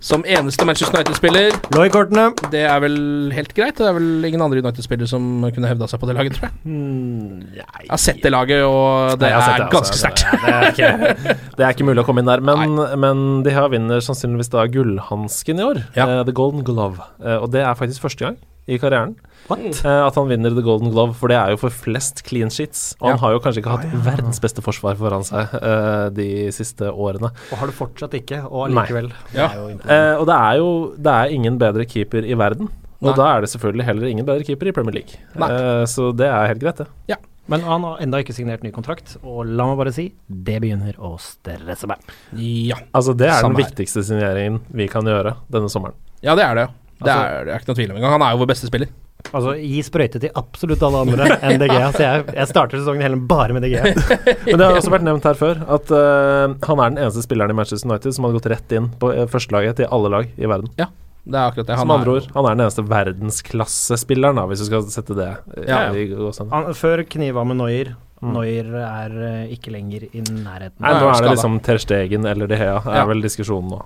Som 0.01 0.23
eneste 0.25 0.65
Manchester 0.65 0.97
United-spiller. 0.97 1.53
Lå 1.75 1.83
i 1.85 1.91
kortene. 1.93 2.31
Det 2.49 2.63
er 2.65 2.79
vel 2.81 2.97
helt 3.35 3.53
greit. 3.53 3.77
Det 3.77 3.85
er 3.85 3.93
vel 3.93 4.25
ingen 4.25 4.41
andre 4.41 4.63
United-spillere 4.63 5.09
som 5.11 5.45
kunne 5.53 5.69
hevda 5.69 5.87
seg 5.91 6.01
på 6.01 6.09
det 6.09 6.17
laget, 6.17 6.39
tror 6.39 6.49
jeg. 6.49 7.59
Jeg 7.59 7.89
har 7.91 8.01
sett 8.01 8.23
det 8.25 8.33
laget, 8.33 8.63
og 8.65 9.19
det 9.21 9.29
Nei, 9.29 9.37
er 9.37 9.63
det, 9.65 9.69
ganske 9.75 9.93
altså. 9.93 10.09
sterkt. 10.09 10.25
Det, 10.41 10.73
ikke, 10.73 11.15
det 11.59 11.67
er 11.67 11.77
ikke 11.77 11.89
mulig 11.91 12.01
å 12.01 12.07
komme 12.09 12.25
inn 12.25 12.31
der. 12.31 12.41
Men, 12.41 12.79
men 12.97 13.25
de 13.45 13.53
har 13.53 13.69
vinner 13.69 14.01
sannsynligvis 14.01 14.49
da 14.55 14.65
gullhansken 14.73 15.61
i 15.61 15.67
år. 15.69 15.83
Ja. 15.99 16.09
Uh, 16.09 16.21
The 16.25 16.33
Golden 16.33 16.65
Glove. 16.65 16.97
Uh, 17.21 17.43
og 17.43 17.51
det 17.53 17.61
er 17.61 17.77
faktisk 17.77 18.09
første 18.09 18.25
gang 18.25 18.41
i 18.69 18.77
karrieren 18.81 19.15
What? 19.49 19.63
eh, 19.81 20.01
at 20.05 20.17
han 20.19 20.27
vinner 20.29 20.53
The 20.53 20.63
Golden 20.65 20.91
Glove, 20.93 21.15
for 21.17 21.31
det 21.31 21.39
er 21.39 21.53
jo 21.55 21.59
for 21.61 21.73
flest 21.73 22.21
clean 22.27 22.51
sheets. 22.53 22.91
Og 22.99 23.09
han 23.13 23.21
har 23.23 23.33
jo 23.33 23.39
kanskje 23.43 23.63
ikke 23.63 23.77
hatt 23.77 23.95
verdens 24.05 24.41
beste 24.43 24.61
forsvar 24.65 24.99
foran 24.99 25.25
seg 25.25 25.55
eh, 25.57 26.09
de 26.13 26.27
siste 26.53 26.91
årene. 26.91 27.31
Og 27.49 27.61
har 27.61 27.71
det 27.71 27.77
fortsatt 27.77 28.13
ikke, 28.19 28.43
og 28.49 28.67
allikevel. 28.67 29.09
Ja. 29.33 29.49
Eh, 29.55 30.13
og 30.19 30.27
det 30.29 30.37
er 30.37 30.59
jo 30.61 30.69
det 30.99 31.15
er 31.15 31.33
ingen 31.39 31.57
bedre 31.61 31.87
keeper 31.89 32.27
i 32.27 32.37
verden. 32.37 32.69
Og 32.99 33.13
Nei. 33.13 33.15
da 33.15 33.29
er 33.31 33.45
det 33.45 33.49
selvfølgelig 33.53 33.87
heller 33.87 34.11
ingen 34.11 34.27
bedre 34.27 34.43
keeper 34.43 34.69
i 34.69 34.75
Premier 34.75 34.99
League. 34.99 35.17
Eh, 35.39 35.85
så 35.87 36.11
det 36.13 36.27
er 36.27 36.51
helt 36.51 36.61
greit, 36.61 36.83
det. 36.83 37.19
Men 37.49 37.63
han 37.65 37.81
har 37.87 38.01
enda 38.03 38.19
ikke 38.21 38.35
signert 38.37 38.61
ny 38.61 38.69
kontrakt, 38.69 39.15
og 39.25 39.47
la 39.47 39.65
meg 39.71 39.79
bare 39.79 39.93
si, 39.95 40.11
det 40.29 40.59
begynner 40.61 40.99
å 41.01 41.15
stresse 41.23 41.89
meg. 41.89 42.03
Ja. 42.37 42.77
Altså, 42.93 43.15
det 43.17 43.25
er 43.31 43.39
Samme 43.41 43.57
den 43.57 43.63
viktigste 43.63 44.03
signeringen 44.05 44.59
vi 44.69 44.85
kan 44.91 45.07
gjøre 45.09 45.33
denne 45.49 45.71
sommeren. 45.73 45.97
ja, 46.21 46.35
det 46.37 46.45
er 46.45 46.59
det. 46.59 46.67
Det 46.99 47.07
Altså- 47.11 47.27
er, 47.39 47.45
det 47.45 47.53
er 47.53 47.59
ikke 47.63 47.71
noe 47.71 47.79
tvil 47.79 47.91
om 47.93 47.97
engang. 48.01 48.11
Han 48.17 48.21
er 48.27 48.31
jo 48.35 48.41
vår 48.43 48.49
beste 48.51 48.67
spiller. 48.67 48.89
Altså, 49.35 49.51
gi 49.59 49.81
sprøyte 49.83 50.19
til 50.23 50.31
absolutt 50.39 50.81
alle 50.87 51.01
andre 51.03 51.25
enn 51.43 51.59
DG. 51.59 51.73
Så 51.95 51.99
jeg, 52.05 52.23
jeg 52.37 52.47
starter 52.47 52.79
sesongen 52.79 53.03
heller 53.03 53.19
bare 53.29 53.53
med 53.55 53.65
DG. 53.67 53.75
Men 53.83 54.55
det 54.55 54.63
har 54.63 54.77
også 54.79 54.93
vært 54.93 55.03
nevnt 55.07 55.27
her 55.27 55.35
før 55.35 55.59
at 55.75 55.91
uh, 55.91 56.55
han 56.69 56.79
er 56.79 56.93
den 56.93 57.01
eneste 57.03 57.23
spilleren 57.25 57.51
i 57.51 57.57
Manchester 57.59 57.89
United 57.91 58.15
som 58.15 58.23
hadde 58.27 58.39
gått 58.39 58.47
rett 58.53 58.75
inn 58.79 58.87
på 59.01 59.11
uh, 59.11 59.25
førstelaget 59.27 59.81
til 59.81 59.89
alle 59.91 60.11
lag 60.15 60.31
i 60.39 60.47
verden. 60.47 60.71
Ja, 60.79 60.87
Det 61.27 61.35
er 61.35 61.49
akkurat 61.51 61.67
det. 61.67 61.75
Han 61.75 61.83
Som 61.83 61.91
andre 61.97 62.13
er, 62.15 62.21
ord, 62.21 62.29
han 62.37 62.45
er 62.47 62.55
den 62.55 62.63
eneste 62.65 62.85
verdensklassespilleren, 62.95 64.39
da, 64.39 64.45
hvis 64.49 64.63
du 64.63 64.67
skal 64.69 64.87
sette 64.95 65.17
det 65.19 65.27
eh, 65.57 65.67
Ja. 65.67 65.81
i 65.93 66.07
gåsehud. 66.13 66.49
Han, 66.55 66.69
før 66.79 67.03
kniva 67.11 67.43
med 67.45 67.59
Noyer. 67.59 67.91
Noyer 68.23 68.71
er 68.83 69.19
ikke 69.51 69.71
lenger 69.75 70.07
i 70.11 70.23
nærheten. 70.23 70.79
Nei, 70.83 70.95
nå 70.95 71.11
er 71.11 71.21
det 71.23 71.35
liksom 71.35 71.59
Ter 71.63 71.77
Stegen 71.79 72.25
eller 72.27 72.47
De 72.51 72.57
Hea, 72.59 72.79
er 72.83 72.97
Ja. 73.01 73.05
vel 73.07 73.21
diskusjonen 73.23 73.75
nå. 73.75 73.83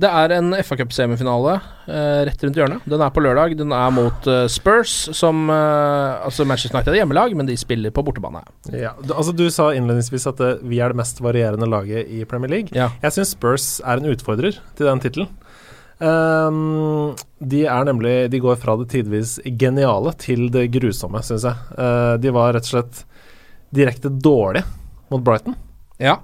Det 0.00 0.08
er 0.08 0.32
en 0.32 0.54
FA 0.64 0.78
Cup-semifinale 0.80 1.58
eh, 1.84 2.20
rett 2.28 2.44
rundt 2.46 2.56
hjørnet. 2.56 2.86
Den 2.88 3.02
er 3.04 3.12
på 3.12 3.22
lørdag. 3.24 3.56
Den 3.58 3.74
er 3.76 3.90
mot 3.92 4.28
eh, 4.30 4.46
Spurs, 4.52 4.94
som 5.16 5.50
eh, 5.52 6.24
Altså 6.24 6.46
Manchester 6.48 6.78
United 6.78 6.94
er 6.94 7.02
hjemmelag, 7.02 7.34
men 7.36 7.50
de 7.50 7.56
spiller 7.60 7.92
på 7.92 8.04
bortebane. 8.06 8.40
Ja, 8.72 8.94
du, 9.02 9.12
altså 9.12 9.34
Du 9.36 9.44
sa 9.52 9.70
innledningsvis 9.76 10.28
at 10.30 10.40
eh, 10.46 10.56
vi 10.64 10.80
er 10.80 10.94
det 10.94 11.00
mest 11.02 11.20
varierende 11.24 11.68
laget 11.68 12.08
i 12.08 12.24
Premier 12.28 12.52
League. 12.54 12.72
Ja. 12.76 12.88
Jeg 13.04 13.18
syns 13.18 13.34
Spurs 13.36 13.68
er 13.84 14.00
en 14.00 14.08
utfordrer 14.14 14.56
til 14.78 14.88
den 14.88 15.04
tittelen. 15.04 15.28
Ehm, 16.00 17.12
de 17.44 17.66
er 17.68 17.84
nemlig 17.84 18.30
De 18.32 18.38
går 18.40 18.56
fra 18.56 18.72
det 18.80 18.86
tidvis 18.88 19.34
geniale 19.60 20.14
til 20.20 20.46
det 20.52 20.70
grusomme, 20.72 21.20
syns 21.26 21.44
jeg. 21.44 21.76
Eh, 21.76 22.14
de 22.22 22.32
var 22.32 22.54
rett 22.56 22.64
og 22.68 22.72
slett 22.72 23.02
direkte 23.76 24.08
dårlige 24.08 24.64
mot 25.12 25.22
Brighton. 25.26 25.58
Ja. 26.00 26.16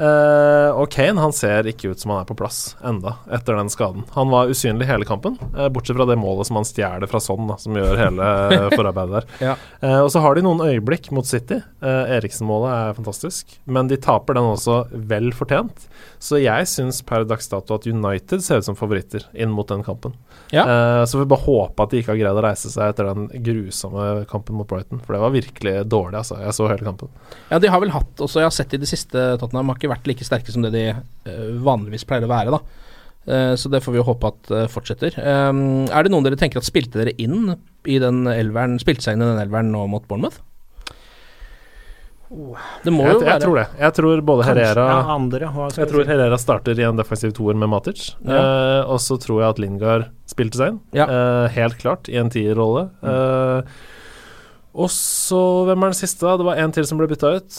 Eh, 0.00 0.70
og 0.72 0.88
Kane 0.92 1.20
han 1.20 1.34
ser 1.36 1.66
ikke 1.68 1.92
ut 1.92 2.00
som 2.00 2.14
han 2.14 2.22
er 2.22 2.28
på 2.28 2.36
plass 2.38 2.74
enda 2.86 3.18
etter 3.32 3.58
den 3.58 3.68
skaden. 3.72 4.06
Han 4.14 4.30
var 4.32 4.48
usynlig 4.48 4.88
hele 4.88 5.04
kampen, 5.08 5.36
uh, 5.52 5.66
bortsett 5.72 5.98
fra 5.98 6.06
det 6.08 6.16
målet 6.20 6.48
som 6.48 6.56
han 6.56 6.68
stjeler 6.68 7.10
fra 7.10 7.20
Sånn, 7.20 7.44
da, 7.50 7.58
som 7.60 7.76
gjør 7.76 7.98
hele 8.00 8.28
eh, 8.48 8.68
forarbeidet 8.78 9.20
der. 9.20 9.26
Ja. 9.44 9.56
uh, 9.84 9.98
og 10.06 10.08
så 10.14 10.22
har 10.24 10.36
de 10.36 10.44
noen 10.46 10.62
øyeblikk 10.64 11.10
mot 11.12 11.28
City. 11.28 11.60
Eriksen-målet 11.84 12.70
er 12.72 12.96
fantastisk, 12.96 13.58
men 13.68 13.90
de 13.90 13.98
taper 14.00 14.38
den 14.38 14.48
også 14.54 14.82
vel 15.10 15.30
fortjent. 15.36 15.84
Så 16.20 16.36
jeg 16.36 16.66
syns 16.68 16.98
per 17.08 17.24
dags 17.24 17.48
dato 17.48 17.78
at 17.78 17.86
United 17.88 18.42
ser 18.44 18.60
ut 18.60 18.66
som 18.66 18.76
favoritter 18.76 19.24
inn 19.32 19.52
mot 19.56 19.68
den 19.70 19.80
kampen. 19.86 20.12
Ja. 20.52 20.66
Uh, 20.68 21.04
så 21.08 21.16
vi 21.16 21.28
bare 21.30 21.46
håpe 21.46 21.86
at 21.86 21.94
de 21.94 22.02
ikke 22.02 22.12
har 22.12 22.20
greid 22.20 22.40
å 22.40 22.44
reise 22.44 22.68
seg 22.68 22.92
etter 22.92 23.08
den 23.08 23.30
grusomme 23.46 24.26
kampen 24.28 24.58
mot 24.58 24.68
Brighton, 24.68 25.00
for 25.00 25.16
det 25.16 25.22
var 25.22 25.32
virkelig 25.32 25.74
dårlig, 25.88 26.18
altså. 26.20 26.36
Jeg 26.44 26.58
så 26.58 26.68
hele 26.68 26.84
kampen. 26.84 27.08
Ja, 27.48 27.62
de 27.62 27.72
har 27.72 27.80
vel 27.80 27.94
hatt 27.94 28.20
også, 28.20 28.42
jeg 28.42 28.50
har 28.50 28.56
sett 28.58 28.76
i 28.76 28.82
det 28.82 28.90
siste, 28.90 29.24
Tottenham 29.40 29.72
har 29.72 29.80
ikke 29.80 29.94
vært 29.94 30.12
like 30.12 30.28
sterke 30.28 30.52
som 30.52 30.66
det 30.66 30.74
de 30.76 30.84
eh, 30.92 31.48
vanligvis 31.64 32.04
pleier 32.04 32.28
å 32.28 32.32
være, 32.34 32.58
da. 32.58 32.92
Eh, 33.24 33.54
så 33.56 33.72
det 33.72 33.80
får 33.80 33.96
vi 33.96 34.02
jo 34.02 34.06
håpe 34.10 34.34
at 34.34 34.52
fortsetter. 34.74 35.16
Er 35.16 36.04
det 36.04 36.12
noen 36.12 36.28
dere 36.28 36.40
tenker 36.40 36.60
at 36.60 36.68
spilte 36.68 37.00
dere 37.00 37.16
inn 37.16 37.54
i 37.88 37.96
den 38.02 38.26
elveren, 38.28 38.76
spilte 38.82 39.08
seg 39.08 39.16
inn 39.16 39.24
i 39.24 39.32
den 39.32 39.42
elveren 39.46 39.72
nå 39.72 39.88
mot 39.88 40.04
Bournemouth? 40.04 40.42
Det 42.30 42.92
må 42.94 43.02
Jeg, 43.08 43.14
jo 43.16 43.20
jeg 43.26 43.42
tror 43.42 43.56
det. 43.58 43.64
Jeg 43.80 43.94
tror 43.96 44.20
både 44.22 44.44
Kanskje- 44.46 44.54
Herrera 44.62 44.84
ja, 44.86 45.14
andre, 45.16 45.40
Jeg 45.74 45.88
tror? 45.90 46.04
Herrera 46.06 46.38
starter 46.38 46.78
i 46.78 46.84
en 46.86 46.96
defensiv 47.00 47.32
toer 47.34 47.56
med 47.58 47.68
Matic. 47.72 48.12
Ja. 48.22 48.38
Uh, 48.84 48.90
og 48.94 49.00
så 49.02 49.18
tror 49.18 49.40
jeg 49.42 49.50
at 49.50 49.58
Lingard 49.58 50.04
spilte 50.30 50.60
seg 50.60 50.68
inn, 50.74 50.80
Ja. 50.94 51.06
uh, 51.10 51.48
helt 51.50 51.74
klart, 51.82 52.08
i 52.08 52.14
en 52.22 52.30
tierrolle. 52.30 52.88
Uh, 53.02 53.62
og 54.78 54.86
så 54.94 55.66
Hvem 55.66 55.82
er 55.82 55.90
den 55.90 55.98
siste, 55.98 56.22
da? 56.22 56.36
Det 56.38 56.46
var 56.46 56.56
en 56.62 56.70
til 56.70 56.86
som 56.86 56.98
ble 56.98 57.08
bytta 57.10 57.34
ut 57.40 57.58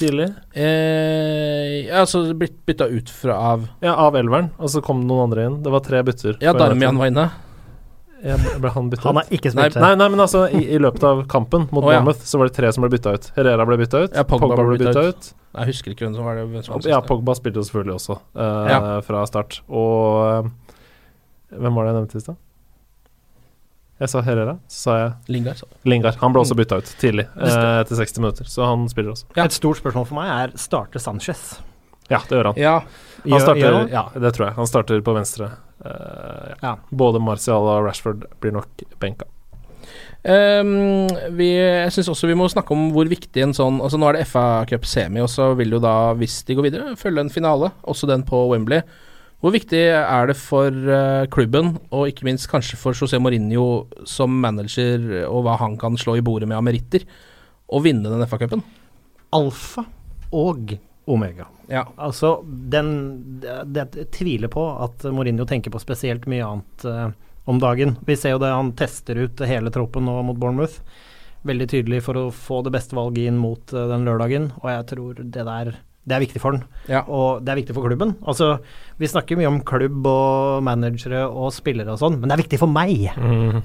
tidlig. 0.00 0.30
eh, 0.56 1.84
Ja, 1.90 2.00
altså 2.06 2.32
blitt 2.32 2.64
bytta 2.64 2.86
ut 2.88 3.10
fra 3.12 3.34
av 3.36 3.68
Ja, 3.82 3.92
av 3.94 4.14
elveren. 4.16 4.50
Og 4.58 4.70
så 4.72 4.80
kom 4.82 5.02
det 5.02 5.08
noen 5.10 5.28
andre 5.28 5.44
inn. 5.44 5.62
Det 5.62 5.70
var 5.70 5.80
tre 5.84 6.00
bytter. 6.02 6.38
Ja, 6.40 6.54
Darmian 6.56 6.96
var 6.96 7.06
inne. 7.12 7.30
Ble 8.20 8.70
han 8.74 8.90
bytta 8.92 9.06
Han 9.08 9.16
har 9.20 9.30
ikke 9.32 9.52
spilt 9.52 9.76
seg. 9.76 9.82
Nei, 9.82 9.94
nei, 9.96 10.08
men 10.12 10.20
altså, 10.20 10.42
i, 10.52 10.60
i 10.76 10.80
løpet 10.82 11.04
av 11.08 11.22
kampen 11.30 11.66
mot 11.70 11.82
oh, 11.84 11.88
ja. 11.88 12.00
Bournemouth 12.00 12.26
så 12.28 12.40
var 12.40 12.50
det 12.50 12.56
tre 12.58 12.72
som 12.76 12.84
ble 12.84 12.90
bytta 12.92 13.14
ut. 13.16 13.30
Herrera 13.38 13.66
ble 13.68 13.78
bytta 13.80 14.02
ut. 14.04 14.18
Ja, 14.18 14.26
Pogba 14.28 14.52
ble 14.58 14.74
byttet 14.74 14.90
bytta 14.90 15.06
ut. 15.08 15.30
ut. 15.30 15.32
Jeg 15.60 15.72
husker 15.72 15.94
ikke 15.94 16.06
hvem 16.06 16.18
som 16.18 16.28
var 16.28 16.38
det. 16.40 16.64
Som 16.66 16.84
Ja. 16.88 17.00
Pogba 17.06 17.34
spilte 17.38 17.62
jo 17.62 17.66
selvfølgelig 17.70 17.96
også 17.96 18.18
uh, 18.20 18.68
Ja. 18.70 18.78
fra 19.06 19.24
start. 19.30 19.62
Og 19.72 20.44
uh, 20.44 20.76
hvem 21.56 21.80
var 21.80 21.88
det 21.88 21.94
jeg 21.94 21.98
nevnte 22.00 22.20
i 22.20 22.24
stad? 22.26 22.40
Jeg 24.00 24.08
sa 24.08 24.22
Herrera, 24.24 24.54
så 24.64 24.78
sa 24.80 24.92
jeg 24.96 25.10
Lingard. 25.34 25.58
Så. 25.60 25.66
Lingard. 25.84 26.16
Han 26.22 26.32
ble 26.32 26.40
også 26.40 26.56
bytta 26.56 26.78
ut 26.80 26.92
tidlig, 27.02 27.26
eh, 27.36 27.80
etter 27.82 27.98
60 27.98 28.22
minutter, 28.22 28.46
så 28.48 28.64
han 28.64 28.86
spiller 28.88 29.12
også. 29.12 29.26
Ja. 29.36 29.44
Et 29.44 29.52
stort 29.52 29.76
spørsmål 29.76 30.06
for 30.08 30.16
meg 30.16 30.30
er 30.32 30.54
starter 30.56 31.02
Sanchez. 31.04 31.58
Ja, 32.10 32.18
det 32.26 32.36
gjør 32.40 32.50
han. 32.52 32.60
Ja. 32.60 32.76
Han 33.20 33.30
Gjør- 33.34 33.44
starter, 33.44 33.60
gjør 33.66 33.76
han? 33.78 33.90
ja, 33.92 34.04
det 34.24 34.30
tror 34.36 34.46
jeg. 34.48 34.54
Han 34.56 34.66
starter 34.70 35.02
på 35.06 35.14
venstre. 35.14 35.50
Uh, 35.84 36.48
ja. 36.50 36.56
Ja. 36.62 36.72
Både 36.92 37.20
Martial 37.22 37.68
og 37.68 37.84
Rashford 37.86 38.24
blir 38.40 38.52
nok 38.56 38.84
benka. 39.00 39.28
Um, 40.20 41.06
vi, 41.38 41.46
jeg 41.56 41.92
syns 41.94 42.10
også 42.12 42.28
vi 42.28 42.34
må 42.36 42.44
snakke 42.52 42.74
om 42.76 42.90
hvor 42.92 43.08
viktig 43.08 43.40
en 43.40 43.54
sånn 43.56 43.78
Altså 43.80 43.96
Nå 43.96 44.10
er 44.10 44.18
det 44.18 44.26
FA 44.28 44.42
Cup 44.68 44.84
semi, 44.84 45.22
og 45.24 45.30
så 45.32 45.46
vil 45.56 45.72
jo 45.72 45.80
da, 45.80 46.12
hvis 46.20 46.42
de 46.44 46.56
går 46.58 46.66
videre, 46.66 46.90
følge 47.00 47.24
en 47.24 47.32
finale, 47.32 47.70
også 47.88 48.08
den 48.10 48.26
på 48.28 48.42
Wembley. 48.50 48.82
Hvor 49.40 49.54
viktig 49.54 49.80
er 49.96 50.28
det 50.28 50.36
for 50.36 50.68
uh, 50.68 51.24
klubben, 51.32 51.78
og 51.88 52.10
ikke 52.10 52.26
minst 52.28 52.50
kanskje 52.52 52.76
for 52.76 52.92
José 52.92 53.16
Mourinho 53.22 53.86
som 54.04 54.34
manager, 54.42 55.00
og 55.30 55.46
hva 55.46 55.56
han 55.62 55.78
kan 55.80 55.96
slå 55.96 56.18
i 56.20 56.24
bordet 56.26 56.50
med 56.50 56.58
av 56.60 56.66
meritter, 56.68 57.06
å 57.72 57.80
vinne 57.80 58.12
den 58.12 58.26
FA-cupen? 58.28 58.60
Alfa 59.32 59.86
og 60.36 60.74
omega. 61.10 61.46
Ja. 61.70 61.84
Altså, 61.98 62.40
den 62.46 62.90
det, 63.40 63.86
Jeg 63.96 64.10
tviler 64.16 64.50
på 64.52 64.64
at 64.84 65.04
Mourinho 65.14 65.46
tenker 65.46 65.70
på 65.74 65.82
spesielt 65.82 66.26
mye 66.30 66.46
annet 66.46 66.86
eh, 66.88 67.10
om 67.50 67.60
dagen. 67.62 67.96
Vi 68.06 68.16
ser 68.18 68.34
jo 68.36 68.40
det, 68.42 68.50
han 68.54 68.72
tester 68.78 69.18
ut 69.26 69.42
hele 69.46 69.70
troppen 69.74 70.04
nå 70.06 70.18
mot 70.26 70.38
Bournemouth. 70.38 70.80
Veldig 71.46 71.68
tydelig 71.72 72.02
for 72.04 72.18
å 72.20 72.26
få 72.34 72.60
det 72.66 72.74
beste 72.74 72.96
valget 72.98 73.30
inn 73.30 73.38
mot 73.40 73.72
eh, 73.72 73.86
den 73.92 74.04
lørdagen, 74.08 74.50
og 74.60 74.68
jeg 74.74 74.90
tror 74.94 75.22
det 75.22 75.46
der 75.46 75.76
det 76.10 76.14
er 76.16 76.22
viktig 76.24 76.40
for 76.40 76.56
han, 76.56 76.62
Ja. 76.88 77.02
og 77.12 77.42
det 77.44 77.52
er 77.52 77.58
viktig 77.60 77.74
for 77.76 77.84
klubben. 77.86 78.14
Altså, 78.26 78.58
Vi 78.98 79.06
snakker 79.06 79.36
mye 79.38 79.46
om 79.50 79.58
klubb 79.64 80.06
og 80.08 80.62
managere 80.64 81.26
og 81.28 81.52
spillere 81.52 81.92
og 81.92 82.00
sånn, 82.00 82.16
men 82.18 82.28
det 82.28 82.34
er 82.34 82.40
viktig 82.42 82.58
for 82.58 82.72
meg. 82.72 83.04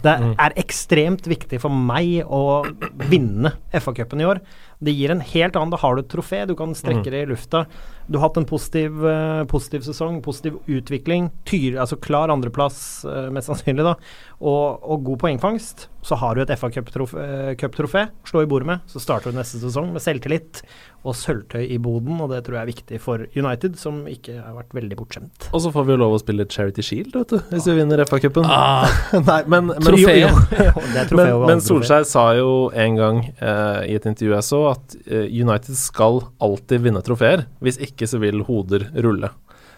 Det 0.03 0.13
er 0.37 0.53
ekstremt 0.59 1.25
viktig 1.31 1.61
for 1.63 1.71
meg 1.71 2.21
å 2.27 2.63
vinne 3.09 3.53
FA-cupen 3.73 4.21
i 4.21 4.27
år. 4.27 4.39
Det 4.85 4.93
gir 4.93 5.13
en 5.13 5.23
helt 5.25 5.55
annen 5.57 5.73
Da 5.73 5.79
har 5.81 5.95
du 5.95 6.03
et 6.03 6.11
trofé, 6.11 6.43
du 6.45 6.55
kan 6.57 6.75
strekke 6.77 7.09
det 7.13 7.23
i 7.25 7.29
lufta. 7.31 7.65
Du 8.07 8.19
har 8.19 8.27
hatt 8.27 8.37
en 8.37 8.45
positiv, 8.45 9.05
eh, 9.07 9.43
positiv 9.49 9.81
sesong, 9.81 10.21
positiv 10.21 10.59
utvikling. 10.69 11.31
Tyr, 11.45 11.79
altså 11.81 11.97
klar 11.97 12.29
andreplass, 12.29 13.05
uh, 13.05 13.31
mest 13.33 13.49
sannsynlig, 13.49 13.85
da. 13.85 13.95
Og, 14.41 14.83
og 14.83 15.05
god 15.07 15.21
poengfangst. 15.23 15.87
Så 16.05 16.17
har 16.21 16.35
du 16.35 16.43
et 16.43 16.51
FA-cuptrofé 16.53 18.03
å 18.05 18.29
slå 18.29 18.43
i 18.45 18.49
bordet 18.49 18.69
med. 18.69 18.83
Så 18.91 19.01
starter 19.01 19.33
du 19.33 19.39
neste 19.39 19.57
sesong 19.57 19.89
med 19.95 20.03
selvtillit 20.05 20.61
og 21.05 21.13
sølvtøy 21.17 21.63
i 21.69 21.77
boden, 21.81 22.17
og 22.21 22.31
det 22.33 22.41
tror 22.45 22.57
jeg 22.57 22.65
er 22.65 22.69
viktig 22.71 22.99
for 23.01 23.23
United, 23.37 23.77
som 23.77 24.03
ikke 24.09 24.39
har 24.39 24.55
vært 24.57 24.73
veldig 24.73 24.97
bortskjemt. 24.97 25.49
Og 25.51 25.61
så 25.61 25.71
får 25.73 25.85
vi 25.85 25.93
jo 25.93 25.99
lov 26.01 26.15
å 26.17 26.21
spille 26.21 26.47
Charity 26.49 26.85
Shield, 26.85 27.11
vet 27.13 27.33
du, 27.33 27.37
hvis 27.51 27.67
vi 27.69 27.75
vinner 27.77 28.01
FA-cupen. 28.09 28.45
Ah, 28.49 28.89
Nei, 29.29 29.39
men, 29.49 29.69
men, 29.69 29.77
er 29.85 29.89
trofé 29.93 31.17
men, 31.17 31.45
men. 31.45 31.61
Solskjær 31.65 32.07
sa 32.09 32.25
jo 32.37 32.49
en 32.73 32.97
gang 32.97 33.21
eh, 33.33 33.81
i 33.91 33.97
et 33.97 34.09
intervju 34.09 34.33
jeg 34.33 34.47
så, 34.49 34.61
at 34.73 34.97
eh, 35.05 35.29
United 35.29 35.77
skal 35.77 36.23
alltid 36.43 36.85
vinne 36.85 37.05
trofeer. 37.05 37.45
Hvis 37.65 37.77
ikke 37.81 37.94
så 38.03 38.19
vil 38.19 38.43
hoder 38.43 38.89
rulle. 39.05 39.31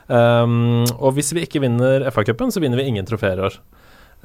Um, 0.08 0.88
og 0.98 1.14
hvis 1.18 1.30
vi 1.36 1.44
ikke 1.46 1.62
vinner 1.62 2.08
FA-cupen, 2.10 2.50
så 2.54 2.62
vinner 2.64 2.80
vi 2.80 2.88
ingen 2.90 3.06
trofeer 3.06 3.38
i 3.38 3.46
år. 3.46 3.58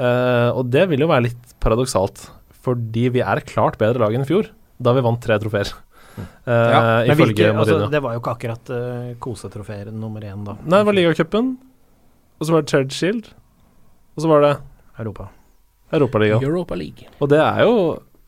Uh, 0.01 0.51
og 0.57 0.71
det 0.73 0.87
vil 0.89 1.05
jo 1.05 1.11
være 1.11 1.27
litt 1.29 1.57
paradoksalt, 1.61 2.25
fordi 2.65 3.09
vi 3.13 3.21
er 3.21 3.43
klart 3.45 3.77
bedre 3.81 4.01
lag 4.01 4.17
enn 4.17 4.25
i 4.25 4.31
fjor, 4.31 4.49
da 4.81 4.95
vi 4.97 5.05
vant 5.05 5.21
tre 5.23 5.37
trofeer. 5.43 5.75
Uh, 6.17 6.23
Ja, 6.49 6.81
Men 7.05 7.13
ifølge 7.13 7.35
hvilke, 7.35 7.53
altså, 7.57 7.77
det 7.93 8.01
var 8.05 8.17
jo 8.17 8.23
ikke 8.23 8.35
akkurat 8.37 8.73
uh, 8.73 9.13
kosetrofeer 9.23 9.93
nummer 9.93 10.25
én, 10.25 10.43
da. 10.49 10.57
Nei, 10.65 10.81
det 10.81 10.89
var 10.89 10.97
ligacupen, 10.97 11.55
og 12.39 12.49
så 12.49 12.57
var 12.57 12.65
det 12.65 12.73
Charity 12.73 12.99
Shield, 12.99 13.31
og 14.17 14.25
så 14.25 14.33
var 14.33 14.45
det 14.47 14.55
Europa. 15.03 15.29
Europaligaen. 15.93 16.45
Europa 16.45 16.77
League. 16.79 17.09
Og 17.21 17.29
det 17.33 17.43
er 17.43 17.67
jo 17.67 17.77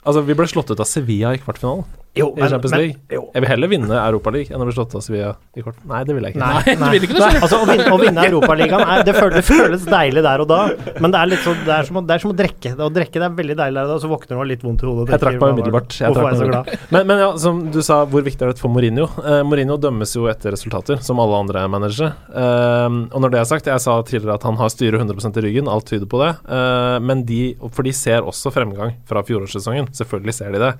Altså, 0.05 0.21
vi 0.21 0.35
ble 0.37 0.45
slått 0.45 0.69
ut 0.69 0.81
av 0.83 0.85
Sevilla 0.85 1.31
i 1.33 1.39
kvartfinalen 1.41 1.87
Jo, 2.15 2.29
i 2.39 2.47
Champions 2.47 2.75
League. 2.79 2.95
jo. 3.11 3.25
Jeg 3.35 3.43
vil 3.43 3.49
heller 3.51 3.71
vinne 3.73 3.97
Europaligaen 3.99 4.55
enn 4.55 4.63
å 4.63 4.67
bli 4.69 4.75
slått 4.77 4.93
av 4.95 5.03
Sevilla 5.03 5.33
i 5.59 5.65
kort. 5.67 5.81
Nei, 5.91 6.03
det 6.07 6.15
vil 6.15 6.27
jeg 6.29 6.37
ikke. 6.37 6.43
Nei, 6.45 6.75
Nei, 6.79 6.91
vil 6.95 7.07
ikke 7.09 7.17
nei. 7.19 7.31
Altså, 7.41 7.59
å 7.59 7.67
vinne, 7.67 7.87
å 7.91 7.99
vinne 7.99 8.27
Europaligaen 8.31 9.03
det, 9.09 9.15
føles, 9.17 9.35
det 9.41 9.43
føles 9.49 9.87
deilig 9.89 10.23
der 10.23 10.45
og 10.45 10.49
da, 10.53 10.61
men 11.03 11.15
det 11.15 11.19
er 11.21 11.31
litt 11.33 11.43
sånn 11.43 11.59
Det 11.67 11.73
er 11.75 11.89
som 11.89 11.99
å, 11.99 12.03
det 12.07 12.15
er 12.15 12.23
som 12.23 12.31
å 12.31 12.37
drikke. 12.39 12.75
Å 12.79 12.91
drikke 12.95 13.19
det 13.19 13.27
er 13.27 13.35
veldig 13.41 13.57
deilig 13.59 13.79
der 13.81 13.89
og 13.89 13.93
da, 13.97 13.99
så 14.05 14.11
våkner 14.13 14.37
du 14.37 14.41
har 14.45 14.51
litt 14.53 14.63
vondt 14.67 14.85
i 14.85 14.89
hodet. 14.91 15.09
Jeg 15.17 15.23
trakk 15.25 15.41
meg 15.43 15.57
umiddelbart. 15.57 15.97
Jeg 16.05 16.15
trakk 16.19 16.37
så 16.39 16.45
meg 16.45 16.53
glad? 16.53 16.71
Men, 16.95 17.09
men 17.11 17.23
ja, 17.25 17.31
som 17.47 17.59
du 17.75 17.81
sa, 17.87 17.99
hvor 18.15 18.27
viktig 18.29 18.47
er 18.47 18.53
dette 18.55 18.63
for 18.63 18.71
Mourinho? 18.75 19.09
Eh, 19.25 19.41
Mourinho 19.51 19.79
dømmes 19.83 20.15
jo 20.15 20.29
etter 20.31 20.55
resultater, 20.55 21.03
som 21.03 21.19
alle 21.25 21.41
andre 21.43 21.65
managere. 21.73 22.13
Eh, 22.31 23.01
og 23.11 23.19
når 23.25 23.35
det 23.35 23.43
er 23.43 23.51
sagt, 23.51 23.73
jeg 23.73 23.83
sa 23.83 23.97
tidligere 24.07 24.39
at 24.39 24.47
han 24.47 24.61
har 24.63 24.71
styret 24.71 25.03
100% 25.03 25.43
i 25.43 25.47
ryggen, 25.49 25.73
alt 25.73 25.91
tyder 25.91 26.07
på 26.11 26.23
det. 26.23 26.31
Eh, 26.47 27.01
men 27.03 27.27
de, 27.27 27.43
for 27.75 27.83
de 27.87 27.95
ser 27.97 28.23
også 28.23 28.55
fremgang 28.55 28.95
fra 29.11 29.25
fjorårssesongen. 29.27 29.91
Selvfølgelig 29.99 30.39
ser 30.39 30.55
de 30.55 30.63
det. 30.69 30.73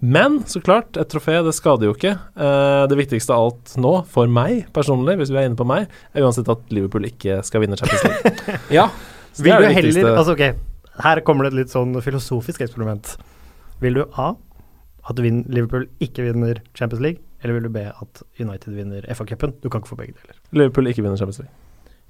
Men 0.00 0.40
så 0.50 0.60
klart, 0.64 0.96
et 1.00 1.08
trofé 1.12 1.36
det 1.46 1.54
skader 1.56 1.88
jo 1.88 1.94
ikke. 1.94 2.14
Eh, 2.36 2.84
det 2.90 2.98
viktigste 2.98 3.34
av 3.34 3.48
alt 3.48 3.74
nå, 3.80 3.92
for 4.10 4.30
meg 4.30 4.66
personlig, 4.76 5.16
hvis 5.20 5.32
vi 5.32 5.40
er 5.40 5.48
inne 5.48 5.58
på 5.58 5.66
meg, 5.68 5.86
er 6.14 6.26
uansett 6.26 6.48
at 6.52 6.64
Liverpool 6.74 7.06
ikke 7.08 7.40
skal 7.46 7.64
vinne 7.64 7.78
Champions 7.80 8.04
League. 8.08 8.58
Ja. 8.78 8.88
Så 9.34 9.42
det 9.42 9.48
Vil 9.48 9.52
er 9.54 9.62
du 9.62 9.66
det 9.66 9.74
heller 9.74 9.90
viktigste. 9.90 10.16
Altså, 10.18 10.34
ok, 10.36 10.98
her 11.04 11.20
kommer 11.26 11.46
det 11.46 11.52
et 11.54 11.58
litt 11.64 11.72
sånn 11.74 11.96
filosofisk 12.04 12.62
eksperiment. 12.66 13.16
Vil 13.82 13.96
du 13.98 14.04
A. 14.20 14.34
At 15.04 15.18
Liverpool 15.20 15.88
ikke 16.00 16.24
vinner 16.24 16.62
Champions 16.72 17.02
League, 17.04 17.20
eller 17.42 17.58
vil 17.58 17.66
du 17.66 17.72
B. 17.74 17.82
At 17.90 18.22
United 18.40 18.72
vinner 18.72 19.04
FA-cupen? 19.12 19.56
Du 19.60 19.68
kan 19.68 19.82
ikke 19.82 19.90
få 19.92 19.98
begge 19.98 20.14
deler. 20.16 20.38
Liverpool 20.56 20.88
ikke 20.88 21.04
vinner 21.04 21.18
Champions 21.20 21.42
League. 21.42 21.52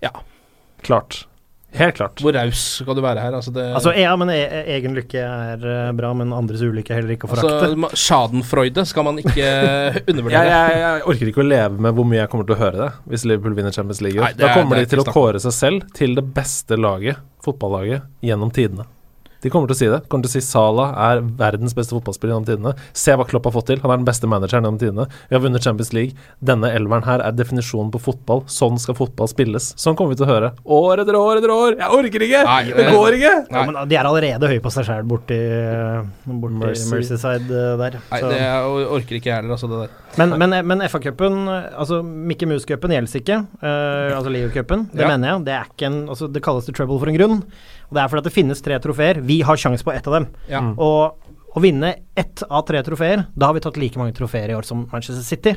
Ja. 0.04 0.12
Klart. 0.86 1.24
Helt 1.74 1.96
klart. 1.98 2.20
Hvor 2.22 2.36
raus 2.36 2.60
skal 2.80 2.94
du 2.94 3.00
være 3.02 3.18
her? 3.24 3.34
Altså, 3.34 3.50
det, 3.54 3.64
Altså, 3.74 3.90
ja, 3.98 4.12
men 4.20 4.30
e 4.30 4.36
egen 4.76 4.94
lykke 4.94 5.18
er 5.26 5.64
eh, 5.72 5.92
bra, 5.98 6.12
men 6.14 6.30
andres 6.36 6.62
ulykke 6.62 6.94
er 6.94 7.00
heller 7.00 7.16
ikke 7.16 7.26
å 7.26 7.32
forakte. 7.32 7.54
altså, 7.72 7.98
Schadenfreude 8.04 8.84
skal 8.86 9.06
man 9.08 9.18
ikke 9.22 9.48
undervurdere. 10.10 10.44
jeg, 10.52 10.78
jeg 10.84 11.02
orker 11.10 11.32
ikke 11.32 11.42
å 11.42 11.48
leve 11.48 11.82
med 11.88 11.96
hvor 11.98 12.06
mye 12.06 12.20
jeg 12.22 12.30
kommer 12.32 12.46
til 12.48 12.54
å 12.56 12.60
høre 12.62 12.78
det 12.84 12.90
hvis 13.10 13.26
Liverpool 13.26 13.56
vinner 13.58 13.74
Champions 13.74 14.00
League. 14.06 14.20
Nei, 14.22 14.30
er, 14.30 14.38
da 14.38 14.50
er- 14.52 14.58
kommer 14.60 14.78
er 14.78 14.86
de 14.86 14.92
til 14.94 15.02
å 15.02 15.06
kåre 15.10 15.42
seg 15.42 15.56
selv 15.58 15.88
til 15.98 16.14
det 16.18 16.24
beste 16.36 16.78
laget, 16.78 17.18
fotballaget, 17.44 18.06
gjennom 18.24 18.54
tidene. 18.54 18.86
De 19.44 19.50
kommer 19.52 19.68
til 19.68 19.76
å 19.76 19.80
si 19.82 19.88
det. 19.92 20.00
Kommer 20.08 20.24
til 20.26 20.32
å 20.32 20.36
si 20.38 20.42
Salah 20.44 20.94
er 21.10 21.20
verdens 21.38 21.74
beste 21.76 21.92
fotballspiller 21.94 22.32
gjennom 22.34 22.46
tidene. 22.48 22.72
Se 22.96 23.12
hva 23.14 23.26
Klopp 23.28 23.44
har 23.50 23.54
fått 23.58 23.68
til. 23.70 23.82
Han 23.84 23.92
er 23.92 24.00
den 24.00 24.08
beste 24.08 24.28
manageren 24.30 24.64
gjennom 24.64 24.80
tidene. 24.80 25.06
Vi 25.28 25.36
har 25.36 25.42
vunnet 25.44 25.64
Champions 25.66 25.92
League. 25.96 26.16
Denne 26.40 26.70
elveren 26.72 27.04
her 27.06 27.20
er 27.26 27.36
definisjonen 27.36 27.92
på 27.94 28.00
fotball. 28.02 28.44
Sånn 28.50 28.80
skal 28.80 28.96
fotball 28.98 29.28
spilles. 29.30 29.72
Sånn 29.80 29.98
kommer 29.98 30.14
vi 30.14 30.20
til 30.22 30.26
å 30.28 30.32
høre 30.32 30.52
år 30.64 31.04
etter 31.04 31.18
år 31.20 31.42
etter 31.42 31.52
år. 31.54 31.76
Jeg 31.78 31.98
orker 32.00 32.26
ikke! 32.28 32.42
Nei, 32.48 32.62
det 32.72 32.86
går 32.94 33.18
ikke! 33.18 33.34
Ja, 33.52 33.64
men 33.68 33.80
de 33.90 33.98
er 34.00 34.08
allerede 34.08 34.50
høye 34.54 34.64
på 34.64 34.72
seg 34.72 34.88
sjøl 34.88 35.04
borti, 35.08 35.38
borti 36.24 36.58
Mercy. 36.62 36.88
Mercyside 36.92 37.60
eh, 37.60 37.76
der. 37.80 37.98
Nei, 38.10 38.20
så- 38.20 38.32
det 38.32 38.40
jeg 38.40 38.88
orker 38.96 39.18
ikke 39.20 39.30
jeg 39.30 39.36
heller, 39.42 39.54
altså, 39.58 39.70
det 39.70 39.82
der. 39.84 40.00
Men, 40.16 40.36
men, 40.38 40.54
men 40.66 40.84
FA-cupen, 40.86 41.38
altså 41.74 42.00
Mickey 42.04 42.46
Mouse-cupen 42.46 42.92
gjelder 42.94 43.18
ikke. 43.20 43.38
Uh, 43.58 44.14
altså 44.14 44.30
Leo-cupen. 44.30 44.84
Det 44.92 45.02
Ja. 45.02 45.08
mener 45.10 45.32
jeg. 45.32 45.44
Det 45.48 45.54
er 45.56 45.64
ikke 45.72 45.86
en 45.90 46.08
altså 46.08 46.28
Det 46.32 46.42
kalles 46.42 46.66
the 46.66 46.72
trouble 46.72 46.98
for 47.00 47.10
en 47.10 47.16
grunn. 47.18 47.40
Og 47.90 47.96
det 47.98 48.00
er 48.02 48.08
fordi 48.08 48.22
at 48.22 48.28
det 48.28 48.32
finnes 48.34 48.62
tre 48.62 48.78
trofeer. 48.78 49.20
Vi 49.26 49.33
har 49.42 49.56
sjanse 49.56 49.84
på 49.84 49.92
ett 49.92 50.06
av 50.06 50.18
dem. 50.18 50.26
Ja. 50.50 50.60
Og 50.76 51.54
å 51.54 51.62
vinne 51.62 51.94
ett 52.18 52.42
av 52.48 52.64
tre 52.66 52.82
trofeer, 52.82 53.26
da 53.34 53.50
har 53.50 53.54
vi 53.54 53.62
tatt 53.64 53.78
like 53.78 53.98
mange 53.98 54.14
trofeer 54.16 54.50
i 54.50 54.56
år 54.56 54.66
som 54.66 54.88
Manchester 54.92 55.22
City. 55.22 55.54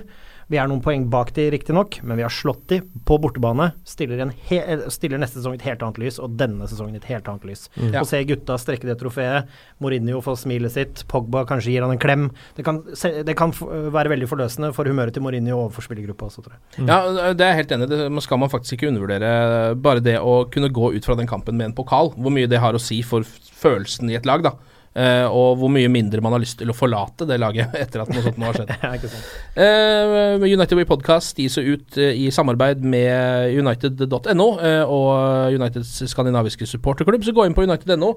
Vi 0.48 0.56
er 0.56 0.70
noen 0.70 0.80
poeng 0.80 1.10
bak 1.12 1.34
de, 1.36 1.50
riktignok, 1.52 1.98
men 2.08 2.16
vi 2.16 2.24
har 2.24 2.32
slått 2.32 2.70
de 2.72 2.78
på 3.08 3.18
bortebane. 3.20 3.74
Stiller, 3.88 4.22
en 4.24 4.32
he 4.48 4.62
stiller 4.94 5.20
neste 5.20 5.42
sesong 5.42 5.58
et 5.58 5.66
helt 5.68 5.82
annet 5.84 6.00
lys, 6.00 6.20
og 6.24 6.38
denne 6.40 6.70
sesongen 6.72 6.96
et 6.96 7.08
helt 7.10 7.28
annet 7.28 7.44
lys. 7.50 7.66
Ja. 7.82 8.00
Å 8.00 8.08
se 8.08 8.22
gutta 8.30 8.56
strekke 8.62 8.88
det 8.88 8.96
trofeet, 9.02 9.52
Mourinho 9.84 10.22
får 10.24 10.40
smilet 10.46 10.72
sitt, 10.72 11.04
Pogba 11.12 11.44
kanskje 11.50 11.74
gir 11.74 11.84
han 11.84 11.92
en 11.92 12.00
klem. 12.00 12.30
Det 12.56 12.64
kan, 12.68 12.80
det 12.88 13.36
kan 13.40 13.52
f 13.52 13.60
være 13.68 14.14
veldig 14.14 14.30
forløsende 14.32 14.72
for 14.78 14.88
humøret 14.88 15.18
til 15.18 15.26
Mourinho 15.26 15.58
overfor 15.66 15.84
spillergruppa 15.90 16.30
også, 16.30 16.46
tror 16.46 16.56
jeg. 16.56 16.88
Ja, 16.88 17.02
det 17.36 17.44
er 17.44 17.52
jeg 17.52 17.64
helt 17.66 17.76
enig 17.76 17.90
i. 17.90 18.00
Det 18.08 18.24
skal 18.24 18.40
man 18.40 18.54
faktisk 18.54 18.78
ikke 18.78 18.94
undervurdere. 18.94 19.76
Bare 19.84 20.04
det 20.04 20.16
å 20.24 20.40
kunne 20.54 20.72
gå 20.72 20.94
ut 20.96 21.12
fra 21.12 21.20
den 21.20 21.28
kampen 21.28 21.60
med 21.60 21.74
en 21.74 21.78
pokal, 21.78 22.14
hvor 22.16 22.32
mye 22.34 22.48
det 22.48 22.64
har 22.64 22.78
å 22.78 22.82
si 22.82 23.02
for 23.04 23.28
følelsen 23.60 24.14
i 24.14 24.16
et 24.16 24.28
lag, 24.30 24.48
da. 24.48 24.56
Eh, 24.98 25.28
og 25.30 25.60
hvor 25.62 25.70
mye 25.70 25.90
mindre 25.94 26.24
man 26.26 26.34
har 26.34 26.42
lyst 26.42 26.58
til 26.58 26.72
å 26.74 26.76
forlate 26.76 27.28
det 27.30 27.38
laget 27.38 27.76
etter 27.84 28.02
at 28.02 28.10
noe 28.10 28.24
sånt 28.26 28.40
nå 28.42 28.50
har 28.50 28.58
skjedd. 28.58 28.74
Eh, 29.58 30.44
United 30.48 30.78
We 30.78 30.86
Podcast 30.86 31.38
gis 31.42 31.56
ut 31.58 31.98
uh, 31.98 32.10
i 32.14 32.28
samarbeid 32.34 32.84
med 32.86 33.56
United.no 33.58 34.48
og 34.94 35.56
Uniteds 35.56 36.04
skandinaviske 36.12 36.68
supporterklubb, 36.70 37.26
så 37.26 37.34
gå 37.34 37.48
inn 37.48 37.56
på 37.58 37.66
United.no. 37.66 38.12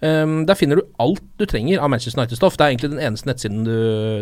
Um, 0.00 0.38
der 0.48 0.56
finner 0.56 0.80
du 0.80 0.86
alt 1.00 1.22
du 1.40 1.44
trenger 1.48 1.80
av 1.84 1.92
Manchester 1.92 2.20
United-stoff. 2.22 2.56
Det 2.56 2.64
er 2.64 2.72
egentlig 2.72 2.92
den 2.94 3.04
eneste 3.04 3.28
nettsiden 3.28 3.68
du 3.68 3.76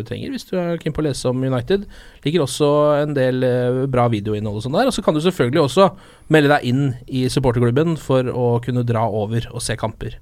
trenger 0.07 0.35
hvis 0.35 0.47
du 0.51 0.53
er 0.59 0.79
keen 0.83 0.95
på 0.95 1.03
å 1.03 1.07
lese 1.07 1.31
om 1.31 1.43
United. 1.43 1.87
Ligger 2.27 2.45
også 2.45 2.69
en 2.99 3.15
del 3.15 3.43
bra 3.91 4.07
videoinnhold 4.11 4.59
og 4.59 4.67
sånn 4.67 4.77
der. 4.77 4.91
Og 4.91 4.95
så 4.95 5.03
kan 5.05 5.15
du 5.15 5.23
selvfølgelig 5.23 5.63
også 5.63 5.89
melde 6.35 6.51
deg 6.53 6.69
inn 6.71 6.85
i 7.07 7.25
supporterklubben 7.31 7.99
for 7.99 8.31
å 8.31 8.55
kunne 8.63 8.87
dra 8.87 9.07
over 9.07 9.47
og 9.51 9.63
se 9.63 9.79
kamper. 9.79 10.19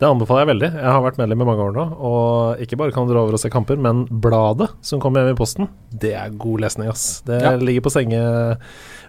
Det 0.00 0.08
anbefaler 0.08 0.44
jeg 0.44 0.50
veldig. 0.54 0.70
Jeg 0.80 0.90
har 0.94 1.02
vært 1.04 1.18
medlem 1.20 1.42
i 1.42 1.48
mange 1.48 1.64
år 1.68 1.74
nå. 1.76 1.84
Og 2.10 2.60
ikke 2.64 2.78
bare 2.80 2.92
kan 2.94 3.06
du 3.06 3.12
dra 3.14 3.22
over 3.24 3.36
og 3.36 3.42
se 3.42 3.50
kamper, 3.52 3.78
men 3.80 4.04
bladet 4.10 4.70
som 4.86 5.00
kommer 5.02 5.22
hjem 5.24 5.34
i 5.34 5.38
posten, 5.38 5.68
det 5.92 6.14
er 6.14 6.30
god 6.40 6.60
lesning, 6.66 6.88
ass. 6.92 7.20
Det 7.26 7.40
Ja. 7.42 7.56
ligger 7.56 7.82
på 7.86 7.92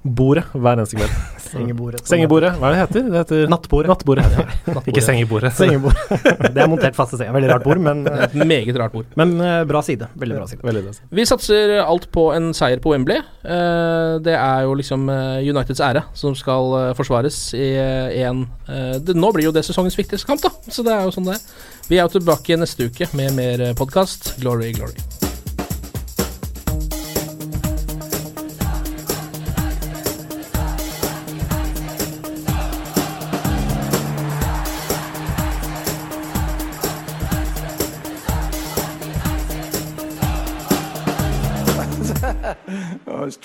sengebordet 0.02 0.43
hver 0.54 0.80
eneste 0.80 0.97
kveld. 0.97 1.12
Sengebordet. 1.52 2.02
Sengebordet, 2.08 2.54
hva 2.58 2.70
er 2.70 2.74
det 2.74 2.78
det 2.78 2.84
heter? 2.86 3.08
Det 3.12 3.20
heter 3.20 3.49
Nattbordet. 3.52 3.89
Nattbordet. 3.91 4.26
Ja. 4.32 4.82
Ikke 4.89 5.04
sengebordet. 5.04 5.52
sengebordet. 5.54 6.24
det 6.56 6.64
er 6.64 6.70
montert 6.72 6.95
faste 6.95 7.20
i. 7.20 7.28
Veldig 7.28 7.49
rart 7.52 7.66
bord, 7.66 7.82
men, 7.84 8.06
et 8.08 8.36
meget 8.36 8.78
rart 8.80 8.93
bord. 8.95 9.06
men 9.20 9.36
eh, 9.41 9.64
bra 9.68 9.82
side. 9.84 10.08
Veldig 10.16 10.38
bra 10.38 10.47
side. 10.47 10.64
Veldig 10.64 10.84
bra. 10.86 10.95
Vi 11.12 11.26
satser 11.28 11.76
alt 11.84 12.08
på 12.14 12.30
en 12.34 12.54
seier 12.56 12.82
på 12.82 12.93
Wembley. 12.95 13.20
Eh, 13.43 14.16
det 14.24 14.38
er 14.38 14.66
jo 14.68 14.78
liksom 14.80 15.10
eh, 15.12 15.49
Uniteds 15.52 15.84
ære 15.84 16.06
som 16.18 16.38
skal 16.38 16.95
forsvares 16.97 17.41
i 17.58 17.74
en 18.24 18.45
det, 18.72 19.18
Nå 19.18 19.34
blir 19.36 19.49
jo 19.49 19.52
det 19.52 19.66
sesongens 19.68 19.97
viktigste 19.99 20.30
kamp, 20.30 20.41
da. 20.45 20.54
Så 20.72 20.86
det 20.88 20.95
er 20.95 21.04
jo 21.04 21.12
sånn 21.16 21.28
det 21.28 21.36
er. 21.36 21.43
Vi 21.91 21.99
er 21.99 22.06
jo 22.06 22.16
tilbake 22.16 22.56
neste 22.62 22.88
uke 22.88 23.12
med 23.18 23.36
mer 23.36 23.66
podkast. 23.76 24.38
Glory, 24.39 24.72
glory. 24.78 25.20